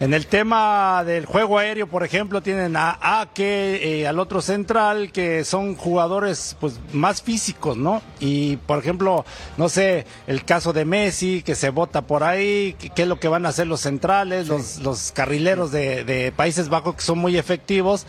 En 0.00 0.12
el 0.12 0.26
tema 0.26 1.04
del 1.06 1.24
juego 1.24 1.56
aéreo, 1.58 1.86
por 1.86 2.02
ejemplo, 2.02 2.42
tienen 2.42 2.76
a 2.76 2.98
Ake, 3.20 4.00
eh, 4.00 4.08
al 4.08 4.18
otro 4.18 4.42
central, 4.42 5.12
que 5.12 5.44
son 5.44 5.76
jugadores 5.76 6.56
pues 6.60 6.80
más 6.92 7.22
físicos, 7.22 7.76
¿no? 7.76 8.02
Y 8.18 8.56
por 8.56 8.80
ejemplo, 8.80 9.24
no 9.56 9.68
sé, 9.68 10.04
el 10.26 10.44
caso 10.44 10.72
de 10.72 10.84
Messi, 10.84 11.42
que 11.42 11.54
se 11.54 11.70
vota 11.70 12.02
por 12.02 12.24
ahí, 12.24 12.74
qué 12.94 13.02
es 13.02 13.08
lo 13.08 13.20
que 13.20 13.28
van 13.28 13.46
a 13.46 13.50
hacer 13.50 13.68
los 13.68 13.80
centrales, 13.82 14.48
los, 14.48 14.78
los 14.78 15.12
carrileros 15.12 15.70
de, 15.70 16.02
de 16.04 16.32
Países 16.32 16.68
Bajos 16.68 16.96
que 16.96 17.02
son 17.02 17.18
muy 17.18 17.38
efectivos. 17.38 18.04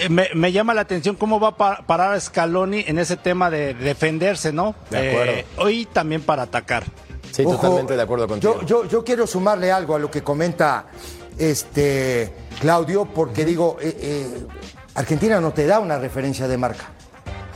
Eh, 0.00 0.08
Me, 0.08 0.28
me 0.34 0.50
llama 0.50 0.72
la 0.72 0.80
atención 0.80 1.14
cómo 1.14 1.38
va 1.38 1.48
a 1.48 1.56
pa- 1.56 1.84
parar 1.86 2.18
Scaloni 2.18 2.84
en 2.86 2.98
ese 2.98 3.18
tema 3.18 3.50
de 3.50 3.74
defenderse, 3.74 4.50
¿no? 4.52 4.74
De 4.90 5.10
acuerdo. 5.10 5.32
Eh, 5.32 5.46
hoy 5.58 5.86
también 5.92 6.22
para 6.22 6.44
atacar. 6.44 6.84
Sí, 7.30 7.42
Ojo, 7.44 7.56
totalmente 7.56 7.94
de 7.94 8.02
acuerdo 8.02 8.26
contigo. 8.26 8.60
Yo, 8.62 8.66
yo, 8.66 8.88
yo 8.88 9.04
quiero 9.04 9.26
sumarle 9.26 9.70
algo 9.70 9.94
a 9.94 9.98
lo 9.98 10.10
que 10.10 10.22
comenta 10.22 10.86
este 11.38 12.32
Claudio, 12.60 13.04
porque 13.06 13.44
digo, 13.44 13.76
eh, 13.80 13.96
eh, 14.00 14.46
Argentina 14.94 15.40
no 15.40 15.52
te 15.52 15.66
da 15.66 15.80
una 15.80 15.98
referencia 15.98 16.48
de 16.48 16.56
marca. 16.56 16.90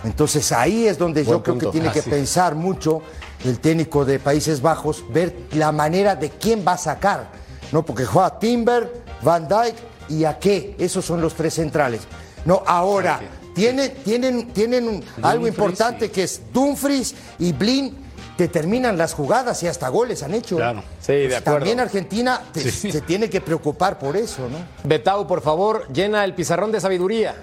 Entonces 0.05 0.51
ahí 0.53 0.87
es 0.87 0.99
donde 0.99 1.23
Buen 1.23 1.39
yo 1.39 1.43
creo 1.43 1.59
que 1.59 1.67
tiene 1.67 1.89
Ah, 1.89 1.93
que 1.93 2.03
sí. 2.03 2.11
pensar 2.11 2.55
mucho 2.55 3.03
el 3.45 3.59
técnico 3.59 4.05
de 4.05 4.19
Países 4.19 4.61
Bajos, 4.63 5.05
ver 5.13 5.35
la 5.53 5.73
manera 5.73 6.17
de 6.17 6.31
quién 6.31 6.65
va 6.67 6.73
a 6.73 6.79
sacar, 6.79 7.29
¿no? 7.73 7.85
Porque 7.85 8.05
juega 8.05 8.39
Timber, 8.39 9.03
Van 9.23 9.47
Dijk 9.49 9.77
y 10.09 10.25
a 10.25 10.39
qué, 10.39 10.75
esos 10.79 11.05
son 11.05 11.21
los 11.21 11.35
tres 11.35 11.55
centrales. 11.55 12.03
No, 12.45 12.63
ahora, 12.67 13.21
tienen, 13.55 13.95
tienen, 14.05 14.49
tienen 14.53 15.05
algo 15.23 15.47
importante 15.47 16.11
que 16.11 16.25
es 16.25 16.41
Dumfries 16.53 17.15
y 17.39 17.53
Blin 17.53 17.97
te 18.43 18.49
terminan 18.49 18.99
las 18.99 19.15
jugadas 19.15 19.63
y 19.63 19.69
hasta 19.69 19.89
goles 19.89 20.25
han 20.25 20.35
hecho. 20.35 20.57
Claro. 20.57 20.83
Sí, 21.01 21.13
de 21.13 21.37
acuerdo. 21.37 21.59
También 21.59 21.79
Argentina 21.79 22.41
te- 22.53 22.73
se 22.73 23.01
tiene 23.03 23.31
que 23.31 23.41
preocupar 23.41 24.01
por 24.01 24.17
eso, 24.17 24.49
¿no? 24.49 24.59
Betau, 24.83 25.29
por 25.29 25.43
favor, 25.43 25.87
llena 25.93 26.25
el 26.25 26.35
pizarrón 26.35 26.73
de 26.73 26.81
sabiduría. 26.81 27.37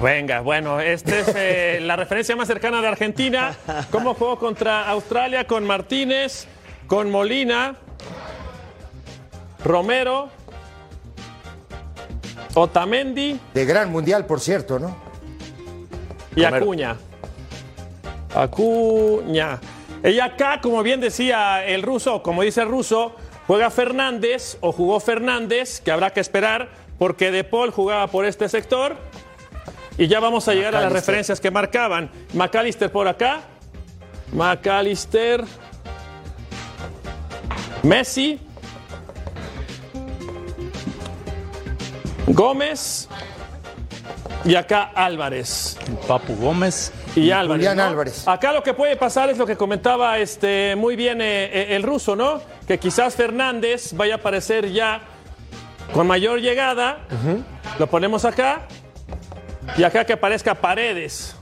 Venga, 0.00 0.40
bueno, 0.40 0.78
esta 0.80 1.18
es 1.18 1.32
eh, 1.34 1.78
la 1.82 1.96
referencia 1.96 2.36
más 2.36 2.46
cercana 2.46 2.80
de 2.80 2.86
Argentina. 2.86 3.56
¿Cómo 3.90 4.14
jugó 4.14 4.38
contra 4.38 4.88
Australia 4.88 5.48
con 5.48 5.66
Martínez, 5.66 6.46
con 6.86 7.10
Molina, 7.10 7.74
Romero, 9.64 10.28
Otamendi 12.54 13.38
De 13.52 13.64
gran 13.64 13.90
mundial, 13.90 14.26
por 14.26 14.38
cierto, 14.40 14.78
¿no? 14.78 14.96
y 16.36 16.44
Romero. 16.44 16.64
Acuña? 16.64 16.96
Acuña. 18.34 19.58
Y 20.02 20.18
acá, 20.18 20.60
como 20.60 20.82
bien 20.82 21.00
decía 21.00 21.64
el 21.64 21.82
ruso, 21.82 22.22
como 22.22 22.42
dice 22.42 22.62
el 22.62 22.68
ruso, 22.68 23.14
juega 23.46 23.70
Fernández 23.70 24.56
o 24.60 24.72
jugó 24.72 24.98
Fernández, 24.98 25.80
que 25.80 25.90
habrá 25.90 26.10
que 26.10 26.20
esperar, 26.20 26.70
porque 26.98 27.30
De 27.30 27.44
Paul 27.44 27.70
jugaba 27.70 28.06
por 28.06 28.24
este 28.24 28.48
sector. 28.48 28.96
Y 29.98 30.08
ya 30.08 30.20
vamos 30.20 30.48
a 30.48 30.54
llegar 30.54 30.74
a 30.74 30.80
las 30.80 30.92
referencias 30.92 31.40
que 31.40 31.50
marcaban. 31.50 32.10
McAllister 32.32 32.90
por 32.90 33.08
acá. 33.08 33.42
McAllister. 34.32 35.44
Messi. 37.82 38.40
Gómez. 42.28 43.08
Y 44.44 44.54
acá 44.54 44.90
Álvarez. 44.94 45.76
Papu 46.08 46.34
Gómez. 46.36 46.92
Y 47.14 47.30
Álvarez. 47.30 47.66
Julián 47.66 47.76
¿no? 47.76 47.84
Álvarez. 47.84 48.26
Acá 48.26 48.52
lo 48.52 48.62
que 48.62 48.72
puede 48.72 48.96
pasar 48.96 49.28
es 49.28 49.36
lo 49.38 49.46
que 49.46 49.56
comentaba 49.56 50.18
este, 50.18 50.74
muy 50.76 50.96
bien 50.96 51.20
eh, 51.20 51.44
eh, 51.52 51.76
el 51.76 51.82
ruso, 51.82 52.16
¿no? 52.16 52.40
Que 52.66 52.78
quizás 52.78 53.14
Fernández 53.16 53.92
vaya 53.92 54.14
a 54.14 54.16
aparecer 54.18 54.70
ya 54.72 55.02
con 55.92 56.06
mayor 56.06 56.40
llegada. 56.40 57.00
Lo 57.78 57.86
ponemos 57.88 58.24
acá. 58.24 58.62
Y 59.76 59.82
acá 59.84 60.04
que 60.04 60.14
aparezca 60.14 60.54
Paredes. 60.54 61.36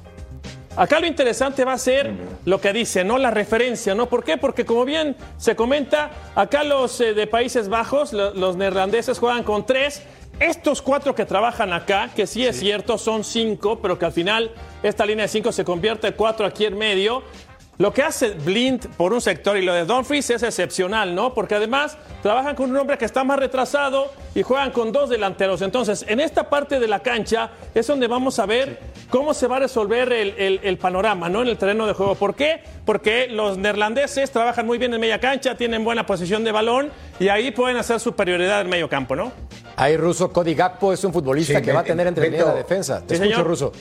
Acá 0.76 1.00
lo 1.00 1.06
interesante 1.06 1.64
va 1.64 1.72
a 1.72 1.78
ser 1.78 2.12
lo 2.44 2.60
que 2.60 2.72
dice, 2.72 3.02
¿no? 3.04 3.18
La 3.18 3.30
referencia, 3.32 3.94
¿no? 3.94 4.08
¿Por 4.08 4.22
qué? 4.22 4.36
Porque 4.36 4.64
como 4.64 4.84
bien 4.84 5.16
se 5.36 5.56
comenta, 5.56 6.10
acá 6.36 6.62
los 6.62 7.00
eh, 7.00 7.14
de 7.14 7.26
Países 7.26 7.68
Bajos, 7.68 8.12
lo- 8.12 8.32
los 8.34 8.56
neerlandeses 8.56 9.18
juegan 9.18 9.42
con 9.44 9.66
tres. 9.66 10.02
Estos 10.40 10.82
cuatro 10.82 11.16
que 11.16 11.24
trabajan 11.24 11.72
acá, 11.72 12.10
que 12.14 12.24
sí 12.24 12.46
es 12.46 12.60
cierto, 12.60 12.96
son 12.96 13.24
cinco, 13.24 13.80
pero 13.82 13.98
que 13.98 14.04
al 14.04 14.12
final 14.12 14.52
esta 14.84 15.04
línea 15.04 15.24
de 15.24 15.28
cinco 15.28 15.50
se 15.50 15.64
convierte 15.64 16.06
en 16.06 16.14
cuatro 16.14 16.46
aquí 16.46 16.64
en 16.64 16.78
medio. 16.78 17.24
Lo 17.78 17.92
que 17.92 18.02
hace 18.02 18.30
Blind 18.30 18.88
por 18.96 19.12
un 19.12 19.20
sector 19.20 19.56
y 19.56 19.62
lo 19.64 19.72
de 19.72 19.84
Dumfries 19.84 20.30
es 20.30 20.42
excepcional, 20.42 21.14
¿no? 21.14 21.32
Porque 21.32 21.54
además 21.54 21.96
trabajan 22.24 22.56
con 22.56 22.70
un 22.70 22.76
hombre 22.76 22.98
que 22.98 23.04
está 23.04 23.22
más 23.22 23.38
retrasado 23.38 24.10
y 24.34 24.42
juegan 24.42 24.72
con 24.72 24.90
dos 24.90 25.08
delanteros. 25.10 25.62
Entonces, 25.62 26.04
en 26.08 26.18
esta 26.18 26.50
parte 26.50 26.80
de 26.80 26.88
la 26.88 26.98
cancha 26.98 27.50
es 27.76 27.86
donde 27.86 28.08
vamos 28.08 28.40
a 28.40 28.46
ver 28.46 28.80
cómo 29.10 29.32
se 29.32 29.46
va 29.46 29.58
a 29.58 29.60
resolver 29.60 30.12
el, 30.12 30.34
el- 30.36 30.60
el 30.64 30.76
panorama, 30.76 31.28
¿no? 31.28 31.42
En 31.42 31.46
el 31.48 31.56
terreno 31.56 31.86
de 31.86 31.92
juego. 31.92 32.16
¿Por 32.16 32.34
qué? 32.34 32.64
Porque 32.84 33.28
los 33.28 33.56
neerlandeses 33.56 34.32
trabajan 34.32 34.66
muy 34.66 34.78
bien 34.78 34.92
en 34.92 35.00
media 35.00 35.20
cancha, 35.20 35.54
tienen 35.54 35.84
buena 35.84 36.04
posición 36.04 36.42
de 36.42 36.50
balón 36.50 36.90
y 37.20 37.28
ahí 37.28 37.52
pueden 37.52 37.76
hacer 37.76 38.00
superioridad 38.00 38.60
en 38.62 38.70
medio 38.70 38.88
campo, 38.88 39.14
¿no? 39.14 39.30
Ahí, 39.76 39.96
Ruso, 39.96 40.32
Cody 40.32 40.54
Gakpo 40.56 40.92
es 40.92 41.04
un 41.04 41.12
futbolista 41.12 41.60
Sí, 41.60 41.64
que 41.64 41.72
va 41.72 41.80
a 41.80 41.84
tener 41.84 42.08
entre 42.08 42.24
línea 42.24 42.40
de 42.40 42.44
Beto. 42.46 42.56
defensa. 42.58 43.00
Te 43.06 43.14
Sí, 43.16 43.22
escucho, 43.22 43.30
señor. 43.36 43.46
Ruso. 43.46 43.72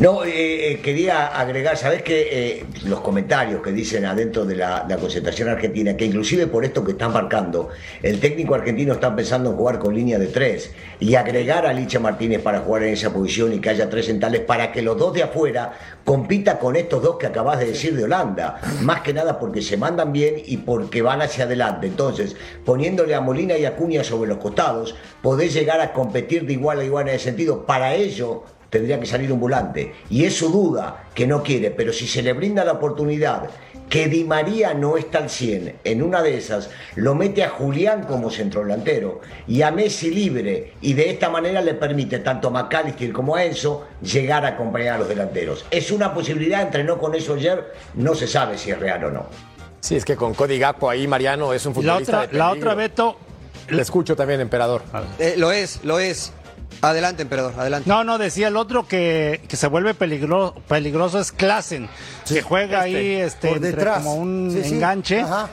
No, 0.00 0.24
eh, 0.24 0.72
eh, 0.72 0.80
quería 0.80 1.26
agregar, 1.26 1.76
sabes 1.76 2.02
que 2.02 2.28
eh, 2.32 2.64
los 2.84 3.00
comentarios 3.00 3.62
que 3.62 3.72
dicen 3.72 4.04
adentro 4.06 4.44
de 4.44 4.56
la, 4.56 4.86
concentración 4.98 5.48
argentina, 5.48 5.96
que 5.96 6.06
inclusive 6.06 6.46
por 6.46 6.64
esto 6.64 6.82
que 6.82 6.92
están 6.92 7.12
marcando, 7.12 7.68
el 8.02 8.18
técnico 8.18 8.54
argentino 8.54 8.94
está 8.94 9.14
pensando 9.14 9.50
en 9.50 9.56
jugar 9.56 9.78
con 9.78 9.94
línea 9.94 10.18
de 10.18 10.28
tres 10.28 10.72
y 10.98 11.14
agregar 11.14 11.66
a 11.66 11.72
Licha 11.72 12.00
Martínez 12.00 12.40
para 12.40 12.60
jugar 12.60 12.84
en 12.84 12.94
esa 12.94 13.12
posición 13.12 13.52
y 13.52 13.60
que 13.60 13.70
haya 13.70 13.90
tres 13.90 14.06
centrales 14.06 14.40
para 14.40 14.72
que 14.72 14.82
los 14.82 14.96
dos 14.96 15.12
de 15.12 15.24
afuera 15.24 15.72
compita 16.04 16.58
con 16.58 16.74
estos 16.74 17.02
dos 17.02 17.18
que 17.18 17.26
acabas 17.26 17.58
de 17.58 17.66
decir 17.66 17.94
de 17.94 18.04
Holanda, 18.04 18.60
más 18.80 19.02
que 19.02 19.12
nada 19.12 19.38
porque 19.38 19.60
se 19.60 19.76
mandan 19.76 20.12
bien 20.12 20.36
y 20.44 20.56
porque 20.56 21.02
van 21.02 21.20
hacia 21.20 21.44
adelante. 21.44 21.86
Entonces, 21.86 22.34
poniéndole 22.64 23.14
a 23.14 23.20
Molina 23.20 23.56
y 23.56 23.66
a 23.66 23.76
Cuña 23.76 24.02
sobre 24.02 24.28
los 24.28 24.38
costados, 24.38 24.94
podés 25.20 25.52
llegar 25.52 25.80
a 25.80 25.92
competir 25.92 26.46
de 26.46 26.54
igual 26.54 26.80
a 26.80 26.84
igual 26.84 27.08
en 27.08 27.16
ese 27.16 27.26
sentido. 27.26 27.66
Para 27.66 27.94
ello 27.94 28.44
tendría 28.72 28.98
que 28.98 29.04
salir 29.04 29.30
un 29.30 29.38
volante. 29.38 29.92
Y 30.08 30.24
es 30.24 30.34
su 30.34 30.50
duda 30.50 31.04
que 31.14 31.26
no 31.26 31.42
quiere, 31.42 31.70
pero 31.70 31.92
si 31.92 32.06
se 32.06 32.22
le 32.22 32.32
brinda 32.32 32.64
la 32.64 32.72
oportunidad 32.72 33.50
que 33.90 34.08
Di 34.08 34.24
María 34.24 34.72
no 34.72 34.96
está 34.96 35.18
al 35.18 35.28
100, 35.28 35.80
en 35.84 36.02
una 36.02 36.22
de 36.22 36.38
esas 36.38 36.70
lo 36.94 37.14
mete 37.14 37.44
a 37.44 37.50
Julián 37.50 38.04
como 38.04 38.30
centrodelantero 38.30 39.20
y 39.46 39.60
a 39.60 39.70
Messi 39.70 40.10
libre 40.10 40.72
y 40.80 40.94
de 40.94 41.10
esta 41.10 41.28
manera 41.28 41.60
le 41.60 41.74
permite 41.74 42.20
tanto 42.20 42.48
a 42.48 42.50
McAllister 42.50 43.12
como 43.12 43.36
a 43.36 43.44
Enzo 43.44 43.88
llegar 44.00 44.46
a 44.46 44.48
acompañar 44.48 44.94
a 44.94 44.98
los 45.00 45.08
delanteros. 45.10 45.66
Es 45.70 45.90
una 45.90 46.14
posibilidad, 46.14 46.62
entrenó 46.62 46.96
con 46.96 47.14
eso 47.14 47.34
ayer, 47.34 47.74
no 47.92 48.14
se 48.14 48.26
sabe 48.26 48.56
si 48.56 48.70
es 48.70 48.80
real 48.80 49.04
o 49.04 49.10
no. 49.10 49.26
Sí, 49.80 49.96
es 49.96 50.06
que 50.06 50.16
con 50.16 50.32
Cody 50.32 50.58
Gakpo 50.58 50.88
ahí, 50.88 51.06
Mariano, 51.06 51.52
es 51.52 51.66
un 51.66 51.72
Y 51.72 51.82
la 51.82 51.92
futbolista 51.92 52.18
otra, 52.20 52.32
de 52.32 52.38
la 52.38 52.50
otra, 52.52 52.74
Beto. 52.74 53.18
Le 53.68 53.82
escucho 53.82 54.16
también, 54.16 54.40
emperador. 54.40 54.82
Eh, 55.18 55.34
lo 55.36 55.52
es, 55.52 55.84
lo 55.84 55.98
es. 55.98 56.32
Adelante, 56.82 57.22
emperador, 57.22 57.54
adelante. 57.56 57.88
No, 57.88 58.02
no, 58.04 58.18
decía 58.18 58.48
el 58.48 58.56
otro 58.56 58.86
que, 58.88 59.40
que 59.48 59.56
se 59.56 59.68
vuelve 59.68 59.94
peligro- 59.94 60.54
peligroso 60.66 61.20
es 61.20 61.30
Klassen, 61.32 61.88
que 62.28 62.42
juega 62.42 62.80
ahí 62.82 62.96
este, 63.14 63.48
Por 63.48 63.56
entre 63.58 63.70
detrás. 63.72 63.98
como 63.98 64.16
un 64.16 64.50
Sí, 64.52 64.64
sí. 64.68 64.74
enganche 64.74 65.20
Ajá. 65.20 65.48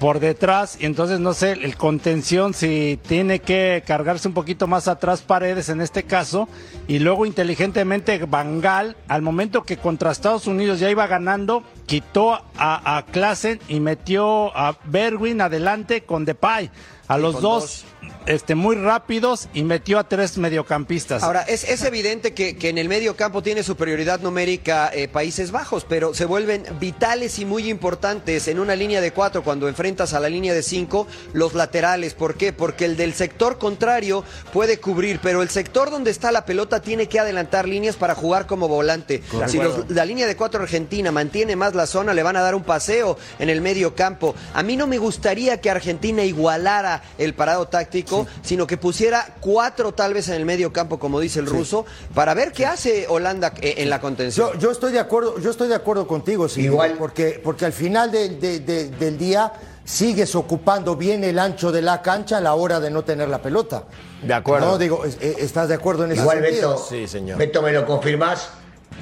por 0.00 0.20
detrás 0.20 0.78
y 0.80 0.86
entonces 0.86 1.18
no 1.20 1.34
sé, 1.34 1.52
el 1.52 1.76
contención 1.76 2.54
si 2.54 2.98
tiene 3.06 3.40
que 3.40 3.82
cargarse 3.86 4.26
un 4.28 4.32
poquito 4.34 4.66
más 4.66 4.86
atrás 4.88 5.20
Paredes 5.22 5.68
en 5.70 5.80
este 5.82 6.04
caso 6.04 6.48
y 6.86 7.00
luego 7.00 7.26
inteligentemente 7.26 8.18
Bangal 8.24 8.96
al 9.08 9.22
momento 9.22 9.64
que 9.64 9.76
contra 9.76 10.12
Estados 10.12 10.46
Unidos 10.46 10.78
ya 10.80 10.88
iba 10.88 11.06
ganando 11.08 11.62
quitó 11.86 12.34
a, 12.56 12.96
a 12.96 13.04
Klassen 13.06 13.60
y 13.68 13.80
metió 13.80 14.56
a 14.56 14.78
Berwin 14.84 15.40
adelante 15.42 16.04
con 16.04 16.24
Depay 16.24 16.70
a 17.08 17.18
los 17.18 17.40
dos, 17.40 17.84
este 18.26 18.54
muy 18.54 18.76
rápidos 18.76 19.48
y 19.54 19.62
metió 19.62 19.98
a 19.98 20.04
tres 20.08 20.36
mediocampistas. 20.38 21.22
Ahora, 21.22 21.42
es, 21.42 21.64
es 21.64 21.82
evidente 21.82 22.34
que, 22.34 22.56
que 22.56 22.68
en 22.68 22.76
el 22.78 22.88
medio 22.88 23.16
campo 23.16 23.42
tiene 23.42 23.62
superioridad 23.62 24.20
numérica 24.20 24.90
eh, 24.92 25.08
Países 25.08 25.50
Bajos, 25.50 25.86
pero 25.88 26.12
se 26.14 26.26
vuelven 26.26 26.64
vitales 26.78 27.38
y 27.38 27.44
muy 27.46 27.68
importantes 27.70 28.46
en 28.48 28.58
una 28.60 28.76
línea 28.76 29.00
de 29.00 29.12
cuatro 29.12 29.42
cuando 29.42 29.68
enfrentas 29.68 30.12
a 30.12 30.20
la 30.20 30.28
línea 30.28 30.52
de 30.52 30.62
cinco 30.62 31.06
los 31.32 31.54
laterales. 31.54 32.12
¿Por 32.14 32.34
qué? 32.36 32.52
Porque 32.52 32.84
el 32.84 32.96
del 32.96 33.14
sector 33.14 33.56
contrario 33.58 34.22
puede 34.52 34.78
cubrir, 34.78 35.20
pero 35.22 35.40
el 35.42 35.48
sector 35.48 35.90
donde 35.90 36.10
está 36.10 36.30
la 36.30 36.44
pelota 36.44 36.82
tiene 36.82 37.06
que 37.08 37.18
adelantar 37.18 37.66
líneas 37.66 37.96
para 37.96 38.14
jugar 38.14 38.46
como 38.46 38.68
volante. 38.68 39.22
Si 39.46 39.56
los- 39.58 39.90
la 39.90 40.04
línea 40.04 40.26
de 40.26 40.36
cuatro 40.36 40.62
argentina 40.62 41.10
mantiene 41.10 41.56
más 41.56 41.74
la 41.74 41.86
zona, 41.86 42.12
le 42.12 42.22
van 42.22 42.36
a 42.36 42.42
dar 42.42 42.54
un 42.54 42.62
paseo 42.64 43.16
en 43.38 43.48
el 43.48 43.62
medio 43.62 43.94
campo. 43.94 44.34
A 44.52 44.62
mí 44.62 44.76
no 44.76 44.86
me 44.86 44.98
gustaría 44.98 45.60
que 45.60 45.70
Argentina 45.70 46.22
igualara 46.22 46.97
el 47.18 47.34
parado 47.34 47.66
táctico, 47.68 48.26
sino 48.42 48.66
que 48.66 48.76
pusiera 48.76 49.34
cuatro 49.40 49.92
tal 49.92 50.14
vez 50.14 50.28
en 50.28 50.34
el 50.34 50.44
medio 50.44 50.72
campo, 50.72 50.98
como 50.98 51.20
dice 51.20 51.40
el 51.40 51.46
ruso, 51.46 51.84
para 52.14 52.34
ver 52.34 52.52
qué 52.52 52.66
hace 52.66 53.06
Holanda 53.08 53.52
eh, 53.60 53.74
en 53.78 53.90
la 53.90 54.00
contención. 54.00 54.52
Yo, 54.54 54.58
yo 54.58 54.70
estoy 54.70 54.92
de 54.92 54.98
acuerdo, 55.00 55.38
yo 55.38 55.50
estoy 55.50 55.68
de 55.68 55.74
acuerdo 55.74 56.06
contigo, 56.06 56.48
sí, 56.48 56.62
Igual. 56.62 56.94
porque, 56.98 57.40
porque 57.42 57.64
al 57.64 57.72
final 57.72 58.10
de- 58.10 58.30
de- 58.30 58.60
de- 58.60 58.88
del 58.90 59.16
día 59.18 59.52
sigues 59.84 60.34
ocupando 60.34 60.96
bien 60.96 61.24
el 61.24 61.38
ancho 61.38 61.72
de 61.72 61.80
la 61.80 62.02
cancha 62.02 62.36
a 62.38 62.40
la 62.40 62.54
hora 62.54 62.78
de 62.78 62.90
no 62.90 63.04
tener 63.04 63.28
la 63.28 63.40
pelota. 63.40 63.84
De 64.22 64.34
acuerdo. 64.34 64.66
No, 64.66 64.78
digo, 64.78 65.02
eh, 65.06 65.36
¿estás 65.38 65.68
de 65.68 65.74
acuerdo 65.74 66.04
en 66.04 66.12
ese 66.12 66.20
Igual, 66.20 66.42
sentido? 66.42 66.70
Beto, 66.72 66.84
Sí, 66.90 67.06
señor. 67.08 67.38
Beto, 67.38 67.62
¿me 67.62 67.72
lo 67.72 67.86
confirmás? 67.86 68.50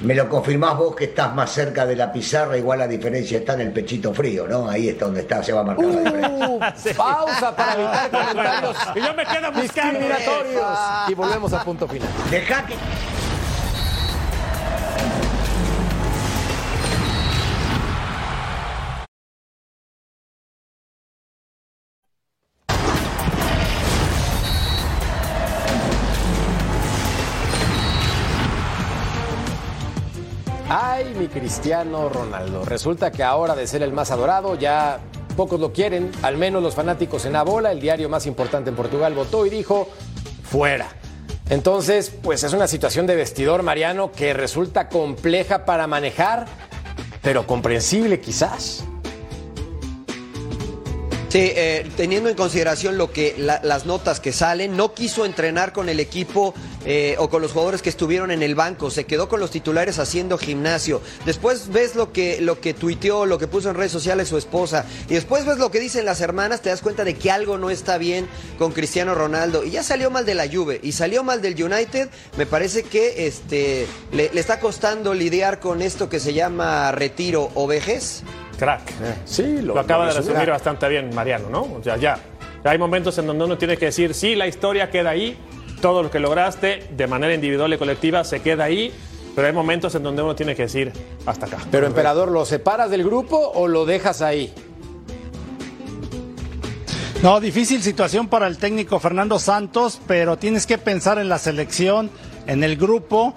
Me 0.01 0.13
lo 0.13 0.29
confirmás 0.29 0.77
vos 0.77 0.95
que 0.95 1.05
estás 1.05 1.33
más 1.33 1.51
cerca 1.51 1.85
de 1.85 1.95
la 1.95 2.11
pizarra, 2.11 2.55
igual 2.57 2.79
la 2.79 2.87
diferencia 2.87 3.39
está 3.39 3.53
en 3.53 3.61
el 3.61 3.71
pechito 3.71 4.13
frío, 4.13 4.47
¿no? 4.47 4.69
Ahí 4.69 4.89
está 4.89 5.05
donde 5.05 5.21
está, 5.21 5.41
se 5.43 5.53
va 5.53 5.61
a 5.61 5.63
marcar 5.63 5.85
la 5.85 6.01
diferencia. 6.01 6.47
Uh, 6.47 6.59
Pausa 6.95 7.55
para 7.55 7.73
evitar 7.73 8.11
comentarios 8.11 8.77
Y 8.95 8.99
yo 9.01 9.13
me 9.15 9.25
quedo 9.25 9.51
buscando. 9.51 9.99
discriminatorios. 9.99 10.65
Y 11.07 11.13
volvemos 11.15 11.51
a 11.53 11.63
punto 11.63 11.87
final. 11.87 12.09
Dejá 12.29 12.65
que... 12.65 12.75
Cristiano 31.67 32.07
Ronaldo. 32.07 32.63
Resulta 32.63 33.11
que 33.11 33.23
ahora 33.23 33.53
de 33.53 33.67
ser 33.67 33.83
el 33.83 33.91
más 33.91 34.09
adorado, 34.09 34.55
ya 34.55 35.01
pocos 35.35 35.59
lo 35.59 35.73
quieren, 35.73 36.11
al 36.21 36.37
menos 36.37 36.63
los 36.63 36.75
fanáticos 36.75 37.25
en 37.25 37.33
la 37.33 37.43
bola. 37.43 37.73
El 37.73 37.81
diario 37.81 38.07
más 38.07 38.25
importante 38.25 38.69
en 38.69 38.75
Portugal 38.77 39.13
votó 39.13 39.45
y 39.45 39.49
dijo, 39.49 39.89
fuera. 40.43 40.87
Entonces, 41.49 42.09
pues 42.23 42.45
es 42.45 42.53
una 42.53 42.69
situación 42.69 43.05
de 43.05 43.17
vestidor, 43.17 43.63
Mariano, 43.63 44.13
que 44.13 44.33
resulta 44.33 44.87
compleja 44.87 45.65
para 45.65 45.87
manejar, 45.87 46.45
pero 47.21 47.45
comprensible 47.45 48.21
quizás. 48.21 48.85
Sí, 51.37 51.51
eh, 51.55 51.87
teniendo 51.95 52.29
en 52.29 52.35
consideración 52.35 52.97
lo 52.97 53.11
que 53.11 53.35
la- 53.37 53.59
las 53.63 53.85
notas 53.85 54.19
que 54.19 54.33
salen, 54.33 54.75
no 54.75 54.95
quiso 54.95 55.23
entrenar 55.23 55.71
con 55.71 55.87
el 55.87 55.99
equipo 55.99 56.55
eh, 56.83 57.15
o 57.19 57.29
con 57.29 57.41
los 57.43 57.51
jugadores 57.51 57.83
que 57.83 57.89
estuvieron 57.89 58.31
en 58.31 58.41
el 58.41 58.55
banco, 58.55 58.89
se 58.89 59.05
quedó 59.05 59.29
con 59.29 59.39
los 59.39 59.51
titulares 59.51 59.99
haciendo 59.99 60.39
gimnasio. 60.39 60.99
Después 61.25 61.69
ves 61.69 61.95
lo 61.95 62.11
que 62.11 62.41
lo 62.41 62.59
que 62.59 62.73
tuiteó, 62.73 63.27
lo 63.27 63.37
que 63.37 63.45
puso 63.45 63.69
en 63.69 63.75
redes 63.75 63.91
sociales 63.91 64.29
su 64.29 64.37
esposa, 64.37 64.85
y 65.09 65.13
después 65.13 65.45
ves 65.45 65.59
lo 65.59 65.69
que 65.69 65.79
dicen 65.79 66.05
las 66.05 66.21
hermanas, 66.21 66.61
te 66.61 66.69
das 66.69 66.81
cuenta 66.81 67.03
de 67.03 67.13
que 67.15 67.29
algo 67.29 67.59
no 67.59 67.69
está 67.69 67.99
bien 67.99 68.27
con 68.57 68.71
Cristiano 68.71 69.13
Ronaldo 69.13 69.63
y 69.63 69.69
ya 69.71 69.83
salió 69.83 70.09
mal 70.09 70.25
de 70.25 70.33
la 70.33 70.47
Juve 70.51 70.79
y 70.81 70.93
salió 70.93 71.23
mal 71.23 71.41
del 71.43 71.61
United. 71.61 72.09
Me 72.35 72.47
parece 72.47 72.81
que 72.81 73.27
este 73.27 73.85
le, 74.11 74.31
le 74.33 74.39
está 74.39 74.59
costando 74.59 75.13
lidiar 75.13 75.59
con 75.59 75.83
esto 75.83 76.09
que 76.09 76.19
se 76.19 76.33
llama 76.33 76.91
retiro 76.93 77.51
o 77.53 77.67
vejez. 77.67 78.23
Crack. 78.57 78.81
Sí, 79.25 79.61
Lo, 79.61 79.79
acaba 79.79 80.07
de 80.07 80.13
resumir 80.13 80.49
bastante 80.49 80.87
bien 80.89 81.13
Mariano, 81.13 81.49
¿no? 81.49 81.61
O 81.61 81.83
sea, 81.83 81.97
ya. 81.97 82.17
Hay 82.63 82.77
momentos 82.77 83.17
en 83.17 83.27
donde 83.27 83.45
uno 83.45 83.57
tiene 83.57 83.77
que 83.77 83.85
decir, 83.85 84.13
sí, 84.13 84.35
la 84.35 84.47
historia 84.47 84.89
queda 84.89 85.11
ahí, 85.11 85.37
todo 85.81 86.03
lo 86.03 86.11
que 86.11 86.19
lograste 86.19 86.87
de 86.91 87.07
manera 87.07 87.33
individual 87.33 87.73
y 87.73 87.77
colectiva 87.77 88.23
se 88.23 88.41
queda 88.41 88.65
ahí, 88.65 88.91
pero 89.35 89.47
hay 89.47 89.53
momentos 89.53 89.93
en 89.95 90.03
donde 90.03 90.23
uno 90.23 90.35
tiene 90.35 90.55
que 90.55 90.63
decir, 90.63 90.91
hasta 91.25 91.45
acá. 91.45 91.59
Pero, 91.71 91.87
emperador, 91.87 92.29
¿lo 92.29 92.45
separas 92.45 92.89
del 92.89 93.03
grupo 93.03 93.37
o 93.37 93.67
lo 93.67 93.85
dejas 93.85 94.21
ahí? 94.21 94.53
No, 97.23 97.39
difícil 97.39 97.81
situación 97.81 98.27
para 98.27 98.47
el 98.47 98.57
técnico 98.57 98.99
Fernando 98.99 99.39
Santos, 99.39 99.99
pero 100.07 100.37
tienes 100.37 100.67
que 100.67 100.77
pensar 100.77 101.19
en 101.19 101.29
la 101.29 101.39
selección, 101.39 102.11
en 102.45 102.63
el 102.63 102.77
grupo. 102.77 103.33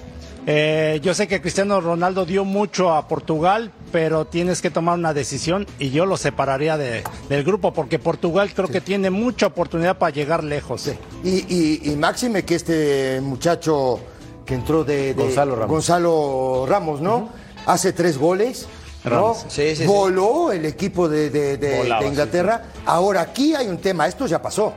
Eh, 0.46 1.00
yo 1.02 1.12
sé 1.14 1.28
que 1.28 1.40
Cristiano 1.40 1.80
Ronaldo 1.80 2.24
dio 2.24 2.44
mucho 2.44 2.92
a 2.92 3.06
Portugal, 3.08 3.70
pero 3.92 4.24
tienes 4.26 4.62
que 4.62 4.70
tomar 4.70 4.98
una 4.98 5.12
decisión 5.12 5.66
y 5.78 5.90
yo 5.90 6.06
lo 6.06 6.16
separaría 6.16 6.76
de- 6.76 7.04
del 7.28 7.44
grupo 7.44 7.72
porque 7.74 7.98
Portugal 7.98 8.50
creo 8.54 8.68
que 8.68 8.80
tiene 8.80 9.10
mucha 9.10 9.46
oportunidad 9.46 9.98
para 9.98 10.12
llegar 10.12 10.42
lejos. 10.42 10.90
Y, 11.22 11.28
y, 11.54 11.80
y 11.92 11.96
máxime 11.96 12.44
que 12.44 12.54
este 12.54 13.20
muchacho 13.20 14.00
que 14.46 14.54
entró 14.54 14.82
de, 14.82 15.14
de- 15.14 15.22
Gonzalo 15.22 15.54
Ramos. 15.56 15.68
Gonzalo 15.70 16.66
Ramos, 16.68 17.00
¿no? 17.00 17.28
Hace 17.66 17.92
tres 17.92 18.16
goles. 18.18 18.66
¿no? 19.04 19.34
Sí, 19.34 19.46
sí, 19.48 19.76
sí. 19.76 19.86
Voló 19.86 20.52
el 20.52 20.64
equipo 20.66 21.08
de, 21.08 21.30
de- 21.30 21.56
de- 21.58 21.78
Volaba, 21.78 22.02
de 22.02 22.08
Inglaterra. 22.08 22.64
Ahora 22.86 23.20
aquí 23.22 23.54
hay 23.54 23.66
un 23.68 23.78
tema, 23.78 24.06
esto 24.06 24.26
ya 24.26 24.40
pasó. 24.42 24.72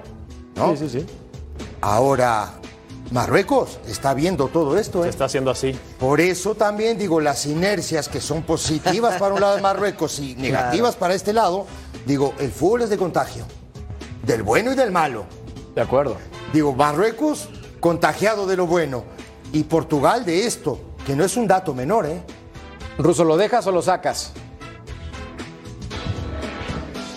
¿no? 0.56 0.76
Sí, 0.78 0.88
sí, 0.90 1.00
sí. 1.00 1.06
Ahora 1.82 2.54
Marruecos 3.14 3.80
está 3.88 4.16
viendo 4.16 4.48
todo 4.48 4.76
esto. 4.76 5.02
Se 5.04 5.08
¿eh? 5.08 5.10
está 5.12 5.26
haciendo 5.26 5.52
así. 5.52 5.78
Por 6.00 6.20
eso 6.20 6.56
también 6.56 6.98
digo, 6.98 7.22
las 7.22 7.46
inercias 7.46 8.10
que 8.10 8.20
son 8.20 8.42
positivas 8.42 9.20
para 9.20 9.36
un 9.36 9.40
lado 9.40 9.56
de 9.56 9.62
Marruecos 9.62 10.18
y 10.18 10.34
negativas 10.38 10.96
para 10.96 11.14
este 11.14 11.32
lado, 11.32 11.68
digo, 12.08 12.34
el 12.40 12.52
fútbol 12.52 12.82
es 12.82 12.90
de 12.90 12.98
contagio, 12.98 13.46
del 14.26 14.42
bueno 14.42 14.72
y 14.72 14.76
del 14.76 14.92
malo. 14.92 15.26
De 15.76 15.82
acuerdo. 15.82 16.18
Digo, 16.54 16.74
Marruecos 16.74 17.50
contagiado 17.80 18.48
de 18.48 18.58
lo 18.58 18.66
bueno 18.66 19.04
y 19.52 19.62
Portugal 19.66 20.26
de 20.26 20.48
esto, 20.48 20.80
que 21.06 21.16
no 21.16 21.24
es 21.24 21.38
un 21.38 21.46
dato 21.46 21.76
menor, 21.76 22.08
¿eh? 22.08 22.24
Ruso, 22.98 23.24
¿lo 23.26 23.38
dejas 23.38 23.68
o 23.68 23.72
lo 23.72 23.84
sacas? 23.84 24.32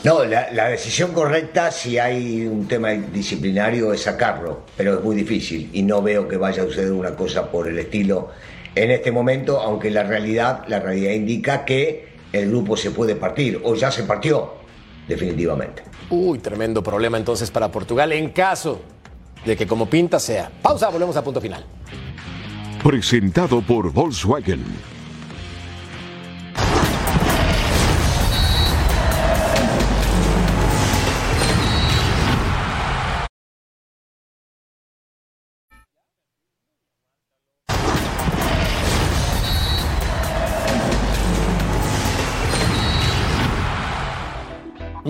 No, 0.06 0.24
la, 0.24 0.52
la 0.52 0.68
decisión 0.68 1.12
correcta, 1.12 1.72
si 1.72 1.98
hay 1.98 2.46
un 2.46 2.68
tema 2.68 2.90
disciplinario, 2.90 3.92
es 3.92 4.02
sacarlo, 4.02 4.60
pero 4.76 4.98
es 4.98 5.02
muy 5.02 5.16
difícil 5.16 5.68
y 5.72 5.82
no 5.82 6.00
veo 6.00 6.28
que 6.28 6.36
vaya 6.36 6.62
a 6.62 6.66
suceder 6.66 6.92
una 6.92 7.16
cosa 7.16 7.50
por 7.50 7.66
el 7.66 7.76
estilo 7.76 8.30
en 8.76 8.92
este 8.92 9.10
momento, 9.10 9.60
aunque 9.60 9.90
la 9.90 10.04
realidad, 10.04 10.62
la 10.68 10.78
realidad 10.78 11.10
indica 11.10 11.64
que 11.64 12.06
el 12.32 12.50
grupo 12.50 12.76
se 12.76 12.92
puede 12.92 13.16
partir 13.16 13.60
o 13.64 13.74
ya 13.74 13.90
se 13.90 14.04
partió, 14.04 14.52
definitivamente. 15.08 15.82
Uy, 16.08 16.38
tremendo 16.38 16.84
problema 16.84 17.18
entonces 17.18 17.50
para 17.50 17.72
Portugal 17.72 18.12
en 18.12 18.30
caso 18.30 18.82
de 19.44 19.56
que 19.56 19.66
como 19.66 19.90
pinta 19.90 20.20
sea. 20.20 20.52
Pausa, 20.62 20.88
volvemos 20.88 21.16
a 21.16 21.24
punto 21.24 21.40
final. 21.40 21.64
Presentado 22.80 23.60
por 23.60 23.92
Volkswagen. 23.92 24.62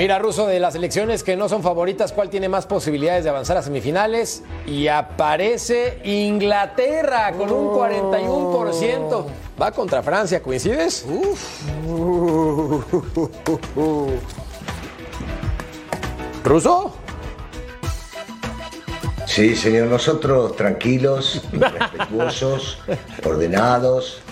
Mira, 0.06 0.20
Ruso, 0.20 0.46
de 0.46 0.60
las 0.60 0.76
elecciones 0.76 1.24
que 1.24 1.34
no 1.34 1.48
son 1.48 1.64
favoritas, 1.64 2.12
¿cuál 2.12 2.30
tiene 2.30 2.48
más 2.48 2.64
posibilidades 2.64 3.24
de 3.24 3.30
avanzar 3.30 3.56
a 3.56 3.62
semifinales? 3.62 4.44
Y 4.64 4.86
aparece 4.86 5.98
Inglaterra 6.04 7.32
con 7.32 7.50
un 7.50 7.70
41%. 7.70 9.26
Va 9.60 9.72
contra 9.72 10.04
Francia, 10.04 10.40
¿coincides? 10.40 11.04
¿Ruso? 16.44 16.94
Sí, 19.26 19.56
señor, 19.56 19.88
nosotros 19.88 20.54
tranquilos, 20.54 21.42
respetuosos, 21.52 22.78
ordenados, 23.24 24.22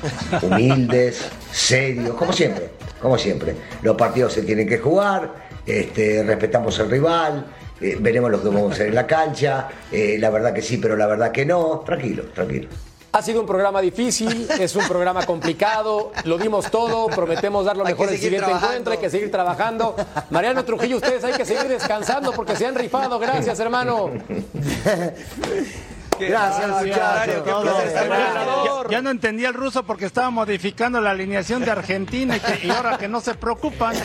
humildes, 0.41 1.29
serios, 1.51 2.15
como 2.15 2.33
siempre, 2.33 2.71
como 3.03 3.19
siempre. 3.19 3.57
Los 3.83 3.97
partidos 3.97 4.33
se 4.33 4.43
tienen 4.43 4.69
que 4.69 4.79
jugar, 4.79 5.44
este, 5.67 6.23
respetamos 6.23 6.79
al 6.81 6.91
rival, 6.91 7.47
eh, 7.81 7.97
veremos 8.01 8.31
lo 8.31 8.43
que 8.43 8.49
vamos 8.49 8.71
a 8.71 8.75
hacer 8.75 8.89
en 8.89 8.95
la 8.95 9.07
cancha, 9.07 9.69
eh, 9.91 10.17
la 10.19 10.31
verdad 10.31 10.53
que 10.53 10.63
sí, 10.63 10.79
pero 10.79 10.97
la 10.97 11.07
verdad 11.07 11.33
que 11.33 11.45
no, 11.45 11.83
tranquilo, 11.85 12.25
tranquilo. 12.35 12.69
Ha 13.13 13.23
sido 13.23 13.41
un 13.41 13.47
programa 13.47 13.81
difícil, 13.81 14.49
es 14.59 14.75
un 14.75 14.89
programa 14.89 15.25
complicado, 15.25 16.11
lo 16.25 16.37
dimos 16.37 16.69
todo, 16.69 17.07
prometemos 17.07 17.65
dar 17.65 17.77
lo 17.77 17.85
mejor 17.85 18.09
que 18.09 18.15
el 18.15 18.21
siguiente 18.21 18.47
trabajando. 18.47 18.67
encuentro, 18.67 18.93
hay 18.93 18.99
que 18.99 19.11
seguir 19.11 19.31
trabajando. 19.31 19.97
Mariano 20.31 20.65
Trujillo, 20.65 20.97
ustedes 20.97 21.23
hay 21.23 21.35
que 21.35 21.45
seguir 21.45 21.69
descansando 21.69 22.33
porque 22.33 22.57
se 22.57 22.67
han 22.67 22.75
rifado. 22.75 23.21
Gracias, 23.21 23.61
hermano. 23.61 24.11
Gracias, 26.19 26.69
muchachos. 26.69 27.45
Ya, 27.47 28.91
ya 28.91 29.03
no 29.03 29.11
entendía 29.11 29.49
el 29.49 29.55
ruso 29.55 29.83
porque 29.85 30.07
estaba 30.07 30.31
modificando 30.31 31.01
la 31.01 31.11
alineación 31.11 31.65
de 31.65 31.71
Argentina 31.71 32.37
y, 32.37 32.41
que- 32.41 32.67
y 32.67 32.71
ahora 32.71 32.97
que 32.99 33.09
no 33.09 33.21
se 33.21 33.35
preocupan. 33.35 33.95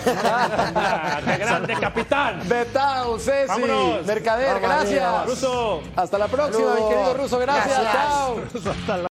Ah, 0.82 1.20
¡Qué 1.26 1.38
grande, 1.38 1.74
capitán! 1.80 2.42
Betao, 2.48 3.18
Ceci, 3.20 3.48
Vámonos. 3.48 4.06
Mercader, 4.06 4.60
gracias. 4.60 5.26
Ruso. 5.26 5.82
Hasta 5.96 6.18
la 6.18 6.28
próxima, 6.28 6.74
mi 6.76 6.90
querido 6.90 7.14
Ruso, 7.16 7.40
gracias. 7.40 7.82
Gracias. 7.82 7.94
Chao. 7.94 8.38
Hasta 8.72 8.98
la- 8.98 9.08